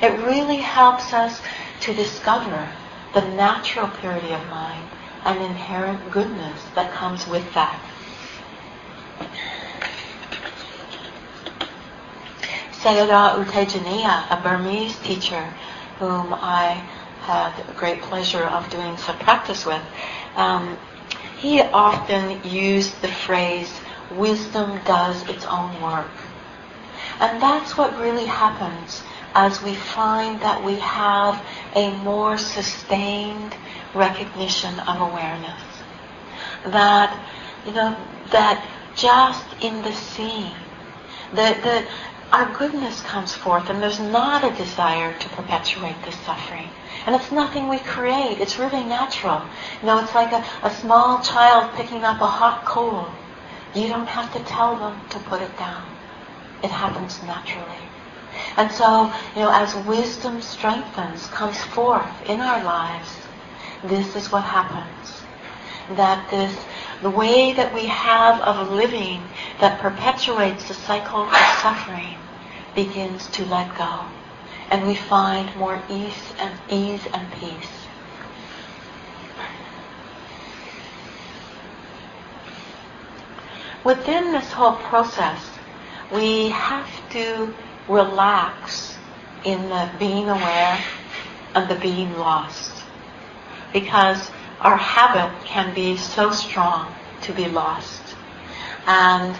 It 0.00 0.12
really 0.24 0.56
helps 0.56 1.12
us 1.12 1.42
to 1.80 1.92
discover 1.92 2.68
the 3.14 3.22
natural 3.22 3.88
purity 3.88 4.32
of 4.32 4.46
mind 4.48 4.88
and 5.24 5.42
inherent 5.42 6.10
goodness 6.12 6.62
that 6.74 6.92
comes 6.92 7.26
with 7.26 7.52
that. 7.54 7.80
Sayadaw 12.72 13.38
U 13.38 13.44
Tejaniya, 13.44 14.30
a 14.30 14.40
Burmese 14.40 14.96
teacher 15.00 15.52
whom 15.98 16.32
I 16.32 16.86
had 17.26 17.52
the 17.66 17.72
great 17.72 18.00
pleasure 18.02 18.44
of 18.44 18.70
doing 18.70 18.96
some 18.96 19.18
practice 19.18 19.66
with, 19.66 19.82
um, 20.36 20.78
he 21.38 21.60
often 21.60 22.42
used 22.44 23.02
the 23.02 23.08
phrase, 23.08 23.70
wisdom 24.12 24.80
does 24.84 25.28
its 25.28 25.44
own 25.46 25.80
work. 25.82 26.10
And 27.18 27.42
that's 27.42 27.76
what 27.76 27.98
really 27.98 28.26
happens 28.26 29.02
as 29.34 29.62
we 29.62 29.74
find 29.74 30.40
that 30.40 30.62
we 30.62 30.76
have 30.76 31.44
a 31.74 31.90
more 31.98 32.38
sustained 32.38 33.54
recognition 33.94 34.78
of 34.80 35.00
awareness. 35.00 35.62
That, 36.66 37.10
you 37.66 37.72
know, 37.72 37.96
that 38.30 38.64
just 38.94 39.44
in 39.62 39.82
the 39.82 39.92
seeing, 39.92 40.54
that, 41.34 41.62
that 41.64 41.86
our 42.32 42.52
goodness 42.56 43.00
comes 43.02 43.34
forth 43.34 43.68
and 43.70 43.82
there's 43.82 44.00
not 44.00 44.44
a 44.44 44.56
desire 44.56 45.12
to 45.18 45.28
perpetuate 45.30 45.96
this 46.04 46.18
suffering. 46.20 46.68
And 47.06 47.14
it's 47.14 47.30
nothing 47.30 47.68
we 47.68 47.78
create. 47.78 48.40
It's 48.40 48.58
really 48.58 48.82
natural. 48.82 49.40
You 49.80 49.86
know, 49.86 50.00
it's 50.00 50.12
like 50.12 50.32
a, 50.32 50.44
a 50.64 50.70
small 50.70 51.22
child 51.22 51.72
picking 51.76 52.02
up 52.02 52.20
a 52.20 52.26
hot 52.26 52.64
coal. 52.64 53.06
You 53.76 53.86
don't 53.86 54.08
have 54.08 54.32
to 54.32 54.40
tell 54.40 54.74
them 54.74 55.00
to 55.10 55.18
put 55.20 55.40
it 55.40 55.56
down. 55.56 55.86
It 56.64 56.70
happens 56.70 57.22
naturally. 57.22 57.86
And 58.56 58.72
so, 58.72 59.12
you 59.36 59.42
know, 59.42 59.52
as 59.52 59.76
wisdom 59.86 60.42
strengthens, 60.42 61.28
comes 61.28 61.62
forth 61.66 62.28
in 62.28 62.40
our 62.40 62.64
lives, 62.64 63.16
this 63.84 64.16
is 64.16 64.32
what 64.32 64.42
happens. 64.42 65.22
That 65.96 66.28
this, 66.28 66.58
the 67.02 67.10
way 67.10 67.52
that 67.52 67.72
we 67.72 67.86
have 67.86 68.40
of 68.40 68.72
living 68.72 69.22
that 69.60 69.78
perpetuates 69.80 70.66
the 70.66 70.74
cycle 70.74 71.22
of 71.22 71.36
suffering 71.62 72.16
begins 72.74 73.28
to 73.28 73.44
let 73.46 73.78
go 73.78 74.06
and 74.70 74.86
we 74.86 74.94
find 74.94 75.54
more 75.56 75.80
ease 75.88 76.32
and 76.38 76.58
ease 76.70 77.06
and 77.12 77.32
peace. 77.34 77.70
Within 83.84 84.32
this 84.32 84.50
whole 84.50 84.74
process, 84.76 85.40
we 86.12 86.48
have 86.48 86.90
to 87.10 87.54
relax 87.88 88.96
in 89.44 89.68
the 89.68 89.90
being 89.98 90.28
aware 90.28 90.84
and 91.54 91.70
the 91.70 91.76
being 91.76 92.12
lost. 92.18 92.82
Because 93.72 94.30
our 94.60 94.76
habit 94.76 95.32
can 95.44 95.72
be 95.74 95.96
so 95.96 96.32
strong 96.32 96.92
to 97.22 97.32
be 97.32 97.46
lost. 97.46 98.02
And 98.86 99.36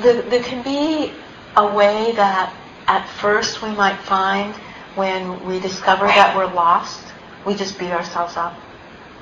there, 0.00 0.22
there 0.22 0.42
can 0.42 0.62
be 0.64 1.12
a 1.56 1.74
way 1.74 2.12
that 2.16 2.52
at 2.86 3.08
first 3.08 3.62
we 3.62 3.70
might 3.70 3.98
find 3.98 4.54
when 4.94 5.44
we 5.44 5.60
discover 5.60 6.06
that 6.06 6.36
we're 6.36 6.52
lost, 6.52 7.04
we 7.44 7.54
just 7.54 7.78
beat 7.78 7.90
ourselves 7.90 8.36
up. 8.36 8.54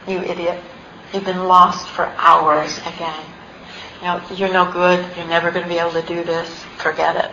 You 0.07 0.19
idiot. 0.19 0.63
You've 1.13 1.25
been 1.25 1.45
lost 1.45 1.89
for 1.89 2.07
hours 2.17 2.79
again. 2.79 3.25
You 4.01 4.07
know, 4.07 4.23
you're 4.35 4.53
no 4.53 4.71
good. 4.71 5.05
You're 5.17 5.27
never 5.27 5.51
going 5.51 5.63
to 5.63 5.69
be 5.69 5.79
able 5.79 5.93
to 5.93 6.03
do 6.03 6.25
this. 6.25 6.49
Forget 6.79 7.17
it. 7.17 7.31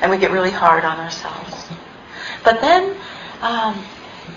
And 0.00 0.10
we 0.10 0.18
get 0.18 0.30
really 0.30 0.50
hard 0.50 0.84
on 0.84 0.98
ourselves. 0.98 1.68
But 2.44 2.60
then 2.60 2.96
um, 3.42 3.84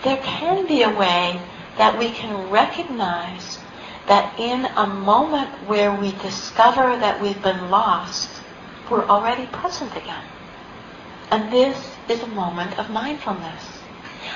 there 0.03 0.17
can 0.17 0.67
be 0.67 0.83
a 0.83 0.89
way 0.89 1.39
that 1.77 1.97
we 1.97 2.11
can 2.11 2.49
recognize 2.49 3.59
that 4.07 4.37
in 4.37 4.65
a 4.65 4.85
moment 4.85 5.49
where 5.67 5.95
we 5.95 6.11
discover 6.21 6.97
that 6.97 7.21
we've 7.21 7.41
been 7.41 7.69
lost, 7.69 8.29
we're 8.89 9.05
already 9.05 9.45
present 9.47 9.95
again. 9.95 10.23
And 11.31 11.51
this 11.51 11.95
is 12.09 12.21
a 12.21 12.27
moment 12.27 12.77
of 12.77 12.89
mindfulness. 12.89 13.63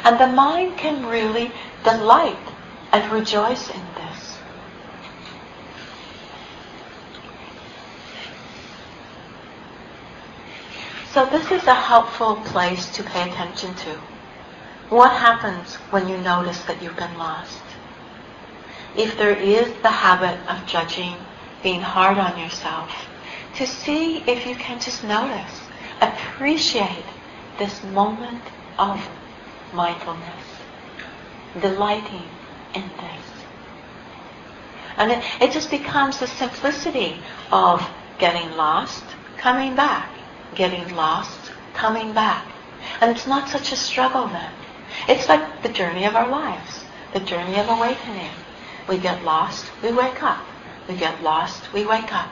And 0.03 0.19
the 0.19 0.27
mind 0.27 0.77
can 0.77 1.05
really 1.05 1.51
delight 1.83 2.37
and 2.91 3.11
rejoice 3.11 3.69
in 3.69 3.81
this. 3.95 4.37
So 11.13 11.25
this 11.25 11.51
is 11.51 11.65
a 11.67 11.73
helpful 11.73 12.35
place 12.45 12.89
to 12.95 13.03
pay 13.03 13.29
attention 13.29 13.73
to. 13.75 13.99
What 14.89 15.11
happens 15.11 15.75
when 15.91 16.07
you 16.07 16.17
notice 16.17 16.61
that 16.65 16.81
you've 16.81 16.95
been 16.95 17.17
lost? 17.17 17.61
If 18.95 19.17
there 19.17 19.35
is 19.35 19.73
the 19.81 19.89
habit 19.89 20.39
of 20.49 20.65
judging, 20.65 21.15
being 21.63 21.81
hard 21.81 22.17
on 22.17 22.39
yourself, 22.39 22.91
to 23.55 23.65
see 23.65 24.19
if 24.27 24.45
you 24.45 24.55
can 24.55 24.79
just 24.79 25.03
notice, 25.03 25.59
appreciate 26.01 27.05
this 27.57 27.83
moment 27.83 28.43
of 28.77 29.07
mindfulness, 29.73 30.45
delighting 31.59 32.23
in 32.73 32.83
this. 32.83 33.25
And 34.97 35.11
it, 35.11 35.23
it 35.41 35.51
just 35.51 35.69
becomes 35.69 36.19
the 36.19 36.27
simplicity 36.27 37.19
of 37.51 37.87
getting 38.17 38.51
lost, 38.57 39.03
coming 39.37 39.75
back, 39.75 40.09
getting 40.55 40.95
lost, 40.95 41.51
coming 41.73 42.13
back. 42.13 42.45
And 43.01 43.11
it's 43.11 43.27
not 43.27 43.49
such 43.49 43.71
a 43.71 43.75
struggle 43.75 44.27
then. 44.27 44.51
It's 45.07 45.29
like 45.29 45.61
the 45.61 45.69
journey 45.69 46.05
of 46.05 46.15
our 46.15 46.27
lives, 46.27 46.83
the 47.13 47.19
journey 47.19 47.59
of 47.59 47.69
awakening. 47.69 48.31
We 48.87 48.97
get 48.97 49.23
lost, 49.23 49.65
we 49.83 49.91
wake 49.91 50.23
up. 50.23 50.43
We 50.87 50.95
get 50.95 51.21
lost, 51.21 51.73
we 51.73 51.85
wake 51.85 52.13
up. 52.13 52.29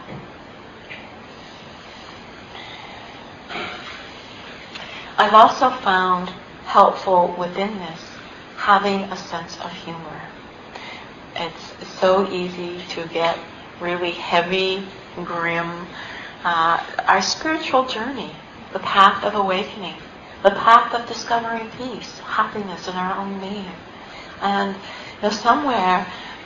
I've 5.18 5.34
also 5.34 5.70
found 5.70 6.30
helpful 6.66 7.36
within 7.40 7.78
this 7.80 8.02
having 8.58 9.02
a 9.04 9.18
sense 9.18 9.58
of 9.62 9.72
humor. 9.72 10.22
It's 11.36 12.00
so 12.00 12.30
easy 12.32 12.82
to 12.90 13.08
get 13.08 13.38
really 13.80 14.12
heavy, 14.12 14.86
grim. 15.24 15.88
Uh, 16.44 16.84
our 17.08 17.22
spiritual 17.22 17.86
journey, 17.86 18.32
the 18.74 18.80
path 18.80 19.24
of 19.24 19.36
awakening, 19.36 19.96
the 20.44 20.52
path 20.52 20.94
of 20.94 21.08
discovering 21.08 21.70
peace, 21.72 22.20
happiness 22.20 22.88
in 22.88 22.96
our 22.96 23.18
own 23.18 23.40
being. 23.40 23.72
And 24.42 24.76
you 24.76 25.22
know, 25.24 25.30
somewhere 25.30 26.06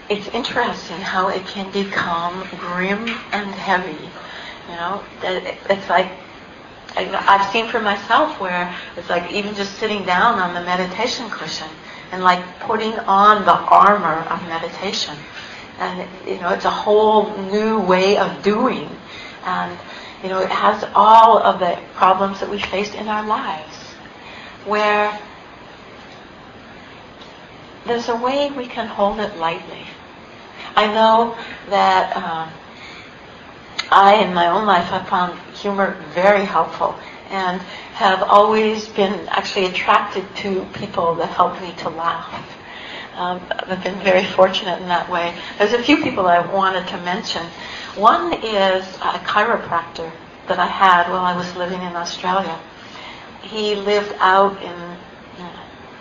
it's 0.10 0.28
interesting 0.30 0.98
how 0.98 1.30
it 1.30 1.46
can 1.46 1.72
become 1.72 2.48
grim 2.58 3.08
and 3.32 3.52
heavy. 3.52 4.10
You 4.70 4.76
know, 4.76 5.04
it's 5.24 5.90
like 5.90 6.12
I've 6.96 7.52
seen 7.52 7.68
for 7.68 7.80
myself 7.80 8.40
where 8.40 8.76
it's 8.98 9.10
like 9.10 9.32
even 9.32 9.56
just 9.56 9.76
sitting 9.76 10.06
down 10.06 10.40
on 10.40 10.54
the 10.54 10.62
meditation 10.62 11.30
cushion 11.30 11.70
and 12.12 12.24
like 12.24 12.44
putting 12.62 12.94
on 13.00 13.46
the 13.46 13.54
armor 13.54 14.26
of 14.30 14.42
meditation. 14.48 15.16
And, 15.78 16.08
you 16.28 16.40
know, 16.40 16.50
it's 16.50 16.66
a 16.66 16.70
whole 16.70 17.38
new 17.38 17.80
way 17.80 18.18
of 18.18 18.44
doing. 18.44 18.90
And, 19.46 19.78
you 20.24 20.30
know, 20.30 20.42
it 20.42 20.50
has 20.50 20.84
all 20.96 21.38
of 21.38 21.60
the 21.60 21.80
problems 21.94 22.40
that 22.42 22.50
we 22.50 22.60
face 22.60 22.94
in 22.94 23.08
our 23.08 23.26
lives 23.26 23.76
where 24.66 25.18
there's 27.86 28.10
a 28.10 28.16
way 28.16 28.52
we 28.52 28.68
can 28.68 28.88
hold 28.88 29.20
it 29.20 29.38
lightly. 29.38 29.86
I 30.76 30.88
know 30.88 31.38
that 31.70 32.16
um, 32.16 32.50
I, 33.92 34.24
in 34.24 34.34
my 34.34 34.48
own 34.48 34.66
life, 34.66 34.86
have 34.86 35.08
found 35.08 35.40
humor 35.56 35.98
very 36.14 36.46
helpful 36.46 36.98
and 37.30 37.62
have 37.94 38.24
always 38.24 38.88
been 38.88 39.28
actually 39.30 39.66
attracted 39.66 40.26
to 40.38 40.66
people 40.74 41.16
that 41.16 41.30
help 41.30 41.62
me 41.62 41.74
to 41.80 41.90
laugh. 41.90 42.58
Um, 43.16 43.42
I've 43.52 43.84
been 43.84 44.00
very 44.00 44.24
fortunate 44.24 44.82
in 44.82 44.88
that 44.88 45.10
way. 45.10 45.36
There's 45.58 45.74
a 45.74 45.84
few 45.84 45.98
people 45.98 46.28
I 46.28 46.40
wanted 46.40 46.88
to 46.88 46.98
mention. 47.02 47.46
One 47.96 48.34
is 48.34 48.86
a 48.96 49.20
chiropractor 49.28 50.12
that 50.48 50.60
I 50.60 50.68
had 50.68 51.10
while 51.10 51.26
I 51.26 51.36
was 51.36 51.54
living 51.56 51.82
in 51.82 51.96
Australia. 51.96 52.58
He 53.42 53.76
lived 53.76 54.14
out 54.20 54.62
in, 54.62 54.98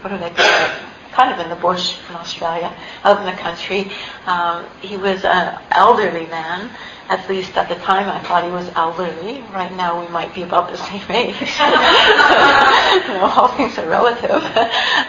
what 0.01 0.11
do 0.11 0.19
they 0.19 0.31
call 0.31 0.47
it? 0.47 0.73
Kind 1.13 1.35
of 1.35 1.41
in 1.41 1.49
the 1.49 1.57
bush 1.57 1.97
in 2.09 2.15
Australia, 2.15 2.73
out 3.03 3.19
in 3.19 3.27
the 3.27 3.33
country. 3.33 3.91
Um, 4.27 4.67
he 4.81 4.97
was 4.97 5.25
an 5.25 5.61
elderly 5.73 6.27
man 6.27 6.71
at 7.09 7.27
least 7.29 7.57
at 7.57 7.69
the 7.69 7.75
time, 7.77 8.09
I 8.09 8.21
thought 8.21 8.45
he 8.45 8.51
was 8.51 8.69
elderly. 8.75 9.41
Right 9.53 9.75
now, 9.75 10.01
we 10.01 10.09
might 10.09 10.35
be 10.35 10.43
about 10.43 10.71
the 10.71 10.77
same 10.77 11.11
age. 11.11 11.41
you 13.09 13.15
know, 13.15 13.33
all 13.35 13.49
things 13.49 13.79
are 13.79 13.89
relative. 13.89 14.45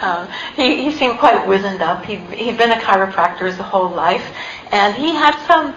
Um, 0.02 0.30
he, 0.56 0.84
he 0.84 0.92
seemed 0.92 1.20
quite 1.20 1.46
wizened 1.46 1.82
up. 1.82 2.06
He'd, 2.06 2.22
he'd 2.32 2.58
been 2.58 2.72
a 2.72 2.76
chiropractor 2.82 3.48
his 3.48 3.58
whole 3.58 3.90
life, 3.90 4.34
and 4.72 4.96
he 4.96 5.10
had 5.14 5.36
some. 5.46 5.76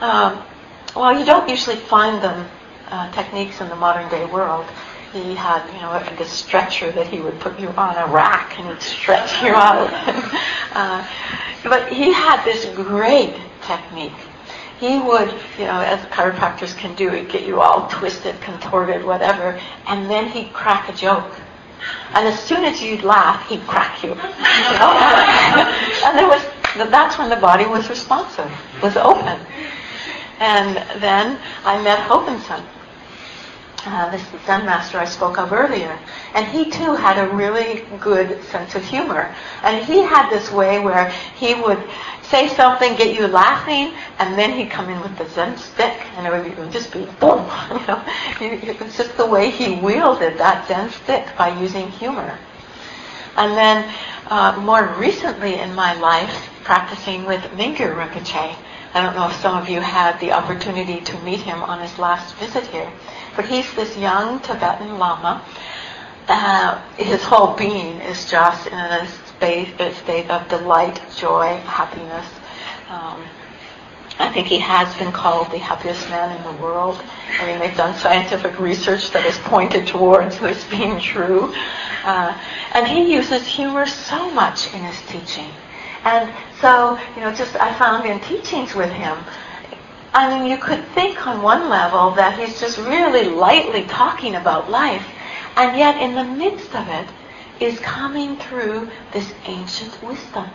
Um, 0.00 0.44
well, 0.94 1.18
you 1.18 1.24
don't 1.24 1.48
usually 1.48 1.76
find 1.76 2.22
them 2.22 2.48
uh, 2.88 3.10
techniques 3.10 3.60
in 3.60 3.68
the 3.68 3.76
modern 3.76 4.08
day 4.10 4.26
world. 4.26 4.66
He 5.12 5.34
had, 5.34 5.66
you 5.72 5.80
know, 5.80 6.16
this 6.16 6.30
stretcher 6.30 6.92
that 6.92 7.06
he 7.06 7.20
would 7.20 7.38
put 7.40 7.58
you 7.58 7.68
on 7.70 7.96
a 7.96 8.12
rack 8.12 8.58
and 8.60 8.80
stretch 8.80 9.42
you 9.42 9.50
out. 9.50 9.90
uh, 10.72 11.06
but 11.64 11.92
he 11.92 12.12
had 12.12 12.44
this 12.44 12.64
great 12.76 13.34
technique 13.62 14.12
he 14.84 14.98
would, 14.98 15.32
you 15.58 15.64
know, 15.64 15.80
as 15.80 15.98
chiropractors 16.10 16.76
can 16.76 16.94
do, 16.94 17.08
he'd 17.10 17.30
get 17.30 17.46
you 17.46 17.60
all 17.60 17.88
twisted, 17.88 18.38
contorted, 18.42 19.02
whatever, 19.02 19.58
and 19.86 20.10
then 20.10 20.28
he'd 20.28 20.52
crack 20.52 20.90
a 20.90 20.92
joke. 20.92 21.32
And 22.12 22.28
as 22.28 22.38
soon 22.38 22.64
as 22.64 22.82
you'd 22.82 23.02
laugh, 23.02 23.48
he'd 23.48 23.62
crack 23.66 24.02
you. 24.02 24.10
you 24.10 24.14
know? 24.78 24.92
and 26.04 26.18
there 26.18 26.28
was, 26.28 26.42
that's 26.90 27.18
when 27.18 27.30
the 27.30 27.36
body 27.36 27.64
was 27.64 27.88
responsive, 27.88 28.50
was 28.82 28.96
open. 28.96 29.40
And 30.38 30.76
then 31.00 31.38
I 31.64 31.82
met 31.82 31.98
Hobenson, 32.06 32.62
uh, 33.86 34.10
this 34.10 34.22
Zen 34.46 34.66
master 34.66 34.98
I 34.98 35.04
spoke 35.04 35.38
of 35.38 35.52
earlier. 35.52 35.98
And 36.34 36.46
he 36.46 36.70
too 36.70 36.94
had 36.94 37.18
a 37.18 37.34
really 37.34 37.84
good 38.00 38.42
sense 38.44 38.74
of 38.74 38.84
humor. 38.84 39.34
And 39.62 39.84
he 39.84 40.02
had 40.02 40.30
this 40.30 40.50
way 40.50 40.80
where 40.80 41.10
he 41.36 41.54
would 41.54 41.82
say 42.22 42.48
something, 42.48 42.96
get 42.96 43.14
you 43.14 43.26
laughing, 43.28 43.92
and 44.18 44.38
then 44.38 44.52
he'd 44.52 44.70
come 44.70 44.88
in 44.88 45.00
with 45.00 45.16
the 45.18 45.28
Zen 45.28 45.56
stick, 45.56 46.00
and 46.16 46.26
it 46.26 46.58
would, 46.58 46.72
just 46.72 46.92
be 46.92 47.04
boom. 47.20 47.48
You 47.70 47.86
know, 47.86 48.04
it 48.40 48.80
was 48.80 48.96
just 48.96 49.16
the 49.16 49.26
way 49.26 49.50
he 49.50 49.76
wielded 49.76 50.38
that 50.38 50.66
Zen 50.66 50.90
stick 50.90 51.28
by 51.36 51.58
using 51.60 51.90
humor. 51.90 52.38
And 53.36 53.56
then 53.56 53.92
uh, 54.28 54.60
more 54.60 54.94
recently 54.98 55.58
in 55.58 55.74
my 55.74 55.94
life, 55.94 56.50
practicing 56.62 57.24
with 57.24 57.40
Mingyur 57.56 57.94
Rinpoche. 57.94 58.56
I 58.94 59.02
don't 59.02 59.16
know 59.16 59.28
if 59.28 59.34
some 59.36 59.56
of 59.60 59.68
you 59.68 59.80
had 59.80 60.18
the 60.20 60.32
opportunity 60.32 61.00
to 61.00 61.18
meet 61.20 61.40
him 61.40 61.62
on 61.62 61.80
his 61.80 61.98
last 61.98 62.34
visit 62.36 62.64
here, 62.68 62.90
but 63.36 63.46
he's 63.46 63.72
this 63.74 63.96
young 63.96 64.40
Tibetan 64.40 64.98
Lama. 64.98 65.44
Uh, 66.26 66.80
his 66.96 67.22
whole 67.22 67.54
being 67.54 68.00
is 68.00 68.30
just 68.30 68.66
in 68.66 68.74
a 68.78 69.06
state, 69.06 69.78
a 69.78 69.94
state 69.94 70.30
of 70.30 70.48
delight, 70.48 71.00
joy, 71.16 71.56
happiness. 71.66 72.26
Um, 72.88 73.24
I 74.18 74.32
think 74.32 74.46
he 74.46 74.58
has 74.58 74.94
been 74.96 75.10
called 75.10 75.50
the 75.50 75.58
happiest 75.58 76.08
man 76.08 76.36
in 76.36 76.42
the 76.44 76.62
world. 76.62 77.02
I 77.40 77.46
mean, 77.46 77.58
they've 77.58 77.76
done 77.76 77.98
scientific 77.98 78.58
research 78.60 79.10
that 79.10 79.24
has 79.24 79.36
pointed 79.38 79.86
towards 79.86 80.38
this 80.38 80.64
being 80.64 81.00
true. 81.00 81.52
Uh, 82.04 82.38
and 82.74 82.86
he 82.86 83.12
uses 83.12 83.46
humor 83.46 83.86
so 83.86 84.30
much 84.30 84.72
in 84.72 84.84
his 84.84 85.00
teaching. 85.08 85.50
And 86.04 86.32
so, 86.60 86.98
you 87.16 87.22
know, 87.22 87.34
just 87.34 87.56
I 87.56 87.74
found 87.74 88.06
in 88.06 88.20
teachings 88.20 88.74
with 88.74 88.90
him, 88.90 89.18
I 90.14 90.38
mean, 90.38 90.48
you 90.48 90.58
could 90.58 90.84
think 90.94 91.26
on 91.26 91.42
one 91.42 91.68
level 91.68 92.12
that 92.12 92.38
he's 92.38 92.60
just 92.60 92.78
really 92.78 93.24
lightly 93.24 93.82
talking 93.82 94.36
about 94.36 94.70
life, 94.70 95.04
and 95.56 95.76
yet 95.76 96.00
in 96.00 96.14
the 96.14 96.22
midst 96.22 96.72
of 96.74 96.88
it 96.88 97.08
is 97.58 97.80
coming 97.80 98.36
through 98.36 98.88
this 99.12 99.34
ancient 99.46 100.00
wisdom, 100.04 100.46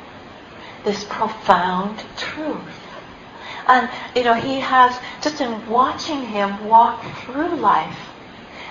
this 0.85 1.03
profound 1.03 2.01
truth. 2.15 2.79
And, 3.67 3.89
you 4.15 4.23
know, 4.23 4.33
he 4.33 4.61
has, 4.61 4.97
just 5.21 5.41
in 5.41 5.67
watching 5.67 6.21
him 6.21 6.65
walk 6.65 7.03
through 7.23 7.57
life, 7.57 7.99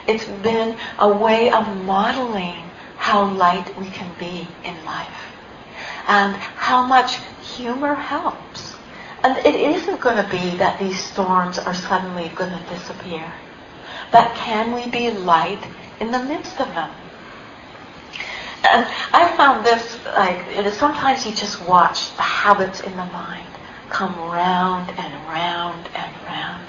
it's 0.06 0.24
been 0.42 0.74
a 0.98 1.08
way 1.08 1.50
of 1.50 1.68
modeling 1.84 2.64
how 2.96 3.26
light 3.26 3.78
we 3.78 3.90
can 3.90 4.10
be 4.18 4.48
in 4.64 4.84
life. 4.86 5.34
And 6.08 6.34
how 6.34 6.86
much 6.86 7.18
humor 7.42 7.94
helps. 7.94 8.67
And 9.24 9.36
it 9.38 9.54
isn't 9.54 10.00
going 10.00 10.22
to 10.22 10.30
be 10.30 10.56
that 10.58 10.78
these 10.78 11.02
storms 11.02 11.58
are 11.58 11.74
suddenly 11.74 12.30
going 12.36 12.52
to 12.52 12.64
disappear. 12.70 13.32
But 14.12 14.34
can 14.34 14.72
we 14.72 14.90
be 14.90 15.10
light 15.10 15.62
in 16.00 16.12
the 16.12 16.22
midst 16.22 16.60
of 16.60 16.68
them? 16.68 16.90
And 18.70 18.86
I 19.12 19.34
found 19.36 19.64
this, 19.64 19.98
like, 20.04 20.46
it 20.56 20.66
is 20.66 20.76
sometimes 20.76 21.26
you 21.26 21.32
just 21.32 21.60
watch 21.66 22.14
the 22.16 22.22
habits 22.22 22.80
in 22.80 22.92
the 22.92 23.04
mind 23.06 23.46
come 23.88 24.14
round 24.30 24.90
and 24.90 25.14
round 25.26 25.88
and 25.94 26.14
round. 26.26 26.68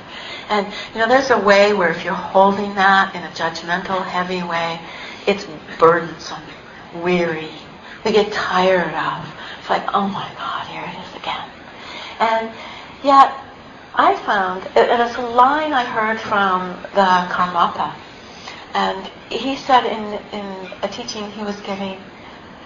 And, 0.49 0.67
you 0.93 0.99
know, 0.99 1.07
there's 1.07 1.29
a 1.29 1.37
way 1.37 1.73
where 1.73 1.89
if 1.89 2.03
you're 2.03 2.13
holding 2.13 2.73
that 2.75 3.13
in 3.13 3.23
a 3.23 3.29
judgmental, 3.29 4.03
heavy 4.03 4.41
way, 4.41 4.79
it's 5.27 5.45
burdensome, 5.77 6.41
weary. 6.95 7.49
We 8.03 8.11
get 8.11 8.31
tired 8.31 8.93
of. 8.95 9.33
It's 9.59 9.69
like, 9.69 9.83
oh 9.93 10.07
my 10.07 10.31
God, 10.37 10.67
here 10.67 10.83
it 10.83 11.07
is 11.07 11.21
again. 11.21 11.47
And 12.19 12.51
yet, 13.03 13.33
I 13.95 14.15
found, 14.15 14.65
and 14.75 15.01
it's 15.01 15.17
a 15.17 15.21
line 15.21 15.73
I 15.73 15.83
heard 15.83 16.19
from 16.19 16.73
the 16.93 17.27
Karmapa, 17.33 17.93
and 18.73 19.09
he 19.29 19.55
said 19.55 19.85
in, 19.85 20.19
in 20.31 20.71
a 20.83 20.87
teaching 20.87 21.31
he 21.31 21.43
was 21.43 21.59
giving, 21.61 21.99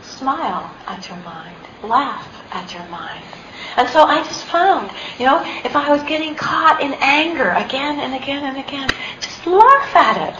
smile 0.01 0.69
at 0.87 1.07
your 1.07 1.17
mind, 1.17 1.55
laugh 1.83 2.27
at 2.51 2.73
your 2.73 2.85
mind. 2.87 3.23
And 3.77 3.87
so 3.89 4.03
I 4.03 4.23
just 4.23 4.43
found, 4.45 4.91
you 5.17 5.25
know, 5.25 5.41
if 5.63 5.75
I 5.75 5.89
was 5.89 6.03
getting 6.03 6.35
caught 6.35 6.81
in 6.81 6.93
anger 6.99 7.51
again 7.51 7.99
and 7.99 8.13
again 8.13 8.43
and 8.43 8.57
again, 8.57 8.89
just 9.21 9.45
laugh 9.47 9.95
at 9.95 10.29
it. 10.29 10.39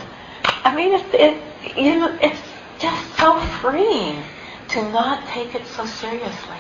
I 0.64 0.76
mean, 0.76 0.94
it, 0.94 1.06
it, 1.14 1.78
you 1.78 2.00
know, 2.00 2.18
it's 2.22 2.42
just 2.80 3.18
so 3.18 3.40
freeing 3.62 4.22
to 4.70 4.82
not 4.92 5.26
take 5.28 5.56
it 5.56 5.66
so 5.66 5.86
seriously. 5.86 6.58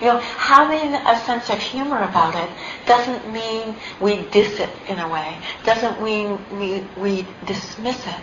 You 0.00 0.06
know, 0.06 0.18
having 0.18 0.94
a 0.94 1.18
sense 1.26 1.50
of 1.50 1.58
humor 1.58 2.02
about 2.02 2.34
it 2.36 2.48
doesn't 2.86 3.32
mean 3.32 3.74
we 4.00 4.22
diss 4.30 4.60
it 4.60 4.70
in 4.88 4.98
a 4.98 5.08
way. 5.08 5.36
Doesn't 5.64 6.02
mean 6.02 6.38
we, 6.58 6.86
we 6.96 7.26
dismiss 7.46 8.06
it. 8.06 8.22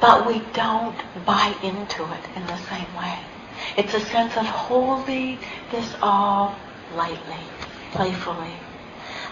But 0.00 0.26
we 0.26 0.40
don't 0.52 0.96
buy 1.24 1.54
into 1.62 2.04
it 2.04 2.36
in 2.36 2.46
the 2.46 2.56
same 2.56 2.94
way. 2.94 3.18
It's 3.76 3.94
a 3.94 4.00
sense 4.00 4.36
of 4.36 4.44
holding 4.44 5.38
this 5.70 5.94
all 6.02 6.56
lightly, 6.94 7.40
playfully. 7.92 8.52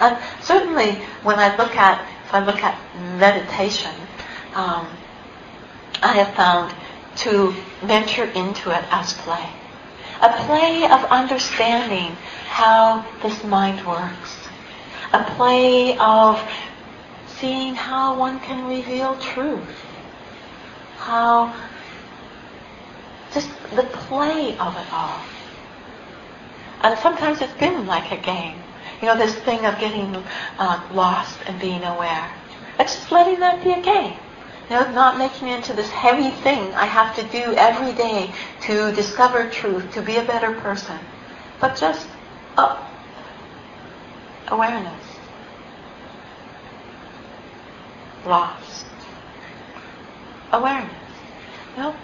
And 0.01 0.16
certainly 0.40 0.93
when 1.22 1.38
I 1.38 1.55
look 1.57 1.76
at, 1.76 2.07
if 2.24 2.34
I 2.34 2.45
look 2.45 2.62
at 2.62 2.78
meditation, 3.18 3.95
um, 4.55 4.88
I 6.03 6.14
have 6.14 6.34
found 6.34 6.74
to 7.16 7.55
venture 7.82 8.24
into 8.24 8.70
it 8.70 8.84
as 8.90 9.12
play. 9.12 9.47
A 10.23 10.31
play 10.47 10.85
of 10.85 11.05
understanding 11.07 12.16
how 12.49 13.05
this 13.23 13.43
mind 13.43 13.85
works. 13.85 14.37
A 15.12 15.25
play 15.37 15.99
of 15.99 16.41
seeing 17.27 17.75
how 17.75 18.16
one 18.16 18.39
can 18.41 18.68
reveal 18.68 19.16
truth. 19.16 19.85
How 20.97 21.53
just 23.35 23.51
the 23.75 23.83
play 23.83 24.57
of 24.59 24.77
it 24.77 24.93
all. 24.93 25.20
And 26.83 26.99
sometimes 27.01 27.41
it's 27.41 27.53
been 27.55 27.87
like 27.87 28.12
a 28.12 28.16
game. 28.16 28.59
You 29.01 29.09
know, 29.09 29.16
this 29.16 29.35
thing 29.35 29.66
of 29.66 29.79
getting 29.81 30.23
uh, 30.59 30.89
lost 30.93 31.39
and 31.47 31.61
being 31.61 31.83
aware. 31.83 32.33
It's 32.79 32.95
just 32.95 33.11
letting 33.11 33.41
that 33.41 33.64
be 33.64 33.73
a 33.73 33.83
game. 33.83 34.16
Not 34.70 35.18
making 35.18 35.48
it 35.48 35.56
into 35.56 35.72
this 35.74 35.90
heavy 35.90 36.30
thing 36.30 36.72
I 36.74 36.86
have 36.86 37.14
to 37.16 37.22
do 37.24 37.54
every 37.54 37.92
day 37.92 38.32
to 38.62 38.92
discover 38.92 39.48
truth, 39.50 39.92
to 39.94 40.02
be 40.02 40.16
a 40.16 40.24
better 40.24 40.52
person. 40.52 40.98
But 41.60 41.76
just 41.76 42.06
uh, 42.56 42.82
awareness. 44.48 45.02
Lost. 48.24 48.86
Awareness. 50.52 50.92
Know, 51.76 51.94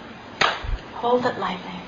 hold 0.95 1.25
it 1.25 1.37
lightly. 1.39 1.79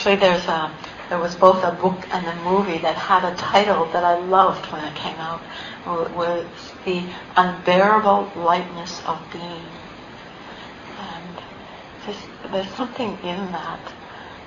Actually, 0.00 0.16
there's 0.16 0.46
a, 0.46 0.72
there 1.10 1.18
was 1.18 1.34
both 1.36 1.62
a 1.62 1.72
book 1.72 2.06
and 2.10 2.26
a 2.26 2.34
movie 2.42 2.78
that 2.78 2.96
had 2.96 3.22
a 3.22 3.36
title 3.36 3.84
that 3.92 4.02
I 4.02 4.18
loved 4.18 4.64
when 4.72 4.82
it 4.82 4.94
came 4.94 5.18
out. 5.18 5.42
It 5.86 6.16
was 6.16 6.46
The 6.86 7.04
Unbearable 7.36 8.32
Lightness 8.34 9.02
of 9.04 9.22
Being. 9.30 9.66
And 10.98 11.42
there's, 12.50 12.70
something 12.70 13.10
in 13.22 13.52
that. 13.52 13.92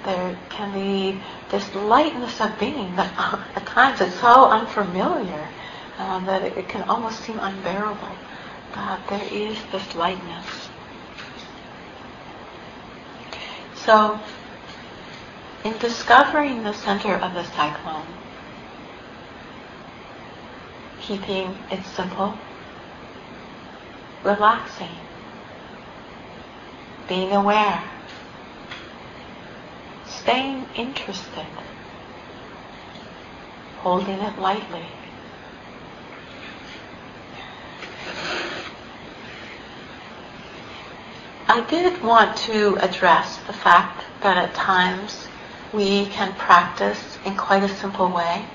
There 0.05 0.35
can 0.49 0.73
be 0.73 1.21
this 1.51 1.75
lightness 1.75 2.41
of 2.41 2.57
being 2.59 2.95
that 2.95 3.13
at 3.55 3.63
times 3.67 4.01
is 4.01 4.11
so 4.15 4.49
unfamiliar 4.49 5.47
um, 5.99 6.25
that 6.25 6.41
it, 6.41 6.57
it 6.57 6.67
can 6.67 6.81
almost 6.89 7.19
seem 7.19 7.37
unbearable. 7.37 8.15
But 8.73 9.07
there 9.07 9.27
is 9.31 9.55
this 9.71 9.93
lightness. 9.93 10.47
So 13.75 14.19
in 15.63 15.77
discovering 15.77 16.63
the 16.63 16.73
center 16.73 17.15
of 17.15 17.33
the 17.33 17.43
cyclone, 17.43 18.05
keeping 21.01 21.57
it 21.71 21.83
simple, 21.85 22.37
relaxing, 24.23 24.95
being 27.07 27.31
aware, 27.31 27.83
staying 30.05 30.65
interested, 30.75 31.47
holding 33.79 34.19
it 34.19 34.37
lightly. 34.39 34.85
I 41.47 41.61
did 41.69 42.01
want 42.01 42.35
to 42.37 42.77
address 42.77 43.37
the 43.45 43.53
fact 43.53 44.05
that 44.21 44.37
at 44.37 44.55
times 44.55 45.27
we 45.73 46.05
can 46.05 46.31
practice 46.33 47.17
in 47.25 47.35
quite 47.35 47.63
a 47.63 47.75
simple 47.75 48.09
way. 48.09 48.45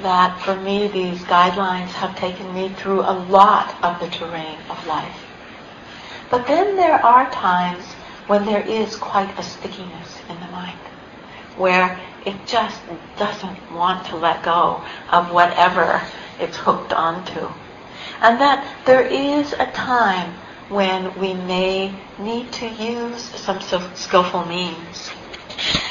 That 0.00 0.40
for 0.40 0.56
me, 0.56 0.88
these 0.88 1.20
guidelines 1.22 1.90
have 1.90 2.16
taken 2.16 2.52
me 2.54 2.70
through 2.70 3.00
a 3.02 3.12
lot 3.28 3.76
of 3.84 4.00
the 4.00 4.08
terrain 4.08 4.58
of 4.70 4.86
life. 4.86 5.24
But 6.30 6.46
then 6.46 6.76
there 6.76 7.04
are 7.04 7.30
times 7.30 7.84
when 8.26 8.46
there 8.46 8.66
is 8.66 8.96
quite 8.96 9.38
a 9.38 9.42
stickiness 9.42 10.20
in 10.30 10.40
the 10.40 10.46
mind, 10.46 10.78
where 11.56 12.00
it 12.24 12.36
just 12.46 12.80
doesn't 13.18 13.72
want 13.72 14.06
to 14.06 14.16
let 14.16 14.42
go 14.42 14.82
of 15.10 15.30
whatever 15.30 16.00
it's 16.40 16.56
hooked 16.56 16.94
onto. 16.94 17.48
And 18.22 18.40
that 18.40 18.64
there 18.86 19.06
is 19.06 19.52
a 19.52 19.70
time 19.72 20.32
when 20.68 21.14
we 21.20 21.34
may 21.34 21.94
need 22.18 22.50
to 22.52 22.66
use 22.66 23.22
some 23.22 23.60
skillful 23.94 24.46
means 24.46 25.10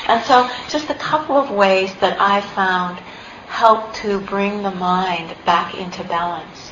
and 0.08 0.24
so 0.26 0.50
just 0.70 0.90
a 0.90 0.96
couple 0.96 1.38
of 1.38 1.52
ways 1.52 1.94
that 2.02 2.20
I 2.20 2.42
found 2.42 3.00
help 3.48 3.94
to 3.96 4.20
bring 4.22 4.64
the 4.64 4.72
mind 4.72 5.36
back 5.46 5.76
into 5.76 6.04
balance. 6.04 6.72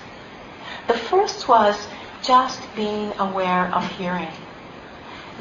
The 0.88 0.94
first 0.94 1.48
was 1.48 1.88
just 2.24 2.62
being 2.76 3.14
aware 3.20 3.74
of 3.74 3.86
hearing. 3.98 4.34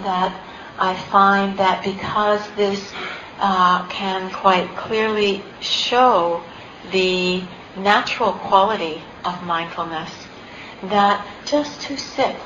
That 0.02 0.32
I 0.78 0.94
find 0.94 1.58
that 1.58 1.82
because 1.84 2.40
this 2.56 2.92
uh, 3.38 3.86
can 3.88 4.30
quite 4.32 4.68
clearly 4.76 5.42
show 5.60 6.42
the 6.92 7.42
natural 7.76 8.32
quality 8.32 9.02
of 9.24 9.42
mindfulness, 9.44 10.10
that 10.84 11.26
just 11.44 11.80
to 11.82 11.96
sit 11.96 12.36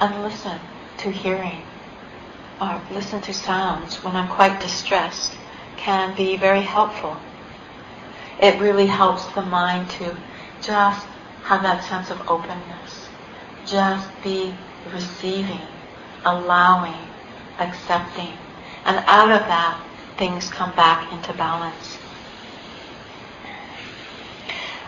and 0.00 0.22
listen 0.22 0.58
to 0.98 1.10
hearing 1.10 1.62
or 2.60 2.80
listen 2.90 3.20
to 3.22 3.34
sounds 3.34 4.02
when 4.04 4.14
I'm 4.16 4.28
quite 4.28 4.60
distressed 4.60 5.34
can 5.76 6.16
be 6.16 6.36
very 6.36 6.62
helpful. 6.62 7.16
It 8.40 8.60
really 8.60 8.86
helps 8.86 9.26
the 9.34 9.42
mind 9.42 9.90
to 9.90 10.16
just 10.60 11.06
have 11.42 11.62
that 11.62 11.84
sense 11.84 12.10
of 12.10 12.28
openness, 12.28 13.08
just 13.66 14.08
be 14.22 14.54
receiving, 14.92 15.60
allowing, 16.24 17.08
accepting, 17.58 18.32
and 18.84 19.04
out 19.06 19.30
of 19.30 19.40
that 19.48 19.80
things 20.16 20.48
come 20.48 20.74
back 20.76 21.12
into 21.12 21.32
balance. 21.34 21.98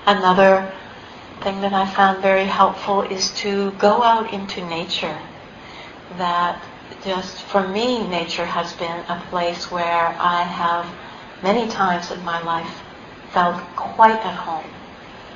Another 0.07 0.73
thing 1.41 1.61
that 1.61 1.73
I 1.73 1.87
found 1.87 2.23
very 2.23 2.45
helpful 2.45 3.03
is 3.03 3.33
to 3.41 3.73
go 3.73 4.03
out 4.03 4.33
into 4.33 4.65
nature 4.65 5.19
that 6.17 6.63
just 7.05 7.43
for 7.43 7.67
me, 7.69 8.07
nature 8.07 8.45
has 8.45 8.73
been 8.75 8.99
a 9.09 9.23
place 9.31 9.71
where 9.71 10.17
I 10.19 10.43
have 10.43 10.87
many 11.43 11.69
times 11.71 12.11
in 12.11 12.25
my 12.25 12.43
life 12.43 12.83
felt 13.31 13.61
quite 13.77 14.19
at 14.25 14.35
home, 14.35 14.65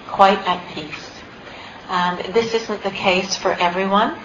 quite 0.08 0.38
at 0.48 0.66
peace. 0.74 1.10
And 1.88 2.34
this 2.34 2.54
isn't 2.54 2.82
the 2.82 2.90
case 2.90 3.36
for 3.36 3.52
everyone. 3.54 4.18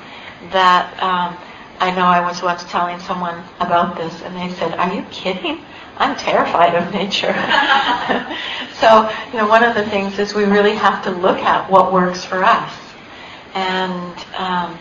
That 0.52 0.92
um, 1.02 1.38
I 1.80 1.92
know 1.96 2.06
I 2.06 2.22
was 2.22 2.42
once 2.42 2.64
telling 2.66 3.00
someone 3.00 3.44
about 3.60 3.98
this, 3.98 4.22
and 4.22 4.36
they 4.36 4.54
said, 4.56 4.78
"Are 4.78 4.94
you 4.94 5.04
kidding? 5.12 5.60
I'm 5.98 6.16
terrified 6.16 6.76
of 6.76 6.94
nature." 6.94 7.34
so, 8.80 9.10
you 9.32 9.38
know, 9.40 9.48
one 9.48 9.64
of 9.64 9.76
the 9.76 9.86
things 9.90 10.20
is 10.20 10.34
we 10.34 10.46
really 10.46 10.76
have 10.76 11.04
to 11.06 11.12
look 11.12 11.40
at 11.40 11.70
what 11.70 11.92
works 11.92 12.24
for 12.24 12.44
us. 12.44 12.74
And 13.56 14.26
um, 14.38 14.78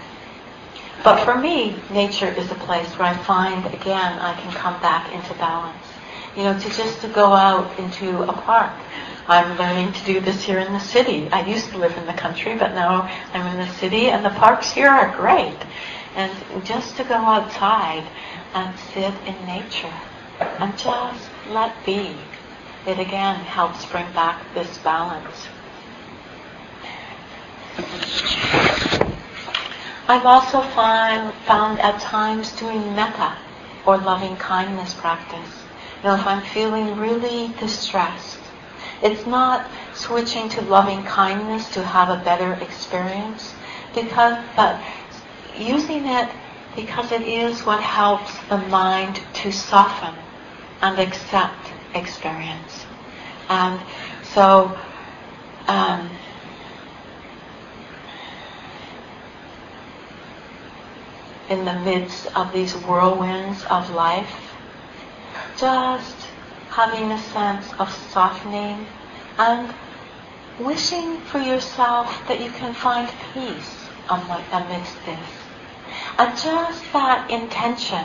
but 1.05 1.23
for 1.23 1.39
me, 1.39 1.77
nature 1.91 2.29
is 2.29 2.51
a 2.51 2.55
place 2.55 2.89
where 2.99 3.09
I 3.09 3.15
find 3.15 3.67
again 3.67 4.19
I 4.19 4.35
can 4.41 4.51
come 4.53 4.81
back 4.81 5.13
into 5.13 5.35
balance. 5.35 5.87
You 6.35 6.45
know, 6.45 6.59
to 6.59 6.69
just 6.71 7.01
to 7.03 7.09
go 7.09 7.27
out 7.33 7.79
into 7.79 8.23
a 8.23 8.33
park. 8.33 8.73
I'm 9.29 9.57
learning 9.59 9.93
to 9.93 10.05
do 10.05 10.21
this 10.21 10.43
here 10.43 10.59
in 10.59 10.73
the 10.73 10.81
city. 10.81 11.29
I 11.31 11.47
used 11.47 11.71
to 11.71 11.79
live 11.79 11.97
in 11.97 12.07
the 12.07 12.13
country, 12.13 12.57
but 12.57 12.75
now 12.75 13.09
I'm 13.33 13.47
in 13.47 13.67
the 13.67 13.73
city, 13.75 14.09
and 14.09 14.25
the 14.25 14.31
parks 14.31 14.73
here 14.73 14.89
are 14.89 15.15
great. 15.17 15.57
And 16.17 16.33
just 16.65 16.97
to 16.97 17.05
go 17.05 17.15
outside 17.15 18.07
and 18.53 18.79
sit 18.93 19.15
in 19.27 19.47
nature 19.47 19.95
and 20.41 20.77
just 20.77 21.31
let 21.49 21.73
be, 21.87 22.17
it 22.87 22.99
again 22.99 23.37
helps 23.37 23.85
bring 23.87 24.11
back 24.13 24.43
this 24.55 24.79
balance. 24.79 25.49
I've 30.07 30.27
also 30.27 30.61
find, 30.61 31.33
found 31.47 31.81
at 31.81 32.01
times 32.01 32.53
doing 32.53 32.95
metta 32.95 33.39
or 33.87 33.97
loving 33.97 34.37
kindness 34.37 34.93
practice. 34.95 35.65
You 36.03 36.11
know, 36.11 36.15
if 36.17 36.27
I'm 36.27 36.43
feeling 36.43 36.97
really 36.99 37.55
distressed, 37.59 38.39
it's 39.03 39.27
not 39.27 39.71
switching 39.95 40.51
to 40.51 40.61
loving 40.63 41.03
kindness 41.05 41.69
to 41.75 41.83
have 41.83 42.11
a 42.11 42.23
better 42.23 42.53
experience, 42.63 43.55
because 43.95 44.43
but 44.57 44.83
using 45.57 46.07
it 46.07 46.29
because 46.77 47.13
it 47.13 47.23
is 47.23 47.65
what 47.65 47.81
helps 47.81 48.37
the 48.49 48.59
mind 48.59 49.21
to 49.33 49.53
soften 49.53 50.15
and 50.83 50.99
accept 50.99 51.73
experience. 51.95 52.85
And 53.49 53.81
so 54.23 54.77
um, 55.67 56.11
in 61.49 61.65
the 61.65 61.79
midst 61.81 62.27
of 62.37 62.53
these 62.53 62.73
whirlwinds 62.73 63.65
of 63.65 63.91
life, 63.91 64.55
just 65.59 66.17
having 66.71 67.13
a 67.13 67.19
sense 67.19 67.73
of 67.79 67.91
softening 68.11 68.87
and 69.39 69.73
wishing 70.59 71.19
for 71.21 71.39
yourself 71.39 72.27
that 72.29 72.41
you 72.41 72.51
can 72.51 72.73
find 72.75 73.09
peace 73.33 73.89
amidst 74.09 74.97
this. 75.05 75.29
And 76.19 76.37
just 76.39 76.93
that 76.93 77.31
intention, 77.31 78.05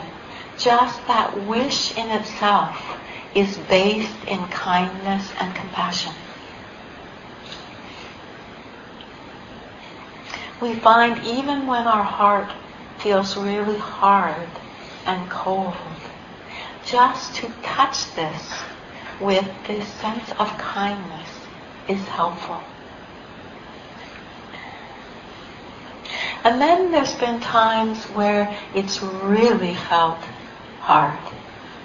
just 0.58 1.06
that 1.06 1.46
wish 1.46 1.96
in 1.96 2.10
itself 2.10 2.98
is 3.34 3.56
based 3.68 4.24
in 4.26 4.44
kindness 4.48 5.30
and 5.38 5.54
compassion. 5.54 6.12
We 10.60 10.74
find 10.74 11.24
even 11.24 11.66
when 11.66 11.86
our 11.86 12.02
heart 12.02 12.52
feels 13.02 13.36
really 13.36 13.78
hard 13.78 14.48
and 15.06 15.30
cold. 15.30 15.74
Just 16.84 17.34
to 17.36 17.52
touch 17.62 18.14
this 18.14 18.52
with 19.20 19.48
this 19.66 19.86
sense 19.94 20.30
of 20.38 20.48
kindness 20.58 21.28
is 21.88 22.00
helpful. 22.08 22.62
And 26.42 26.60
then 26.60 26.90
there's 26.90 27.14
been 27.14 27.40
times 27.40 28.02
where 28.06 28.56
it's 28.74 29.02
really 29.02 29.74
felt 29.74 30.18
hard. 30.80 31.18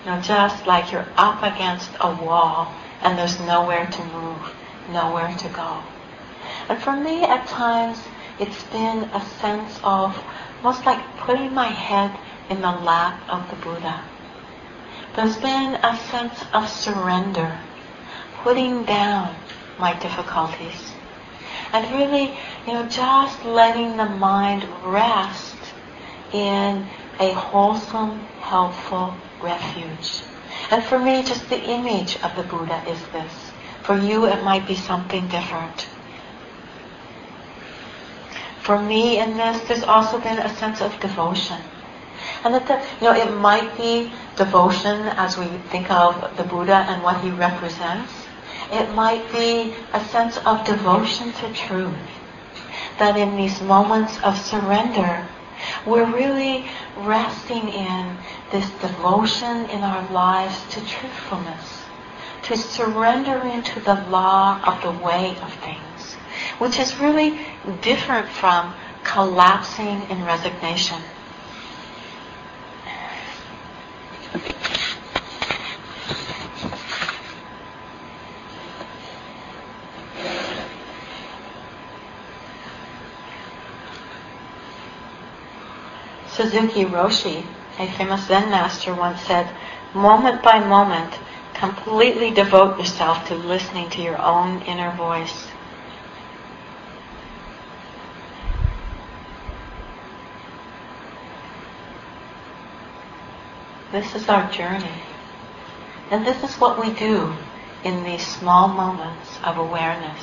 You 0.06 0.12
know, 0.12 0.22
just 0.22 0.66
like 0.66 0.92
you're 0.92 1.08
up 1.18 1.44
against 1.44 1.92
a 2.00 2.16
wall 2.16 2.74
and 3.02 3.18
there's 3.18 3.40
nowhere 3.42 3.86
to 3.86 4.04
move, 4.06 4.56
nowhere 4.90 5.36
to 5.36 5.50
go. 5.50 5.84
And 6.70 6.82
for 6.82 6.96
me, 6.96 7.24
at 7.24 7.48
times, 7.48 8.00
it's 8.40 8.64
been 8.66 9.04
a 9.14 9.22
sense 9.40 9.80
of 9.84 10.16
almost 10.66 10.84
like 10.84 11.18
putting 11.18 11.54
my 11.54 11.68
head 11.68 12.10
in 12.50 12.60
the 12.60 12.72
lap 12.72 13.22
of 13.30 13.48
the 13.52 13.56
Buddha. 13.58 14.02
There's 15.16 15.38
been 15.38 15.76
a 15.76 15.96
sense 16.10 16.44
of 16.56 16.68
surrender, 16.68 17.60
putting 18.38 18.84
down 18.84 19.36
my 19.78 19.94
difficulties, 20.00 20.92
and 21.72 21.86
really, 21.94 22.36
you 22.66 22.74
know, 22.74 22.88
just 22.88 23.46
letting 23.46 23.96
the 23.96 24.10
mind 24.10 24.66
rest 24.84 25.56
in 26.34 26.88
a 27.20 27.32
wholesome, 27.34 28.22
helpful 28.42 29.14
refuge. 29.44 30.24
And 30.72 30.84
for 30.84 30.98
me, 30.98 31.22
just 31.22 31.48
the 31.48 31.62
image 31.62 32.18
of 32.24 32.36
the 32.36 32.42
Buddha 32.42 32.82
is 32.90 33.00
this. 33.14 33.52
For 33.84 33.96
you, 33.96 34.26
it 34.26 34.44
might 34.44 34.66
be 34.66 34.76
something 34.76 35.28
different. 35.28 35.86
For 38.66 38.80
me 38.80 39.20
in 39.20 39.38
this, 39.38 39.62
there's 39.68 39.84
also 39.84 40.20
been 40.20 40.40
a 40.40 40.50
sense 40.58 40.82
of 40.82 41.00
devotion. 41.00 41.62
And 42.44 42.52
that, 42.56 42.66
the, 42.66 42.82
you 43.00 43.14
know, 43.14 43.16
it 43.16 43.32
might 43.38 43.78
be 43.78 44.12
devotion 44.38 45.06
as 45.06 45.38
we 45.38 45.46
think 45.70 45.92
of 45.92 46.36
the 46.36 46.46
Buddha 46.46 46.78
and 46.90 47.04
what 47.04 47.22
he 47.22 47.30
represents. 47.30 48.12
It 48.72 48.90
might 48.96 49.32
be 49.32 49.76
a 49.94 50.04
sense 50.06 50.38
of 50.48 50.66
devotion 50.66 51.32
to 51.34 51.54
truth. 51.54 52.10
That 52.98 53.18
in 53.18 53.38
these 53.38 53.62
moments 53.62 54.18
of 54.24 54.36
surrender, 54.36 55.28
we're 55.86 56.12
really 56.12 56.66
resting 56.98 57.70
in 57.70 58.18
this 58.52 58.68
devotion 58.82 59.70
in 59.70 59.84
our 59.84 60.12
lives 60.12 60.60
to 60.72 60.84
truthfulness, 60.88 61.84
to 62.42 62.58
surrender 62.58 63.46
into 63.46 63.80
the 63.82 64.04
law 64.10 64.60
of 64.66 64.82
the 64.82 65.06
way 65.06 65.38
of 65.44 65.54
things 65.54 65.95
which 66.60 66.80
is 66.80 67.00
really 67.00 67.40
different 67.82 68.30
from 68.30 68.74
collapsing 69.04 70.02
in 70.10 70.24
resignation. 70.26 71.02
Suzuki 86.28 86.84
Roshi, 86.84 87.46
a 87.80 87.90
famous 87.94 88.28
Zen 88.28 88.50
master, 88.50 88.94
once 88.94 89.22
said, 89.22 89.50
moment 89.94 90.44
by 90.44 90.60
moment, 90.60 91.14
completely 91.54 92.30
devote 92.30 92.78
yourself 92.78 93.26
to 93.28 93.36
listening 93.36 93.90
to 93.92 94.02
your 94.02 94.22
own 94.22 94.62
inner 94.64 94.92
voice. 94.98 95.48
This 103.96 104.14
is 104.14 104.28
our 104.28 104.52
journey. 104.52 104.92
And 106.12 106.26
this 106.26 106.44
is 106.44 106.60
what 106.60 106.78
we 106.78 106.92
do 106.96 107.34
in 107.86 108.04
these 108.04 108.28
small 108.28 108.68
moments 108.68 109.40
of 109.42 109.58
awareness. 109.58 110.22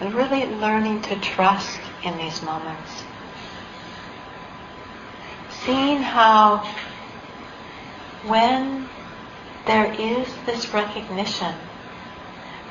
Really 0.00 0.46
learning 0.46 1.02
to 1.02 1.16
trust 1.16 1.80
in 2.04 2.16
these 2.16 2.40
moments. 2.42 3.02
Seeing 5.64 6.00
how 6.00 6.58
when 8.24 8.88
there 9.66 9.92
is 9.94 10.28
this 10.46 10.72
recognition 10.72 11.56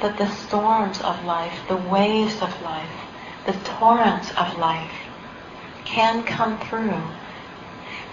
that 0.01 0.17
the 0.17 0.29
storms 0.29 1.01
of 1.01 1.25
life, 1.25 1.59
the 1.67 1.75
waves 1.75 2.41
of 2.41 2.61
life, 2.61 2.95
the 3.45 3.53
torrents 3.65 4.29
of 4.37 4.57
life 4.57 4.95
can 5.83 6.23
come 6.23 6.57
through 6.57 7.01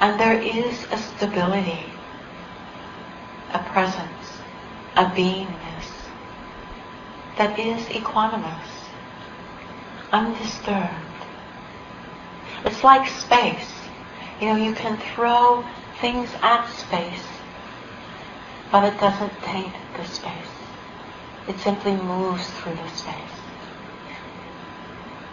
and 0.00 0.18
there 0.18 0.40
is 0.40 0.86
a 0.92 0.96
stability, 0.96 1.84
a 3.52 3.58
presence, 3.58 4.40
a 4.96 5.04
beingness 5.04 5.88
that 7.36 7.58
is 7.58 7.84
equanimous, 7.88 8.88
undisturbed. 10.10 10.94
It's 12.64 12.82
like 12.82 13.06
space. 13.08 13.70
You 14.40 14.48
know, 14.48 14.56
you 14.56 14.74
can 14.74 14.96
throw 15.14 15.64
things 16.00 16.30
at 16.42 16.66
space, 16.70 17.26
but 18.72 18.84
it 18.84 18.98
doesn't 18.98 19.32
taint 19.42 19.74
the 19.98 20.04
space. 20.06 20.32
It 21.46 21.58
simply 21.58 21.94
moves 21.96 22.48
through 22.48 22.74
the 22.74 22.88
space. 22.88 23.14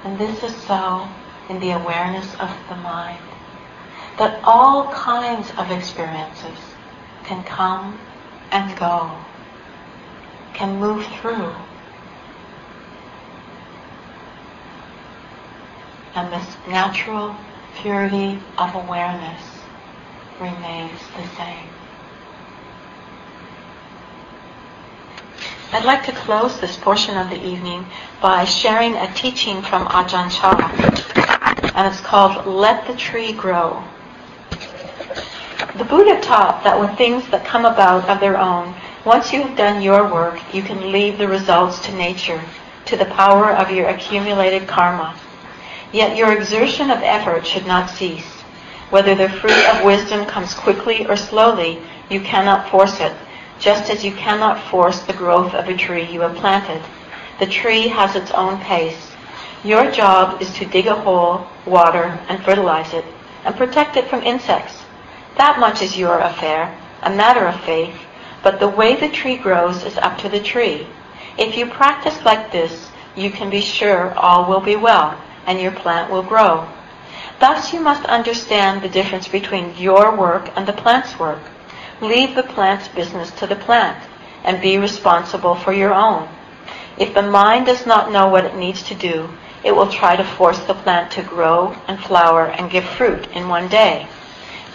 And 0.03 0.19
this 0.19 0.43
is 0.43 0.55
so 0.63 1.07
in 1.49 1.59
the 1.61 1.71
awareness 1.71 2.33
of 2.35 2.51
the 2.67 2.75
mind 2.75 3.23
that 4.17 4.39
all 4.43 4.91
kinds 4.91 5.51
of 5.57 5.69
experiences 5.69 6.57
can 7.23 7.43
come 7.43 7.99
and 8.51 8.77
go, 8.77 9.11
can 10.53 10.79
move 10.79 11.05
through. 11.19 11.53
And 16.15 16.33
this 16.33 16.57
natural 16.67 17.35
purity 17.75 18.39
of 18.57 18.73
awareness 18.73 19.41
remains 20.39 20.99
the 21.15 21.27
same. 21.35 21.69
I'd 25.73 25.85
like 25.85 26.05
to 26.05 26.11
close 26.11 26.59
this 26.59 26.77
portion 26.77 27.17
of 27.17 27.29
the 27.29 27.45
evening 27.45 27.85
by 28.21 28.45
sharing 28.45 28.95
a 28.95 29.13
teaching 29.13 29.61
from 29.61 29.85
Ajahn 29.87 30.31
Chah, 30.31 31.71
and 31.75 31.93
it's 31.93 32.01
called 32.01 32.47
Let 32.47 32.87
the 32.87 32.95
Tree 32.95 33.33
Grow. 33.33 33.83
The 35.75 35.83
Buddha 35.83 36.21
taught 36.21 36.63
that 36.63 36.79
when 36.79 36.95
things 36.95 37.27
that 37.29 37.45
come 37.45 37.65
about 37.65 38.07
of 38.09 38.19
their 38.19 38.37
own, 38.37 38.75
once 39.05 39.33
you 39.33 39.41
have 39.43 39.57
done 39.57 39.81
your 39.81 40.11
work, 40.11 40.39
you 40.53 40.61
can 40.61 40.91
leave 40.91 41.17
the 41.17 41.27
results 41.27 41.79
to 41.85 41.93
nature, 41.93 42.41
to 42.85 42.95
the 42.95 43.05
power 43.05 43.51
of 43.51 43.71
your 43.71 43.87
accumulated 43.87 44.67
karma. 44.67 45.15
Yet 45.91 46.17
your 46.17 46.31
exertion 46.31 46.91
of 46.91 47.01
effort 47.01 47.45
should 47.45 47.65
not 47.65 47.89
cease. 47.89 48.25
Whether 48.89 49.15
the 49.15 49.29
fruit 49.29 49.65
of 49.69 49.83
wisdom 49.83 50.25
comes 50.25 50.53
quickly 50.53 51.05
or 51.07 51.15
slowly, 51.15 51.81
you 52.09 52.21
cannot 52.21 52.69
force 52.69 52.99
it 52.99 53.13
just 53.59 53.89
as 53.89 54.05
you 54.05 54.11
cannot 54.11 54.63
force 54.69 54.99
the 55.01 55.13
growth 55.13 55.53
of 55.53 55.67
a 55.67 55.75
tree 55.75 56.05
you 56.05 56.21
have 56.21 56.35
planted. 56.35 56.81
The 57.39 57.47
tree 57.47 57.87
has 57.87 58.15
its 58.15 58.31
own 58.31 58.59
pace. 58.59 59.11
Your 59.63 59.91
job 59.91 60.41
is 60.41 60.53
to 60.53 60.65
dig 60.65 60.87
a 60.87 60.95
hole, 60.95 61.47
water, 61.65 62.19
and 62.29 62.43
fertilize 62.43 62.93
it, 62.93 63.05
and 63.45 63.55
protect 63.55 63.97
it 63.97 64.07
from 64.07 64.23
insects. 64.23 64.83
That 65.37 65.59
much 65.59 65.83
is 65.83 65.97
your 65.97 66.19
affair, 66.19 66.75
a 67.03 67.09
matter 67.11 67.45
of 67.45 67.61
faith, 67.61 67.95
but 68.41 68.59
the 68.59 68.67
way 68.67 68.95
the 68.95 69.09
tree 69.09 69.37
grows 69.37 69.83
is 69.83 69.97
up 69.97 70.17
to 70.19 70.29
the 70.29 70.39
tree. 70.39 70.87
If 71.37 71.55
you 71.55 71.67
practice 71.67 72.25
like 72.25 72.51
this, 72.51 72.89
you 73.15 73.29
can 73.29 73.51
be 73.51 73.61
sure 73.61 74.13
all 74.15 74.49
will 74.49 74.61
be 74.61 74.75
well, 74.75 75.15
and 75.45 75.61
your 75.61 75.71
plant 75.71 76.11
will 76.11 76.23
grow. 76.23 76.67
Thus 77.39 77.71
you 77.71 77.79
must 77.79 78.03
understand 78.05 78.81
the 78.81 78.89
difference 78.89 79.27
between 79.27 79.77
your 79.77 80.15
work 80.15 80.49
and 80.55 80.67
the 80.67 80.73
plant's 80.73 81.19
work. 81.19 81.41
Leave 82.01 82.33
the 82.33 82.41
plant's 82.41 82.87
business 82.87 83.29
to 83.31 83.45
the 83.45 83.55
plant 83.55 83.97
and 84.43 84.59
be 84.59 84.79
responsible 84.79 85.53
for 85.53 85.71
your 85.71 85.93
own. 85.93 86.27
If 86.97 87.13
the 87.13 87.21
mind 87.21 87.67
does 87.67 87.85
not 87.85 88.11
know 88.11 88.27
what 88.27 88.45
it 88.45 88.55
needs 88.55 88.81
to 88.83 88.95
do, 88.95 89.29
it 89.63 89.75
will 89.75 89.91
try 89.91 90.15
to 90.15 90.23
force 90.23 90.59
the 90.61 90.73
plant 90.73 91.11
to 91.11 91.21
grow 91.21 91.75
and 91.87 91.99
flower 91.99 92.47
and 92.47 92.71
give 92.71 92.85
fruit 92.85 93.27
in 93.33 93.49
one 93.49 93.67
day. 93.67 94.07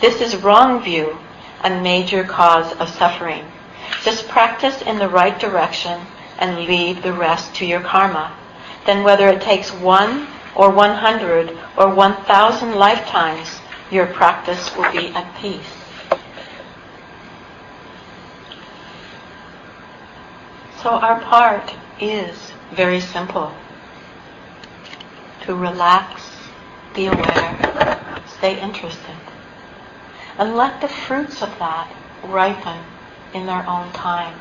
This 0.02 0.20
is 0.20 0.42
wrong 0.42 0.82
view, 0.82 1.16
a 1.62 1.70
major 1.70 2.24
cause 2.24 2.72
of 2.80 2.88
suffering. 2.88 3.44
Just 4.02 4.26
practice 4.26 4.82
in 4.82 4.98
the 4.98 5.08
right 5.08 5.38
direction 5.38 6.00
and 6.38 6.66
leave 6.66 7.04
the 7.04 7.12
rest 7.12 7.54
to 7.54 7.64
your 7.64 7.80
karma. 7.80 8.36
Then 8.84 9.04
whether 9.04 9.28
it 9.28 9.40
takes 9.40 9.70
one 9.72 10.26
or 10.56 10.70
100 10.70 11.56
or 11.78 11.94
1,000 11.94 12.74
lifetimes, 12.74 13.60
your 13.92 14.06
practice 14.06 14.76
will 14.76 14.90
be 14.90 15.14
at 15.14 15.36
peace. 15.36 15.72
So 20.82 20.90
our 20.90 21.20
part 21.20 21.72
is 22.00 22.50
very 22.72 22.98
simple. 22.98 23.54
To 25.42 25.54
relax, 25.54 26.28
be 26.92 27.06
aware, 27.06 28.20
stay 28.26 28.60
interested. 28.60 29.11
And 30.42 30.56
let 30.56 30.80
the 30.80 30.88
fruits 30.88 31.40
of 31.40 31.56
that 31.60 31.88
ripen 32.24 32.82
in 33.32 33.46
their 33.46 33.64
own 33.64 33.92
time. 33.92 34.36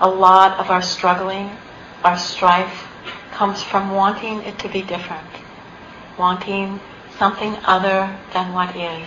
A 0.00 0.08
lot 0.08 0.58
of 0.58 0.70
our 0.70 0.80
struggling, 0.80 1.58
our 2.02 2.16
strife, 2.16 2.88
comes 3.30 3.62
from 3.62 3.90
wanting 3.90 4.40
it 4.44 4.58
to 4.60 4.68
be 4.70 4.80
different, 4.80 5.28
wanting 6.16 6.80
something 7.18 7.54
other 7.66 8.18
than 8.32 8.54
what 8.54 8.74
is. 8.74 9.06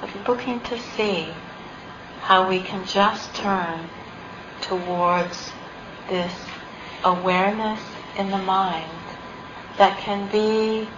But 0.00 0.26
looking 0.26 0.60
to 0.60 0.78
see 0.78 1.34
how 2.22 2.48
we 2.48 2.60
can 2.60 2.86
just 2.86 3.34
turn 3.34 3.90
towards 4.62 5.52
this 6.08 6.32
awareness 7.04 7.82
in 8.16 8.30
the 8.30 8.38
mind 8.38 9.02
that 9.76 9.98
can 9.98 10.32
be 10.32 10.88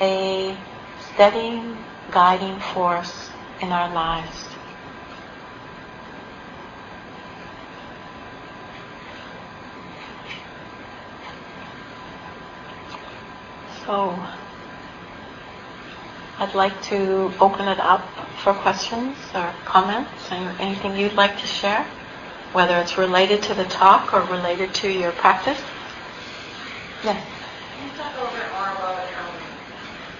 a 0.00 0.56
steadying, 1.12 1.76
guiding 2.10 2.58
force 2.60 3.30
in 3.60 3.72
our 3.72 3.92
lives. 3.92 4.46
So, 13.86 14.18
I'd 16.38 16.54
like 16.54 16.82
to 16.90 17.32
open 17.40 17.68
it 17.68 17.78
up 17.78 18.02
for 18.42 18.52
questions 18.52 19.16
or 19.32 19.54
comments 19.64 20.10
and 20.30 20.60
anything 20.60 20.96
you'd 20.96 21.14
like 21.14 21.38
to 21.38 21.46
share, 21.46 21.86
whether 22.52 22.76
it's 22.78 22.98
related 22.98 23.42
to 23.44 23.54
the 23.54 23.64
talk 23.64 24.12
or 24.12 24.22
related 24.22 24.74
to 24.74 24.90
your 24.90 25.12
practice. 25.12 25.60
Yes. 27.04 27.24
Can 27.76 27.88
you 27.88 27.96
talk 27.96 28.12
a 28.12 28.18
little 28.18 28.36
bit 28.36 28.50
more 28.52 28.70
about 28.74 29.06
um, 29.06 29.32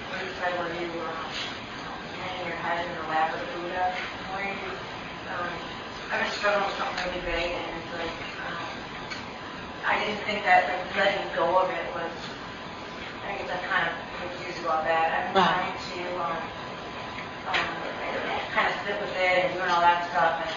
what 0.08 0.24
you 0.24 0.30
said 0.38 0.56
where 0.58 0.72
you 0.80 0.86
were 0.98 1.12
hanging 2.22 2.46
your 2.46 2.56
head 2.56 2.86
in 2.86 2.94
the 3.02 3.08
lap 3.10 3.34
of 3.34 3.40
the 3.40 3.46
Buddha? 3.60 3.92
Where 4.32 4.46
you, 4.46 4.70
um, 5.34 5.52
Struggling 6.46 6.70
with 6.70 6.78
something 6.78 7.10
really 7.10 7.26
big, 7.26 7.58
and 7.58 7.66
it's 7.74 7.90
like 7.98 8.14
um, 8.46 8.54
I 9.82 9.98
didn't 9.98 10.22
think 10.30 10.46
that 10.46 10.62
like 10.70 10.94
letting 10.94 11.26
go 11.34 11.58
of 11.58 11.66
it 11.74 11.82
was. 11.90 12.14
I 13.26 13.34
guess 13.34 13.50
I'm 13.50 13.66
kind 13.66 13.90
of 13.90 13.94
confused 14.22 14.62
about 14.62 14.86
that. 14.86 15.10
I've 15.10 15.34
been 15.34 15.42
Right. 15.42 15.74
trying 15.74 15.74
to 15.74 16.06
um, 16.22 16.38
um, 17.50 17.66
kind 18.54 18.70
of 18.70 18.78
sit 18.86 18.94
with 18.94 19.10
it 19.18 19.42
and 19.42 19.58
doing 19.58 19.66
all 19.74 19.82
that 19.82 20.06
stuff, 20.14 20.38
and 20.46 20.54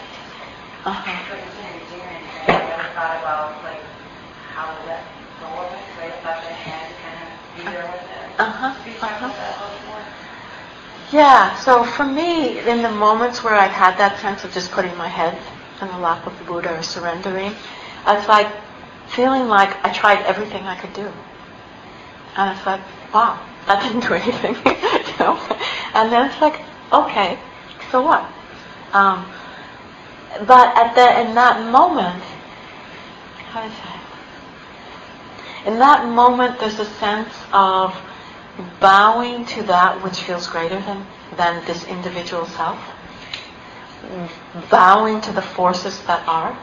Uh-huh. 0.93 1.09
couldn't 1.25 1.49
seem 1.57 1.73
to 1.73 1.81
do 1.89 1.97
anything. 2.05 2.53
I 2.53 2.69
never 2.69 2.85
thought 2.93 3.17
about 3.25 3.57
like 3.65 3.81
how 4.53 4.69
to 4.69 4.77
let 4.85 5.01
go 5.41 5.49
of 5.57 5.73
it, 5.73 5.81
because 5.89 6.05
I 6.05 6.09
thought 6.21 6.37
that 6.37 6.53
I 6.53 6.69
had 6.69 6.85
to 6.85 6.95
kind 7.01 7.17
of 7.17 7.29
be 7.57 7.61
there 7.65 7.89
with 7.89 8.05
it. 8.05 8.25
Uh-huh, 8.37 8.77
Could 8.77 8.93
you 8.93 8.99
talk 9.01 9.09
uh-huh. 9.17 9.25
about 9.25 9.41
that 9.41 9.57
a 9.57 9.73
little 9.73 9.89
more? 9.89 10.05
Yeah, 11.09 11.57
so 11.65 11.81
for 11.81 12.05
me, 12.05 12.61
in 12.61 12.85
the 12.85 12.93
moments 12.93 13.41
where 13.43 13.57
I've 13.57 13.73
had 13.73 13.97
that 13.97 14.21
sense 14.21 14.45
of 14.45 14.53
just 14.53 14.69
putting 14.69 14.93
my 14.95 15.07
head 15.09 15.33
in 15.81 15.87
the 15.87 15.97
lap 15.97 16.25
of 16.27 16.37
the 16.37 16.45
Buddha 16.45 16.77
or 16.77 16.83
surrendering, 16.83 17.55
I 18.05 18.17
was 18.17 18.27
like 18.27 18.51
feeling 19.09 19.47
like 19.47 19.83
I 19.85 19.91
tried 19.91 20.25
everything 20.25 20.63
I 20.63 20.75
could 20.75 20.93
do. 20.93 21.11
And 22.35 22.55
it's 22.55 22.65
like, 22.65 22.81
wow, 23.13 23.39
that 23.67 23.81
didn't 23.83 24.01
do 24.07 24.13
anything, 24.13 24.55
you 24.65 25.17
know? 25.19 25.39
And 25.93 26.11
then 26.11 26.29
it's 26.29 26.41
like, 26.41 26.61
okay, 26.93 27.39
so 27.91 28.01
what? 28.01 28.29
Um, 28.93 29.25
but 30.45 30.77
at 30.77 30.95
the, 30.95 31.21
in 31.21 31.35
that 31.35 31.71
moment, 31.71 32.23
how 33.49 33.61
do 33.61 33.67
I 33.67 33.69
say? 33.69 33.99
In 35.71 35.79
that 35.79 36.07
moment, 36.07 36.59
there's 36.59 36.79
a 36.79 36.85
sense 36.85 37.33
of 37.51 37.95
bowing 38.79 39.45
to 39.45 39.63
that 39.63 40.01
which 40.03 40.21
feels 40.21 40.47
greater 40.47 40.79
than, 40.81 41.05
than 41.35 41.65
this 41.65 41.83
individual 41.85 42.45
self, 42.45 42.79
bowing 44.69 45.21
to 45.21 45.31
the 45.31 45.41
forces 45.41 46.01
that 46.05 46.27
are. 46.27 46.57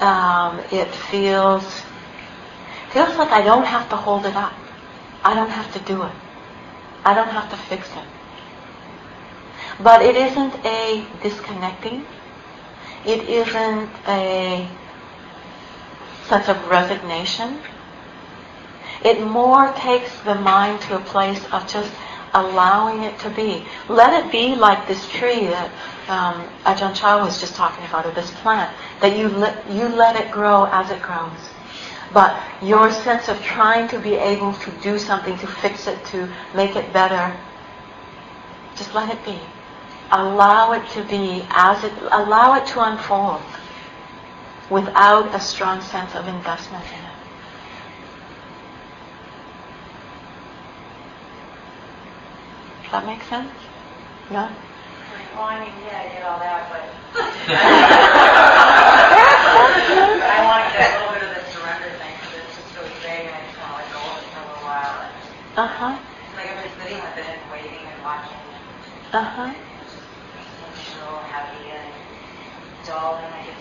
Um, 0.00 0.60
it 0.70 0.88
feels 1.10 1.82
feels 2.90 3.16
like 3.16 3.30
I 3.30 3.42
don't 3.42 3.66
have 3.66 3.88
to 3.90 3.96
hold 3.96 4.24
it 4.24 4.36
up. 4.36 4.54
I 5.24 5.34
don't 5.34 5.50
have 5.50 5.72
to 5.74 5.80
do 5.80 6.02
it. 6.04 6.12
I 7.04 7.14
don't 7.14 7.28
have 7.28 7.50
to 7.50 7.56
fix 7.56 7.88
it. 7.90 8.04
But 9.82 10.02
it 10.02 10.16
isn't 10.16 10.54
a 10.64 11.04
disconnecting. 11.22 12.04
It 13.04 13.28
isn't 13.28 13.90
a 14.06 14.68
sense 16.26 16.48
of 16.48 16.68
resignation. 16.68 17.60
It 19.04 19.20
more 19.20 19.72
takes 19.74 20.10
the 20.22 20.34
mind 20.34 20.80
to 20.82 20.96
a 20.96 21.00
place 21.00 21.44
of 21.52 21.68
just 21.68 21.92
allowing 22.34 23.02
it 23.02 23.18
to 23.20 23.30
be. 23.30 23.64
Let 23.88 24.24
it 24.24 24.30
be 24.30 24.54
like 24.54 24.86
this 24.86 25.08
tree 25.08 25.46
that 25.46 25.70
um, 26.08 26.48
Ajahn 26.64 26.94
Chah 26.94 27.24
was 27.24 27.40
just 27.40 27.54
talking 27.54 27.84
about, 27.86 28.06
or 28.06 28.12
this 28.12 28.30
plant, 28.42 28.74
that 29.00 29.16
you 29.16 29.28
let, 29.28 29.68
you 29.70 29.88
let 29.88 30.16
it 30.16 30.30
grow 30.30 30.66
as 30.72 30.90
it 30.90 31.02
grows. 31.02 31.50
But 32.12 32.40
your 32.62 32.90
sense 32.90 33.28
of 33.28 33.40
trying 33.42 33.88
to 33.88 33.98
be 33.98 34.14
able 34.14 34.54
to 34.54 34.70
do 34.82 34.98
something, 34.98 35.36
to 35.38 35.46
fix 35.46 35.86
it, 35.86 36.04
to 36.06 36.28
make 36.54 36.74
it 36.76 36.92
better, 36.92 37.36
just 38.76 38.94
let 38.94 39.10
it 39.10 39.22
be. 39.24 39.38
Allow 40.10 40.72
it 40.72 40.88
to 40.90 41.04
be 41.04 41.44
as 41.50 41.84
it, 41.84 41.92
allow 42.10 42.54
it 42.54 42.66
to 42.68 42.80
unfold 42.80 43.42
without 44.70 45.34
a 45.34 45.40
strong 45.40 45.80
sense 45.82 46.14
of 46.14 46.26
investment 46.28 46.84
in 46.86 47.04
it. 47.04 47.07
Does 52.88 52.92
that 52.92 53.04
make 53.04 53.20
sense? 53.28 53.52
No? 54.32 54.48
Well, 55.36 55.44
I 55.44 55.60
mean, 55.60 55.76
yeah, 55.84 56.00
I 56.00 56.08
get 56.08 56.24
all 56.24 56.40
that, 56.40 56.72
but 56.72 56.88
I 60.24 60.40
want 60.48 60.64
to 60.64 60.72
get 60.72 60.88
a 60.88 61.04
little 61.04 61.20
bit 61.20 61.28
of 61.28 61.36
the 61.36 61.44
surrender 61.52 61.92
thing 62.00 62.16
because 62.16 62.48
it's 62.48 62.56
just 62.56 62.72
really 62.80 62.96
vague 63.04 63.28
and 63.28 63.36
I 63.36 63.44
just 63.44 63.60
want 63.60 63.76
to 63.76 63.84
let 63.84 63.92
go 63.92 64.00
of 64.08 64.24
it 64.24 64.28
for 64.32 64.40
a 64.40 64.48
little 64.48 64.64
while. 64.64 65.04
And 65.04 65.12
Uh-huh. 65.68 66.00
like 66.32 66.48
I've 66.48 66.64
been 66.64 66.72
sitting 66.80 66.96
with 66.96 67.16
it 67.20 67.28
and 67.28 67.40
waiting 67.52 67.76
and 67.84 67.98
watching. 68.00 68.40
Uh-huh. 69.12 69.52
It's 69.52 69.68
just 69.84 70.00
it's 70.00 70.96
so 70.96 71.04
heavy 71.28 71.68
and 71.68 71.92
dull 72.88 73.20
and 73.20 73.28
I 73.36 73.40
get 73.52 73.60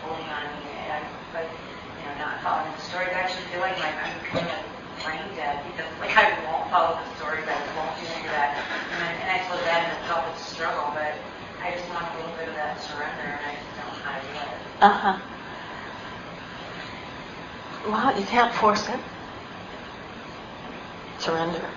pulling 0.00 0.24
on 0.24 0.44
me. 0.56 0.72
And 0.72 1.04
I, 1.04 1.04
but 1.36 1.44
you 1.52 2.04
know, 2.08 2.16
not 2.16 2.40
following 2.40 2.72
the 2.72 2.80
stories. 2.80 3.12
I 3.12 3.28
actually 3.28 3.44
feel 3.52 3.60
like 3.60 3.76
my, 3.76 3.92
I'm 3.92 4.16
kind 4.32 4.48
of 4.56 4.64
brain 5.06 5.22
dead 5.38 5.62
like 6.00 6.10
I 6.18 6.34
won't 6.50 6.68
follow 6.70 6.98
the 6.98 7.06
stories. 7.16 7.46
I 7.46 7.54
won't 7.78 7.94
do 8.00 8.06
that. 8.26 8.58
And 8.90 8.98
I, 9.04 9.12
and 9.22 9.30
I 9.30 9.38
feel 9.46 9.56
that 9.64 9.86
in 9.86 10.02
itself 10.02 10.26
is 10.34 10.42
a 10.42 10.48
struggle, 10.54 10.90
but 10.94 11.14
I 11.62 11.70
just 11.78 11.88
want 11.90 12.10
a 12.12 12.16
little 12.18 12.34
bit 12.36 12.48
of 12.48 12.54
that 12.54 12.80
surrender, 12.82 13.22
and 13.22 13.46
I 13.46 13.54
just 13.54 13.70
don't 13.78 13.86
know 13.86 14.02
how 14.02 14.18
to 14.18 14.26
do 14.26 14.34
it. 14.34 14.58
Uh 14.82 14.98
huh. 14.98 15.18
Well, 17.86 18.18
you 18.18 18.26
can't 18.26 18.52
force 18.54 18.88
it. 18.88 19.00
Surrender. 21.18 21.70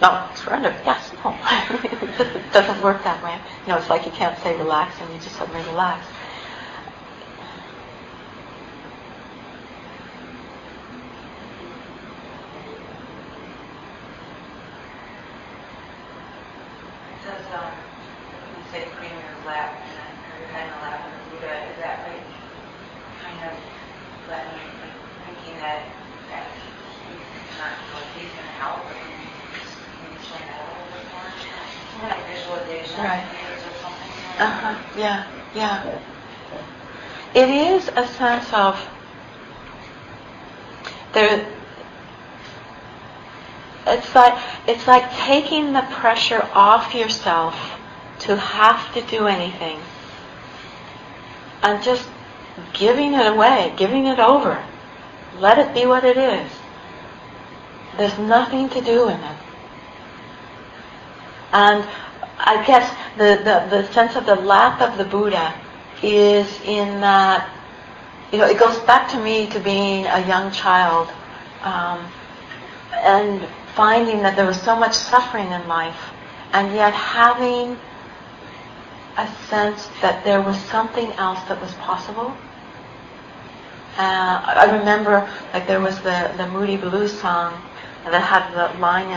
No, 0.00 0.28
surrender. 0.34 0.74
Yes, 0.84 1.12
no. 1.22 1.36
it 1.84 2.52
doesn't 2.52 2.82
work 2.82 3.04
that 3.04 3.22
way. 3.22 3.38
You 3.66 3.72
know, 3.72 3.78
it's 3.78 3.90
like 3.90 4.04
you 4.06 4.12
can't 4.12 4.36
say 4.42 4.56
relax 4.56 5.00
and 5.00 5.12
you 5.12 5.20
just 5.20 5.36
suddenly 5.36 5.62
relax. 5.70 6.04
It 17.22 17.24
says, 17.24 17.46
um, 17.54 17.70
when 17.70 18.58
you 18.58 18.64
say 18.72 18.88
putting 18.98 19.14
your 19.14 19.30
lap, 19.46 19.78
and 19.86 19.94
then, 19.94 20.12
or 20.34 20.38
your 20.42 20.50
head 20.50 20.66
in 20.66 20.74
the 20.74 20.82
lap 20.82 21.06
of 21.06 21.12
the 21.14 21.36
Buddha, 21.38 21.54
is 21.70 21.78
that 21.78 22.02
like 22.10 22.26
kind 23.22 23.38
of 23.46 23.54
letting, 24.26 24.58
like, 24.82 24.96
thinking 25.22 25.54
that, 25.62 25.86
that 26.30 26.50
he's 27.06 27.22
not, 27.58 27.78
like, 27.94 28.10
he's 28.18 28.30
gonna 28.34 28.58
help, 28.58 28.82
or 28.90 28.94
can 28.98 29.14
you 29.22 29.30
can 29.94 30.10
you 30.10 30.18
explain 30.18 30.42
that 30.50 30.58
a 30.58 30.68
little 30.74 30.90
bit 30.90 31.06
more? 31.14 31.30
Like 32.10 32.26
visualization, 32.26 32.98
Right. 32.98 33.22
ideas 33.22 33.62
or 33.62 33.74
something? 33.78 34.10
Uh-huh. 34.42 34.74
Yeah, 34.98 35.26
yeah. 35.54 35.98
It 37.34 37.48
is 37.48 37.88
of 38.52 38.88
there 41.12 41.46
it's 43.86 44.14
like 44.14 44.38
it's 44.66 44.86
like 44.86 45.12
taking 45.12 45.72
the 45.72 45.82
pressure 45.90 46.48
off 46.54 46.94
yourself 46.94 47.54
to 48.20 48.36
have 48.36 48.94
to 48.94 49.02
do 49.02 49.26
anything 49.26 49.80
and 51.62 51.82
just 51.82 52.08
giving 52.72 53.14
it 53.14 53.26
away, 53.26 53.72
giving 53.76 54.06
it 54.06 54.18
over. 54.18 54.62
Let 55.38 55.58
it 55.58 55.74
be 55.74 55.86
what 55.86 56.04
it 56.04 56.16
is. 56.16 56.50
There's 57.96 58.18
nothing 58.18 58.68
to 58.70 58.80
do 58.80 59.08
in 59.08 59.18
it. 59.18 59.36
And 61.52 61.86
I 62.38 62.64
guess 62.66 62.90
the, 63.16 63.42
the, 63.44 63.76
the 63.76 63.92
sense 63.92 64.16
of 64.16 64.26
the 64.26 64.36
lap 64.36 64.80
of 64.80 64.98
the 64.98 65.04
Buddha 65.04 65.54
is 66.02 66.60
in 66.62 67.00
that, 67.00 67.48
you 68.32 68.38
know, 68.38 68.46
it 68.46 68.58
goes 68.58 68.78
back 68.80 69.10
to 69.10 69.22
me 69.22 69.46
to 69.48 69.60
being 69.60 70.06
a 70.06 70.26
young 70.26 70.50
child 70.50 71.08
um, 71.62 72.10
and 72.94 73.46
finding 73.74 74.22
that 74.22 74.36
there 74.36 74.46
was 74.46 74.60
so 74.62 74.74
much 74.74 74.94
suffering 74.94 75.50
in 75.52 75.68
life 75.68 76.10
and 76.54 76.74
yet 76.74 76.94
having 76.94 77.78
a 79.18 79.28
sense 79.50 79.88
that 80.00 80.24
there 80.24 80.40
was 80.40 80.58
something 80.64 81.12
else 81.12 81.40
that 81.48 81.60
was 81.60 81.74
possible. 81.74 82.34
Uh, 83.98 84.40
I 84.46 84.78
remember, 84.78 85.30
like 85.52 85.66
there 85.66 85.80
was 85.80 85.96
the, 85.98 86.32
the 86.38 86.46
Moody 86.48 86.78
Blues 86.78 87.12
song 87.20 87.60
that 88.06 88.22
had 88.22 88.50
the 88.54 88.78
line, 88.80 89.08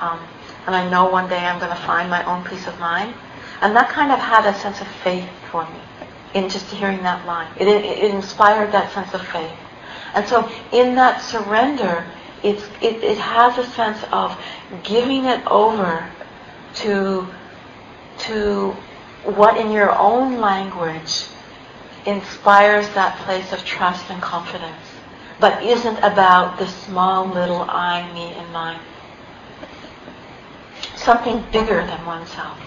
um, 0.00 0.20
and 0.66 0.76
I 0.76 0.88
know 0.88 1.10
one 1.10 1.28
day 1.28 1.44
I'm 1.44 1.58
going 1.58 1.72
to 1.76 1.82
find 1.82 2.08
my 2.08 2.22
own 2.24 2.44
peace 2.44 2.68
of 2.68 2.78
mind. 2.78 3.14
And 3.62 3.74
that 3.74 3.88
kind 3.88 4.12
of 4.12 4.20
had 4.20 4.46
a 4.46 4.56
sense 4.56 4.80
of 4.80 4.86
faith 4.86 5.28
for 5.50 5.64
me 5.64 5.80
in 6.34 6.48
just 6.48 6.66
hearing 6.66 7.02
that 7.02 7.26
line. 7.26 7.52
It, 7.58 7.68
it, 7.68 8.10
inspired 8.14 8.72
that 8.72 8.92
sense 8.92 9.12
of 9.14 9.26
faith. 9.26 9.52
And 10.14 10.26
so 10.26 10.50
in 10.72 10.94
that 10.96 11.22
surrender, 11.22 12.04
it's, 12.42 12.64
it, 12.80 13.02
it 13.02 13.18
has 13.18 13.58
a 13.58 13.70
sense 13.70 14.02
of 14.12 14.38
giving 14.82 15.24
it 15.24 15.44
over 15.46 16.10
to, 16.76 17.26
to 18.18 18.70
what 19.24 19.56
in 19.56 19.70
your 19.70 19.96
own 19.98 20.40
language 20.40 21.26
inspires 22.06 22.88
that 22.90 23.18
place 23.18 23.52
of 23.52 23.64
trust 23.64 24.10
and 24.10 24.22
confidence, 24.22 24.86
but 25.38 25.62
isn't 25.62 25.98
about 25.98 26.58
the 26.58 26.66
small 26.66 27.26
little 27.26 27.62
I, 27.62 28.10
me, 28.12 28.32
and 28.34 28.52
mine. 28.52 28.80
Something 30.96 31.44
bigger 31.52 31.84
than 31.86 32.04
oneself. 32.06 32.58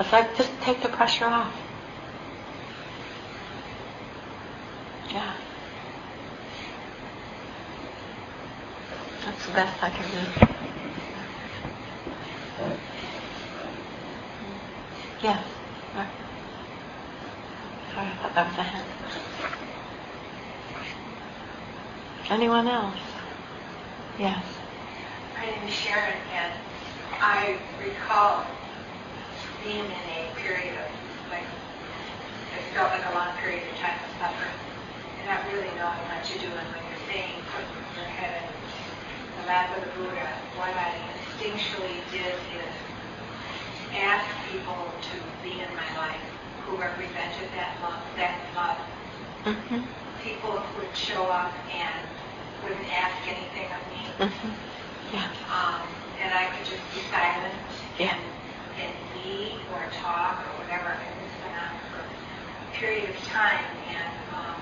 It's 0.00 0.12
like 0.12 0.34
just 0.34 0.50
take 0.62 0.82
the 0.82 0.88
pressure 0.88 1.26
off. 1.26 1.52
Yeah. 5.12 5.34
That's 9.24 9.46
the 9.46 9.52
best 9.52 9.82
I 9.82 9.90
can 9.90 10.10
do. 10.10 10.26
Yes. 15.22 15.44
Sorry, 17.94 18.06
I 18.06 18.16
thought 18.22 18.34
that 18.34 18.46
was 18.48 18.58
a 18.58 18.62
hand. 18.62 18.88
Anyone 22.30 22.68
else? 22.68 22.96
Yes. 24.18 24.44
My 25.34 25.44
name 25.44 25.68
is 25.68 25.74
Sharon, 25.74 26.16
and 26.32 26.54
I 27.20 27.58
recall 27.78 28.46
being 29.70 29.86
in 29.86 30.06
a 30.18 30.34
period 30.34 30.74
of, 30.82 30.90
like, 31.30 31.46
it 31.46 32.62
felt 32.74 32.90
like 32.90 33.06
a 33.06 33.14
long 33.14 33.30
period 33.38 33.62
of 33.70 33.78
time 33.78 33.94
of 34.02 34.10
suffering, 34.18 34.58
and 35.22 35.30
not 35.30 35.46
really 35.54 35.70
knowing 35.78 36.02
what 36.10 36.26
to 36.26 36.34
do. 36.42 36.50
And 36.50 36.66
when 36.74 36.82
you're 36.90 37.06
saying 37.06 37.38
put 37.54 37.62
your 37.94 38.10
head 38.18 38.50
in 38.50 38.50
the 39.38 39.46
lap 39.46 39.70
of 39.78 39.86
the 39.86 39.90
Buddha, 39.94 40.26
what 40.58 40.74
I 40.74 40.90
instinctually 41.14 42.02
did 42.10 42.34
is 42.34 42.74
ask 43.94 44.26
people 44.50 44.74
to 44.74 45.16
be 45.46 45.62
in 45.62 45.70
my 45.78 45.86
life 46.02 46.26
who 46.66 46.74
represented 46.74 47.46
that 47.54 47.78
love, 47.78 48.02
that 48.18 48.42
love. 48.58 48.80
Mm-hmm. 49.54 49.86
People 50.26 50.58
would 50.82 50.94
show 50.98 51.30
up 51.30 51.54
and 51.70 52.02
wouldn't 52.66 52.90
ask 52.90 53.22
anything 53.22 53.70
of 53.70 53.82
me. 53.94 54.02
Mm-hmm. 54.18 55.14
Yeah. 55.14 55.30
Um, 55.46 55.86
and 56.18 56.34
I 56.34 56.50
could 56.58 56.66
just 56.66 56.82
be 56.90 57.06
silent 57.06 57.54
Yeah. 58.02 58.18
and, 58.18 58.22
and 58.80 58.94
be 59.12 59.60
or 59.72 59.84
talk 60.00 60.40
or 60.48 60.50
whatever. 60.64 60.90
And 60.96 61.14
this 61.20 61.34
went 61.44 61.56
on 61.60 61.74
for 61.92 62.00
a 62.00 62.68
period 62.80 63.10
of 63.10 63.18
time. 63.28 63.64
And, 63.92 64.12
um, 64.32 64.56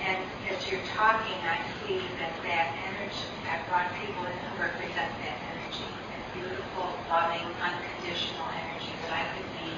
and 0.00 0.20
as 0.50 0.62
you're 0.70 0.84
talking, 0.94 1.38
I 1.44 1.58
see 1.82 2.00
that 2.22 2.34
that 2.46 2.66
energy, 2.86 3.26
I 3.50 3.58
brought 3.68 3.90
people 3.98 4.22
in 4.26 4.36
who 4.38 4.62
represent 4.62 5.10
that 5.26 5.36
energy, 5.50 5.90
that 6.14 6.22
beautiful, 6.32 6.88
loving, 7.10 7.46
unconditional 7.60 8.46
energy 8.54 8.94
that 9.04 9.12
I 9.12 9.24
could 9.34 9.50
be 9.58 9.72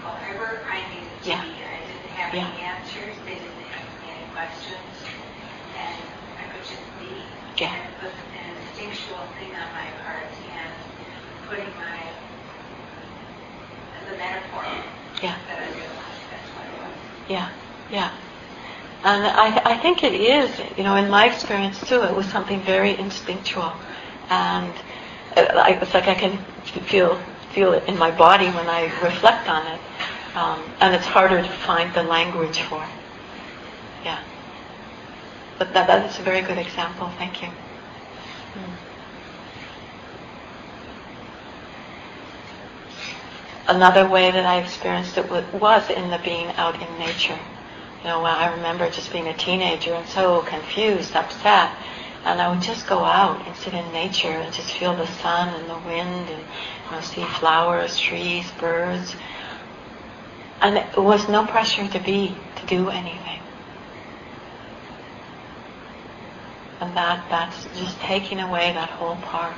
however 0.00 0.62
I 0.70 0.78
needed 0.94 1.10
to 1.22 1.28
Yeah. 1.28 1.42
be. 1.42 1.50
I 1.58 1.78
didn't 1.86 2.10
have 2.14 2.34
Yeah. 2.34 2.48
any 2.48 2.62
answers. 2.62 3.14
They 3.26 3.34
didn't 3.42 3.66
ask 3.74 3.90
me 4.00 4.08
any 4.14 4.26
questions. 4.32 4.94
And 5.74 6.02
I 6.38 6.44
could 6.54 6.64
just 6.64 6.86
be. 6.98 7.26
Yeah. 7.58 7.74
And 7.74 7.82
it 7.90 7.98
was 8.06 8.14
an 8.14 8.54
instinctual 8.54 9.26
thing 9.38 9.50
on 9.54 9.68
my 9.74 9.90
part 10.06 10.30
and 10.30 10.72
putting 11.48 11.74
my, 11.74 11.98
a 14.12 14.16
metaphor, 14.18 14.64
Yeah. 15.22 15.36
that 15.48 15.58
I 15.58 15.66
realized 15.68 16.24
that's 16.30 16.50
what 16.54 16.66
it 16.66 16.78
was. 16.82 17.28
Yeah, 17.28 17.50
yeah. 17.90 18.10
And 19.04 19.24
I, 19.26 19.74
I 19.74 19.76
think 19.78 20.02
it 20.02 20.14
is, 20.14 20.50
you 20.76 20.82
know, 20.84 20.96
in 20.96 21.08
my 21.10 21.26
experience 21.26 21.80
too, 21.88 22.02
it 22.02 22.14
was 22.14 22.26
something 22.26 22.60
very 22.62 22.96
instinctual. 22.98 23.72
And 24.30 24.72
it, 25.36 25.50
I- 25.54 25.78
it's 25.80 25.94
like 25.94 26.08
I 26.08 26.14
can 26.14 26.38
feel, 26.86 27.16
feel 27.52 27.72
it 27.74 27.84
in 27.88 27.96
my 27.98 28.10
body 28.10 28.46
when 28.46 28.66
I 28.68 28.84
reflect 29.02 29.48
on 29.48 29.66
it. 29.66 29.80
Um, 30.34 30.62
and 30.80 30.94
it's 30.94 31.06
harder 31.06 31.40
to 31.42 31.48
find 31.48 31.92
the 31.94 32.02
language 32.02 32.60
for. 32.62 32.84
Yeah. 34.04 34.18
But 35.58 35.72
that, 35.74 35.86
that 35.86 36.10
is 36.10 36.18
a 36.18 36.22
very 36.22 36.42
good 36.42 36.58
example. 36.58 37.08
Thank 37.18 37.42
you. 37.42 37.48
Mm. 38.56 38.87
Another 43.68 44.08
way 44.08 44.30
that 44.30 44.46
I 44.46 44.60
experienced 44.60 45.18
it 45.18 45.30
was 45.30 45.90
in 45.90 46.08
the 46.08 46.18
being 46.24 46.46
out 46.56 46.80
in 46.80 46.98
nature. 46.98 47.38
You 48.02 48.08
know, 48.08 48.24
I 48.24 48.50
remember 48.54 48.88
just 48.88 49.12
being 49.12 49.28
a 49.28 49.36
teenager 49.36 49.92
and 49.92 50.08
so 50.08 50.40
confused, 50.40 51.14
upset, 51.14 51.76
and 52.24 52.40
I 52.40 52.48
would 52.48 52.62
just 52.62 52.86
go 52.86 53.04
out 53.04 53.46
and 53.46 53.54
sit 53.54 53.74
in 53.74 53.92
nature 53.92 54.28
and 54.28 54.54
just 54.54 54.72
feel 54.78 54.96
the 54.96 55.06
sun 55.06 55.48
and 55.50 55.68
the 55.68 55.78
wind 55.86 56.30
and 56.30 56.40
you 56.40 56.90
know, 56.92 57.00
see 57.02 57.22
flowers, 57.24 57.98
trees, 57.98 58.50
birds. 58.52 59.14
And 60.62 60.78
it 60.78 60.96
was 60.96 61.28
no 61.28 61.44
pressure 61.44 61.86
to 61.88 62.00
be, 62.00 62.34
to 62.56 62.66
do 62.66 62.88
anything. 62.88 63.40
And 66.80 66.96
that, 66.96 67.28
that's 67.28 67.66
just 67.78 68.00
taking 68.00 68.40
away 68.40 68.72
that 68.72 68.88
whole 68.88 69.16
part. 69.16 69.56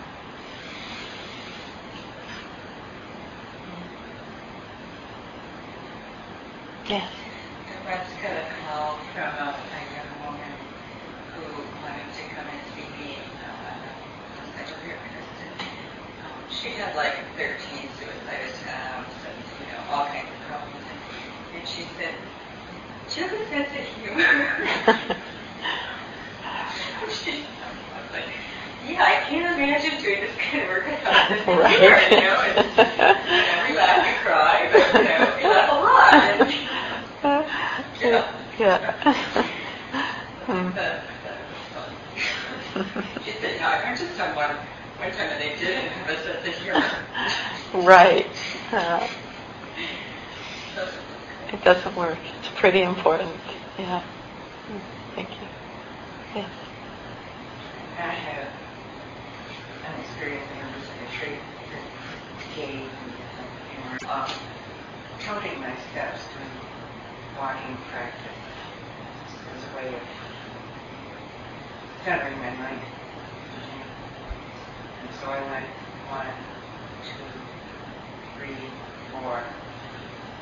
Once 6.90 8.10
got 8.20 8.34
a 8.34 8.46
call 8.66 8.98
from 9.14 9.22
a, 9.22 9.54
a 9.54 9.80
young 9.94 10.10
woman 10.26 10.50
who 11.38 11.42
wanted 11.86 12.10
to 12.18 12.22
come 12.34 12.46
and 12.50 12.58
see 12.74 12.82
me 12.98 13.14
on 13.46 13.62
a 14.58 14.64
career 14.74 14.98
Um, 16.26 16.42
she 16.50 16.70
had 16.70 16.96
like 16.96 17.14
13 17.36 17.90
suicide 17.94 18.42
attempts 18.42 19.14
and, 19.22 19.38
you 19.62 19.66
know, 19.70 19.78
all 19.88 20.06
kinds 20.06 20.26
of 20.34 20.40
problems. 20.50 20.82
And, 20.90 20.98
and 21.60 21.68
she 21.68 21.86
said, 21.96 22.14
do 23.08 23.20
you 23.20 23.28
have 23.28 23.38
a 23.38 23.48
sense 23.48 23.70
of 23.70 23.86
humor? 23.94 24.66
she, 27.22 27.46
like, 28.12 28.26
yeah, 28.88 29.04
I 29.04 29.14
can't 29.30 29.46
imagine 29.54 30.02
doing 30.02 30.20
this 30.22 30.34
kind 30.36 30.62
of 30.64 30.68
work 30.68 30.86
without 30.86 31.28
this 31.28 31.44
humor, 31.44 31.62
Right. 31.62 32.10
you 32.10 32.20
know. 32.20 32.34
And, 32.42 32.56
know, 33.46 33.68
we 33.68 33.76
laugh 33.76 34.02
and 34.02 34.16
cry, 34.26 34.68
but, 34.72 34.94
you 34.98 35.04
know, 35.04 35.34
we 35.38 35.44
laugh 35.44 35.70
a 35.70 35.74
lot. 35.74 36.14
And, 36.14 36.49
yeah. 38.60 38.78
to 46.44 46.52
have. 46.52 47.06
Right. 47.74 48.26
Uh, 48.72 49.08
it 51.52 51.64
doesn't 51.64 51.96
work. 51.96 52.18
It's 52.38 52.48
pretty 52.56 52.82
important. 52.82 53.34
Yeah. 53.78 54.02
Thank 55.14 55.30
you. 55.30 55.48
Yes. 56.34 56.50
I 57.98 58.02
had 58.02 58.46
an 59.86 60.00
experience 60.00 60.46
in 60.52 60.58
a 60.58 60.68
retreat 61.06 61.40
that 61.72 62.56
gave 62.56 62.80
me 62.80 62.90
counting 65.20 65.60
my 65.60 65.74
steps 65.90 66.20
during 66.34 66.50
walking 67.38 67.76
practice 67.90 68.39
way 69.82 69.94
of 69.94 70.00
centering 72.04 72.38
my 72.38 72.50
mind. 72.50 72.80
And 75.00 75.10
so 75.20 75.30
I 75.30 75.40
went 75.50 75.66
one, 76.08 76.26
two, 77.04 77.24
three, 78.36 78.68
four, 79.12 79.42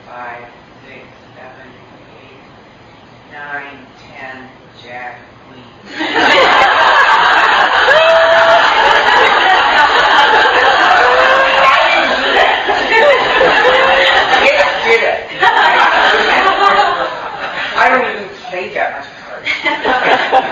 five, 0.06 0.48
six, 0.86 1.06
seven, 1.36 1.68
eight, 2.20 3.32
nine, 3.32 3.86
ten, 4.10 4.50
jack, 4.82 5.20
queen. 5.46 6.94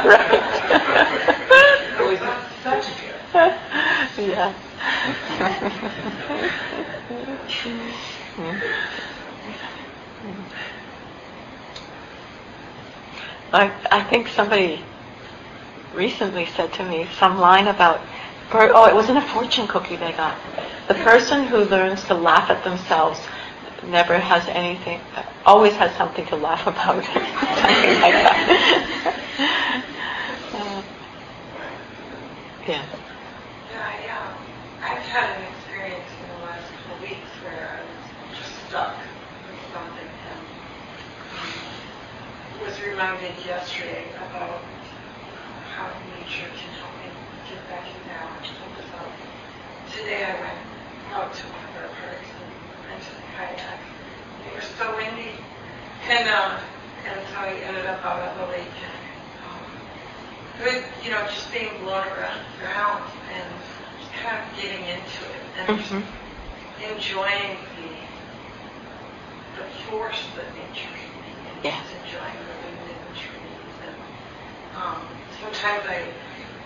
Gift. 0.03 0.63
yeah. 4.19 4.55
I, 13.53 13.73
I 13.91 14.03
think 14.05 14.29
somebody 14.29 14.83
recently 15.95 16.47
said 16.47 16.73
to 16.75 16.85
me 16.85 17.09
some 17.19 17.39
line 17.39 17.69
about, 17.69 18.01
oh, 18.53 18.87
it 18.87 18.95
wasn't 18.95 19.19
a 19.19 19.23
fortune 19.23 19.67
cookie 19.67 19.97
they 19.97 20.13
got. 20.13 20.37
The 20.89 20.95
person 20.95 21.47
who 21.47 21.59
learns 21.65 22.05
to 22.05 22.15
laugh 22.15 22.51
at 22.51 22.63
themselves 22.65 23.21
never 23.85 24.19
has 24.19 24.47
anything, 24.49 25.01
always 25.45 25.73
has 25.75 25.95
something 25.97 26.27
to 26.27 26.37
laugh 26.37 26.67
about. 26.67 27.05
something 27.05 28.01
like 28.01 28.13
that. 28.13 29.23
Uh, 30.53 30.83
yeah. 32.69 32.83
Yeah, 33.71 34.35
I, 34.83 34.91
I've 34.91 35.07
had 35.07 35.39
an 35.39 35.47
experience 35.55 36.11
in 36.19 36.27
the 36.35 36.41
last 36.43 36.67
couple 36.67 36.99
of 36.99 37.01
weeks 37.03 37.31
where 37.47 37.79
I 37.79 37.81
was 37.87 38.07
just 38.35 38.51
stuck 38.67 38.99
with 39.47 39.63
something 39.71 40.11
and 40.27 40.43
um, 41.39 42.67
was 42.67 42.75
reminded 42.83 43.39
yesterday 43.47 44.11
about 44.19 44.67
how 45.79 45.95
nature 46.19 46.51
can 46.59 46.71
help 46.83 46.91
me 46.99 47.07
get 47.47 47.63
back 47.71 47.87
in 47.87 48.03
balance. 48.11 48.51
Today 49.95 50.27
I 50.27 50.35
went 50.43 50.59
out 51.15 51.31
to 51.31 51.43
one 51.47 51.63
of 51.71 51.75
our 51.79 51.91
parks 52.03 52.31
and 52.35 52.51
rented 52.91 53.15
a 53.15 53.27
kayak. 53.39 53.79
It 54.43 54.53
was 54.59 54.67
so 54.75 54.91
windy, 54.99 55.39
and 56.11 56.27
um, 56.35 56.59
and 57.07 57.21
so 57.31 57.37
I 57.39 57.63
ended 57.63 57.87
up 57.87 58.05
out 58.05 58.27
on 58.27 58.39
the 58.43 58.47
lake. 58.51 58.75
And, 58.83 58.96
was, 60.65 60.83
you 61.05 61.11
know, 61.11 61.23
just 61.27 61.53
being 61.53 61.71
blown 61.81 62.07
around, 62.09 62.41
around 62.63 63.03
and 63.33 63.49
kind 64.23 64.39
of 64.43 64.57
getting 64.61 64.85
into 64.85 65.25
it 65.31 65.43
and 65.59 65.69
Mhm. 65.81 66.03
enjoying 66.93 67.59
the 67.77 68.07
the 69.57 69.65
force 69.89 70.21
that 70.37 70.55
nature 70.55 70.91
can 70.93 71.13
be. 71.23 71.33
And 71.49 71.65
Yeah. 71.65 71.81
just 71.83 71.95
enjoying 72.05 72.39
the 72.47 72.55
wind 72.61 72.81
in 72.89 72.99
the 73.09 73.15
trees. 73.19 73.75
And 73.83 73.97
um, 74.77 75.09
sometimes 75.41 75.85
I 75.89 76.13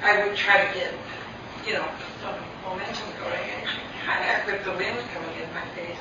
I 0.02 0.24
would 0.26 0.36
try 0.36 0.58
to 0.66 0.74
get 0.74 0.94
you 1.66 1.74
know 1.74 1.86
some 2.22 2.34
momentum 2.64 3.12
going 3.22 3.50
and 3.50 3.68
kayak 4.04 4.46
with 4.46 4.64
the 4.64 4.72
wind 4.72 4.98
coming 5.14 5.34
in 5.38 5.52
my 5.54 5.66
face, 5.76 5.98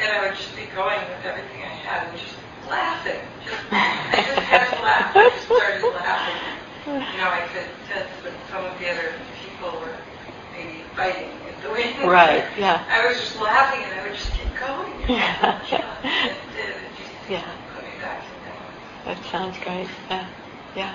and 0.00 0.10
I 0.10 0.26
would 0.26 0.36
just 0.36 0.54
be 0.56 0.66
going 0.74 1.00
with 1.08 1.24
everything 1.24 1.62
I 1.62 1.74
had 1.86 2.08
and 2.08 2.18
just 2.18 2.36
laughing. 2.68 3.20
Just, 3.44 3.62
I 3.70 4.16
just 4.26 4.42
had 4.48 4.70
to 4.74 4.82
laugh. 4.82 5.16
I 5.16 5.30
just 5.30 5.44
started 5.46 5.84
laughing. 5.94 6.63
You 6.86 6.92
know, 6.92 7.30
I 7.30 7.48
could 7.52 7.64
sense 7.88 8.10
that 8.22 8.32
some 8.50 8.64
of 8.64 8.78
the 8.78 8.90
other 8.90 9.14
people 9.42 9.80
were 9.80 9.96
maybe 10.52 10.82
fighting 10.94 11.30
the 11.62 11.70
wind. 11.70 11.96
Right, 12.10 12.44
yeah. 12.58 12.84
I 12.90 13.06
was 13.06 13.16
just 13.16 13.40
laughing 13.40 13.82
and 13.84 14.00
I 14.00 14.02
would 14.08 14.14
just 14.16 14.32
keep 14.32 14.54
going. 14.58 14.92
Yeah. 15.08 15.96
And 16.04 16.36
it 16.56 16.76
just 16.98 17.30
Yeah. 17.30 17.42
put 17.74 17.84
me 17.84 17.90
back 18.00 18.22
in 18.28 18.44
balance. 18.44 19.22
That 19.22 19.24
sounds 19.30 19.56
great. 19.64 19.88
Yeah, 20.10 20.26
yeah. 20.76 20.94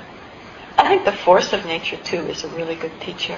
I 0.78 0.88
think 0.88 1.06
the 1.06 1.12
force 1.12 1.54
of 1.54 1.66
nature 1.66 1.98
too 1.98 2.28
is 2.28 2.44
a 2.44 2.48
really 2.50 2.76
good 2.76 3.02
teacher, 3.02 3.38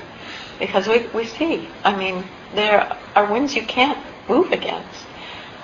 because 0.60 0.88
we 0.88 1.08
we 1.14 1.26
see. 1.26 1.70
I 1.84 1.96
mean, 1.96 2.24
there 2.54 2.98
are 3.16 3.26
winds 3.32 3.56
you 3.56 3.64
can't 3.64 3.98
move 4.28 4.52
against. 4.52 5.06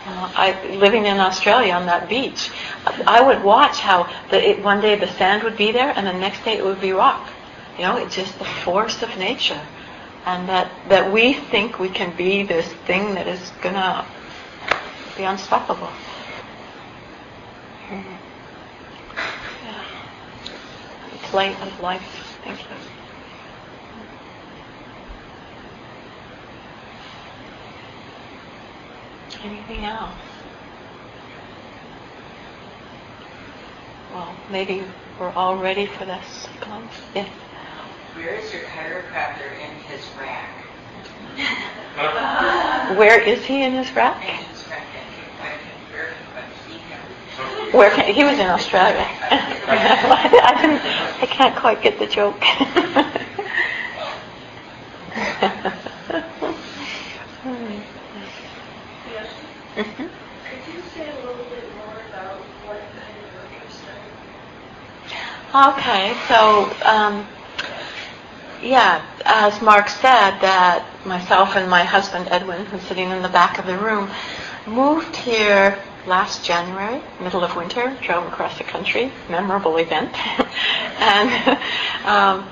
Uh, 0.08 0.32
I 0.36 0.76
living 0.78 1.06
in 1.06 1.18
Australia 1.18 1.74
on 1.74 1.86
that 1.88 2.08
beach, 2.08 2.50
I 3.06 3.22
would 3.22 3.44
watch 3.44 3.80
how 3.80 4.10
the, 4.30 4.52
it, 4.52 4.64
one 4.64 4.80
day 4.80 4.96
the 4.96 5.08
sand 5.08 5.44
would 5.44 5.58
be 5.58 5.74
there, 5.74 5.90
and 5.90 6.08
the 6.08 6.14
next 6.14 6.46
day 6.46 6.58
it 6.58 6.64
would 6.64 6.80
be 6.80 6.94
rock. 6.94 7.28
You 7.78 7.84
know, 7.84 7.98
it's 7.98 8.16
just 8.16 8.40
the 8.40 8.46
force 8.46 9.04
of 9.04 9.18
nature, 9.18 9.62
and 10.26 10.48
that 10.48 10.72
that 10.88 11.12
we 11.12 11.34
think 11.34 11.78
we 11.78 11.90
can 11.90 12.16
be 12.16 12.44
this 12.44 12.72
thing 12.88 13.16
that 13.16 13.28
is 13.28 13.52
gonna 13.62 14.08
be 15.18 15.24
unstoppable. 15.24 15.92
play 21.24 21.54
of 21.56 21.80
life. 21.82 22.02
Thank 22.44 22.62
you. 22.62 23.07
Anything 29.48 29.86
else? 29.86 30.12
Well, 34.14 34.36
maybe 34.52 34.84
we're 35.18 35.32
all 35.32 35.56
ready 35.56 35.86
for 35.86 36.04
this. 36.04 36.48
Come 36.60 36.90
Yes. 37.16 37.30
Where 38.16 38.36
is 38.36 38.52
your 38.52 38.64
chiropractor 38.64 39.50
in 39.58 39.72
his 39.88 40.02
rack? 40.20 40.50
Where 42.98 43.22
is 43.22 43.46
he 43.46 43.64
in 43.64 43.72
his 43.72 43.90
rack? 43.96 44.22
In 44.22 44.36
his 44.50 44.66
rack, 44.70 44.86
and 44.98 45.10
he 45.16 45.22
went 45.40 45.62
and 45.62 45.72
where 45.94 46.10
can 46.34 46.44
I 46.44 46.46
see 46.68 46.78
him? 46.80 47.72
Where 47.72 47.92
can, 47.92 48.14
he 48.14 48.24
was 48.26 48.34
in 48.40 48.48
Australia. 48.48 49.08
I 49.32 50.58
didn't. 50.62 50.82
I 51.22 51.26
can't 51.26 51.56
quite 51.56 51.82
get 51.82 51.98
the 52.00 52.08
joke. 52.08 52.44
Yes. 59.12 59.28
Mhm. 59.76 59.86
Could 59.96 60.74
you 60.74 60.82
say 60.94 61.10
a 61.10 61.16
little 61.26 61.46
bit 61.46 61.74
more 61.76 62.02
about 62.10 62.38
what 62.66 62.80
kind 62.92 63.18
of 63.24 63.34
work 63.36 63.50
you're 63.52 63.70
studying? 63.70 64.14
Okay, 65.58 66.16
so 66.28 66.72
um, 66.86 67.26
yeah, 68.62 69.04
as 69.26 69.60
Mark 69.60 69.90
said, 69.90 70.38
that 70.42 70.86
myself 71.04 71.56
and 71.56 71.68
my 71.68 71.84
husband 71.84 72.28
Edwin, 72.30 72.64
who's 72.68 72.84
sitting 72.84 73.10
in 73.10 73.24
the 73.24 73.30
back 73.30 73.58
of 73.58 73.66
the 73.66 73.76
room, 73.76 74.08
moved 74.68 75.16
here 75.16 75.80
last 76.06 76.46
January, 76.46 77.02
middle 77.20 77.44
of 77.44 77.56
winter, 77.56 77.98
drove 78.04 78.28
across 78.28 78.56
the 78.60 78.66
country, 78.66 79.12
memorable 79.32 79.78
event, 79.78 80.14
and 81.00 81.60
um, 82.06 82.48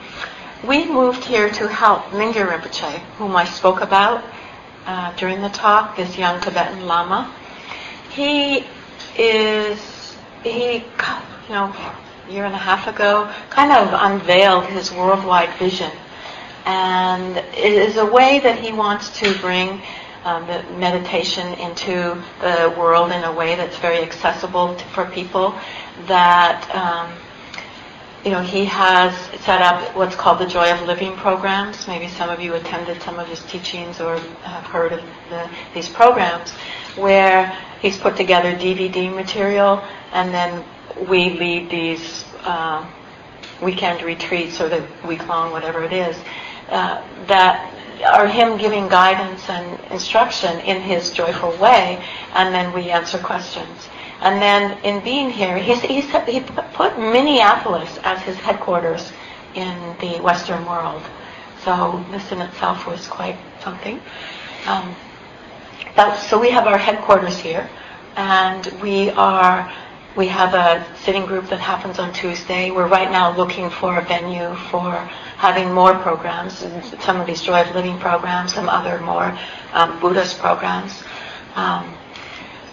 we 0.68 0.92
moved 0.92 1.24
here 1.26 1.52
to 1.52 1.68
help 1.68 2.06
Mingyur 2.06 2.50
Rinpoche, 2.50 2.98
whom 3.20 3.36
I 3.36 3.46
spoke 3.46 3.82
about 3.82 4.24
uh, 4.88 5.16
during 5.16 5.44
the 5.44 5.50
talk, 5.50 5.96
this 5.96 6.18
young 6.18 6.42
Tibetan 6.42 6.88
Lama. 6.88 7.32
He 8.10 8.66
is 9.16 10.18
he, 10.42 10.78
you 10.78 10.84
know, 11.50 11.74
year 12.30 12.46
and 12.46 12.54
a 12.54 12.58
half 12.60 12.88
ago, 12.88 13.32
kind 13.50 13.72
of 13.72 13.90
unveiled 13.94 14.66
his 14.66 14.92
worldwide 14.92 15.54
vision. 15.58 15.92
And 16.66 17.38
it 17.38 17.74
is 17.74 17.98
a 17.98 18.06
way 18.06 18.40
that 18.40 18.60
he 18.60 18.72
wants 18.72 19.18
to 19.20 19.38
bring 19.40 19.82
um, 20.24 20.48
the 20.48 20.64
meditation 20.78 21.54
into 21.60 22.22
the 22.42 22.74
world 22.78 23.12
in 23.12 23.24
a 23.24 23.32
way 23.32 23.56
that's 23.56 23.78
very 23.78 24.00
accessible 24.00 24.76
to, 24.76 24.86
for 24.86 25.06
people. 25.06 25.56
That 26.08 26.68
um, 26.76 27.16
you 28.26 28.32
know, 28.32 28.42
he 28.42 28.66
has 28.66 29.14
set 29.44 29.62
up 29.62 29.96
what's 29.96 30.16
called 30.16 30.40
the 30.40 30.48
Joy 30.48 30.74
of 30.74 30.82
Living 30.82 31.16
programs. 31.16 31.88
Maybe 31.88 32.08
some 32.08 32.32
of 32.32 32.40
you 32.40 32.56
attended 32.56 33.00
some 33.04 33.20
of 33.20 33.28
his 33.28 33.44
teachings 33.44 34.02
or 34.02 34.18
have 34.18 34.64
heard 34.64 34.94
of 34.94 35.04
the, 35.30 35.48
these 35.76 35.88
programs, 35.88 36.50
where 36.96 37.56
he's 37.84 38.00
put 38.00 38.18
together 38.18 38.56
DVD 38.56 39.14
material, 39.14 39.84
and 40.12 40.34
then 40.34 40.66
we 41.10 41.32
lead 41.32 41.70
these 41.70 42.26
uh, 42.44 42.86
weekend 43.62 44.02
retreats 44.02 44.60
or 44.62 44.70
the 44.70 44.86
week 45.08 45.28
long, 45.28 45.52
whatever 45.52 45.84
it 45.84 45.94
is, 45.94 46.18
uh, 46.70 47.02
that 47.28 47.72
are 48.04 48.28
him 48.28 48.58
giving 48.58 48.88
guidance 48.88 49.50
and 49.50 49.80
instruction 49.92 50.60
in 50.62 50.82
his 50.82 51.12
joyful 51.12 51.56
way, 51.58 52.04
and 52.34 52.54
then 52.54 52.74
we 52.74 52.90
answer 52.90 53.18
questions. 53.18 53.88
And 54.22 54.42
then 54.42 54.78
in 54.84 55.04
being 55.04 55.30
here, 55.30 55.58
he's, 55.58 55.82
he's, 55.82 56.10
he 56.26 56.42
put 56.74 56.98
Minneapolis 56.98 58.00
as 58.04 58.22
his 58.22 58.38
headquarters 58.38 59.12
in 59.54 59.96
the 60.00 60.20
Western 60.22 60.66
world. 60.66 61.02
So 61.64 62.04
this 62.12 62.32
in 62.32 62.42
itself 62.42 62.88
was 62.88 63.08
quite 63.08 63.38
something. 63.62 64.02
Um, 64.68 64.96
that, 65.96 66.20
so 66.20 66.40
we 66.40 66.50
have 66.52 66.68
our 66.68 66.78
headquarters 66.78 67.38
here, 67.38 67.70
and 68.16 68.66
we 68.82 69.10
are 69.12 69.72
we 70.16 70.28
have 70.28 70.54
a 70.54 70.86
sitting 71.04 71.26
group 71.26 71.50
that 71.50 71.60
happens 71.60 72.00
on 72.00 72.14
Tuesday. 72.14 72.72
We're 72.72 72.88
right 72.88 73.12
now 73.12 73.36
looking 73.36 73.70
for 73.70 73.98
a 73.98 74.02
venue 74.02 74.56
for 74.72 74.94
having 75.38 75.74
more 75.74 75.94
programs, 75.96 76.66
some 77.02 77.20
of 77.20 77.28
these 77.28 77.42
Joy 77.42 77.62
of 77.62 77.76
Living 77.76 78.00
programs, 78.00 78.54
some 78.54 78.70
other 78.70 79.00
more 79.02 79.38
um, 79.74 80.00
Buddhist 80.00 80.40
programs. 80.40 81.04
Um, 81.56 81.94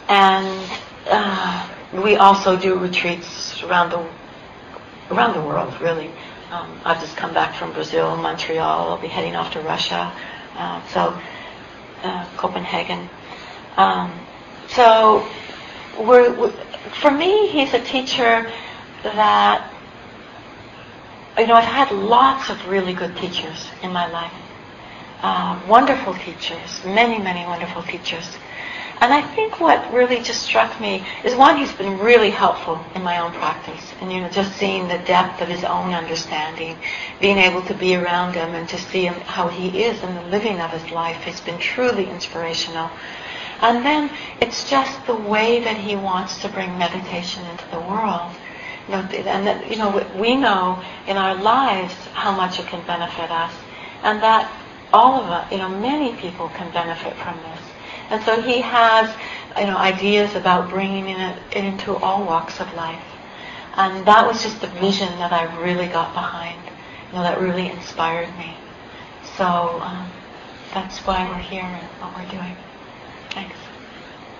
and 0.08 0.70
uh, 1.06 1.68
we 2.04 2.16
also 2.16 2.56
do 2.56 2.78
retreats 2.78 3.62
around 3.64 3.90
the 3.90 4.08
around 5.10 5.34
the 5.34 5.46
world, 5.46 5.78
really. 5.80 6.10
Um, 6.50 6.80
I've 6.84 7.00
just 7.00 7.16
come 7.16 7.34
back 7.34 7.54
from 7.56 7.72
Brazil, 7.72 8.16
Montreal. 8.16 8.90
I'll 8.90 9.00
be 9.00 9.08
heading 9.08 9.34
off 9.34 9.52
to 9.54 9.60
Russia, 9.60 10.12
uh, 10.56 10.86
so 10.88 11.18
uh, 12.02 12.26
Copenhagen. 12.36 13.10
Um, 13.76 14.12
so 14.68 15.26
we're, 15.98 16.50
for 17.00 17.10
me, 17.10 17.48
he's 17.48 17.72
a 17.74 17.82
teacher 17.82 18.50
that 19.02 19.72
you 21.38 21.46
know 21.46 21.54
I've 21.54 21.64
had 21.64 21.90
lots 21.92 22.50
of 22.50 22.68
really 22.68 22.92
good 22.92 23.16
teachers 23.16 23.68
in 23.82 23.92
my 23.92 24.10
life, 24.10 24.32
uh, 25.22 25.60
wonderful 25.66 26.14
teachers, 26.14 26.84
many 26.84 27.18
many 27.18 27.44
wonderful 27.44 27.82
teachers. 27.82 28.26
And 29.02 29.12
I 29.12 29.20
think 29.20 29.58
what 29.58 29.92
really 29.92 30.22
just 30.22 30.44
struck 30.44 30.80
me 30.80 31.04
is 31.24 31.34
one, 31.34 31.56
he's 31.56 31.72
been 31.72 31.98
really 31.98 32.30
helpful 32.30 32.80
in 32.94 33.02
my 33.02 33.18
own 33.18 33.32
practice. 33.32 33.92
And, 34.00 34.12
you 34.12 34.20
know, 34.20 34.28
just 34.28 34.52
seeing 34.52 34.86
the 34.86 34.98
depth 34.98 35.42
of 35.42 35.48
his 35.48 35.64
own 35.64 35.92
understanding, 35.92 36.78
being 37.20 37.38
able 37.38 37.62
to 37.62 37.74
be 37.74 37.96
around 37.96 38.34
him 38.34 38.54
and 38.54 38.68
to 38.68 38.78
see 38.78 39.06
him, 39.06 39.14
how 39.22 39.48
he 39.48 39.82
is 39.82 40.00
in 40.04 40.14
the 40.14 40.22
living 40.26 40.60
of 40.60 40.70
his 40.70 40.88
life 40.92 41.16
has 41.22 41.40
been 41.40 41.58
truly 41.58 42.08
inspirational. 42.08 42.90
And 43.62 43.86
then 43.86 44.10
it's 44.40 44.68
just 44.68 45.06
the 45.06 45.14
way 45.14 45.60
that 45.64 45.76
he 45.76 45.96
wants 45.96 46.42
to 46.42 46.48
bring 46.48 46.76
meditation 46.78 47.46
into 47.46 47.64
the 47.70 47.80
world. 47.80 48.32
You 48.88 48.94
know, 48.94 49.00
and 49.00 49.46
that, 49.46 49.70
you 49.70 49.76
know, 49.76 50.04
we 50.16 50.34
know 50.34 50.82
in 51.06 51.16
our 51.16 51.36
lives 51.36 51.94
how 52.12 52.32
much 52.36 52.58
it 52.58 52.66
can 52.66 52.84
benefit 52.86 53.30
us. 53.30 53.54
And 54.02 54.20
that 54.22 54.50
all 54.92 55.22
of 55.22 55.30
us, 55.30 55.50
you 55.52 55.58
know, 55.58 55.68
many 55.68 56.14
people 56.16 56.48
can 56.50 56.70
benefit 56.72 57.14
from 57.14 57.36
this. 57.38 57.60
And 58.10 58.22
so 58.24 58.42
he 58.42 58.60
has, 58.60 59.14
you 59.56 59.66
know, 59.66 59.76
ideas 59.76 60.34
about 60.34 60.68
bringing 60.68 61.08
it, 61.08 61.38
into 61.54 61.94
all 61.96 62.24
walks 62.24 62.60
of 62.60 62.72
life. 62.74 63.02
And 63.76 64.04
that 64.06 64.26
was 64.26 64.42
just 64.42 64.60
the 64.60 64.66
vision 64.66 65.08
that 65.18 65.32
I 65.32 65.44
really 65.62 65.86
got 65.86 66.12
behind, 66.12 66.60
you 67.08 67.14
know, 67.14 67.22
that 67.22 67.40
really 67.40 67.68
inspired 67.70 68.36
me. 68.36 68.54
So 69.36 69.44
um, 69.44 70.10
that's 70.74 70.98
why 71.06 71.26
we're 71.28 71.38
here 71.38 71.62
and 71.62 71.86
what 72.00 72.14
we're 72.16 72.30
doing. 72.30 72.56
Thanks. 73.30 73.56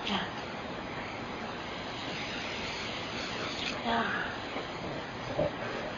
Yeah. 0.07 0.23
Yeah. 3.85 4.05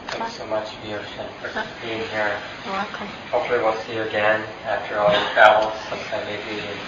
Thanks 0.08 0.34
so 0.34 0.46
much, 0.46 0.68
Myoshin, 0.82 1.28
for 1.40 1.66
being 1.82 2.00
here. 2.08 2.36
You're 2.64 2.72
welcome. 2.72 3.06
Hopefully 3.30 3.58
we'll 3.58 3.76
see 3.82 3.94
you 3.94 4.02
again 4.02 4.44
after 4.64 4.98
all 4.98 5.12
your 5.12 5.30
travels, 5.30 5.72
sometime 5.88 6.24
maybe 6.26 6.60
in 6.60 6.78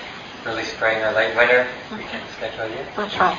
early 0.46 0.64
spring 0.64 0.98
or 1.02 1.12
late 1.12 1.36
winter. 1.36 1.68
We 1.92 2.04
can 2.04 2.22
schedule 2.36 2.68
you. 2.68 2.84
We'll 2.96 3.08
try. 3.10 3.38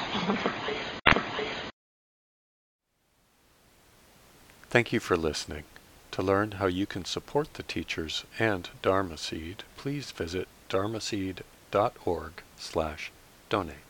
Thank 4.70 4.94
you 4.94 5.00
for 5.00 5.18
listening. 5.18 5.64
To 6.12 6.22
learn 6.22 6.54
how 6.54 6.68
you 6.68 6.86
can 6.86 7.06
support 7.06 7.56
the 7.56 7.64
teachers 7.64 8.26
and 8.38 8.70
Dharma 8.82 9.18
Seed, 9.18 9.64
please 9.76 10.12
visit 10.12 10.48
dharmaseed.org 10.70 12.32
slash 12.58 13.12
donate. 13.50 13.89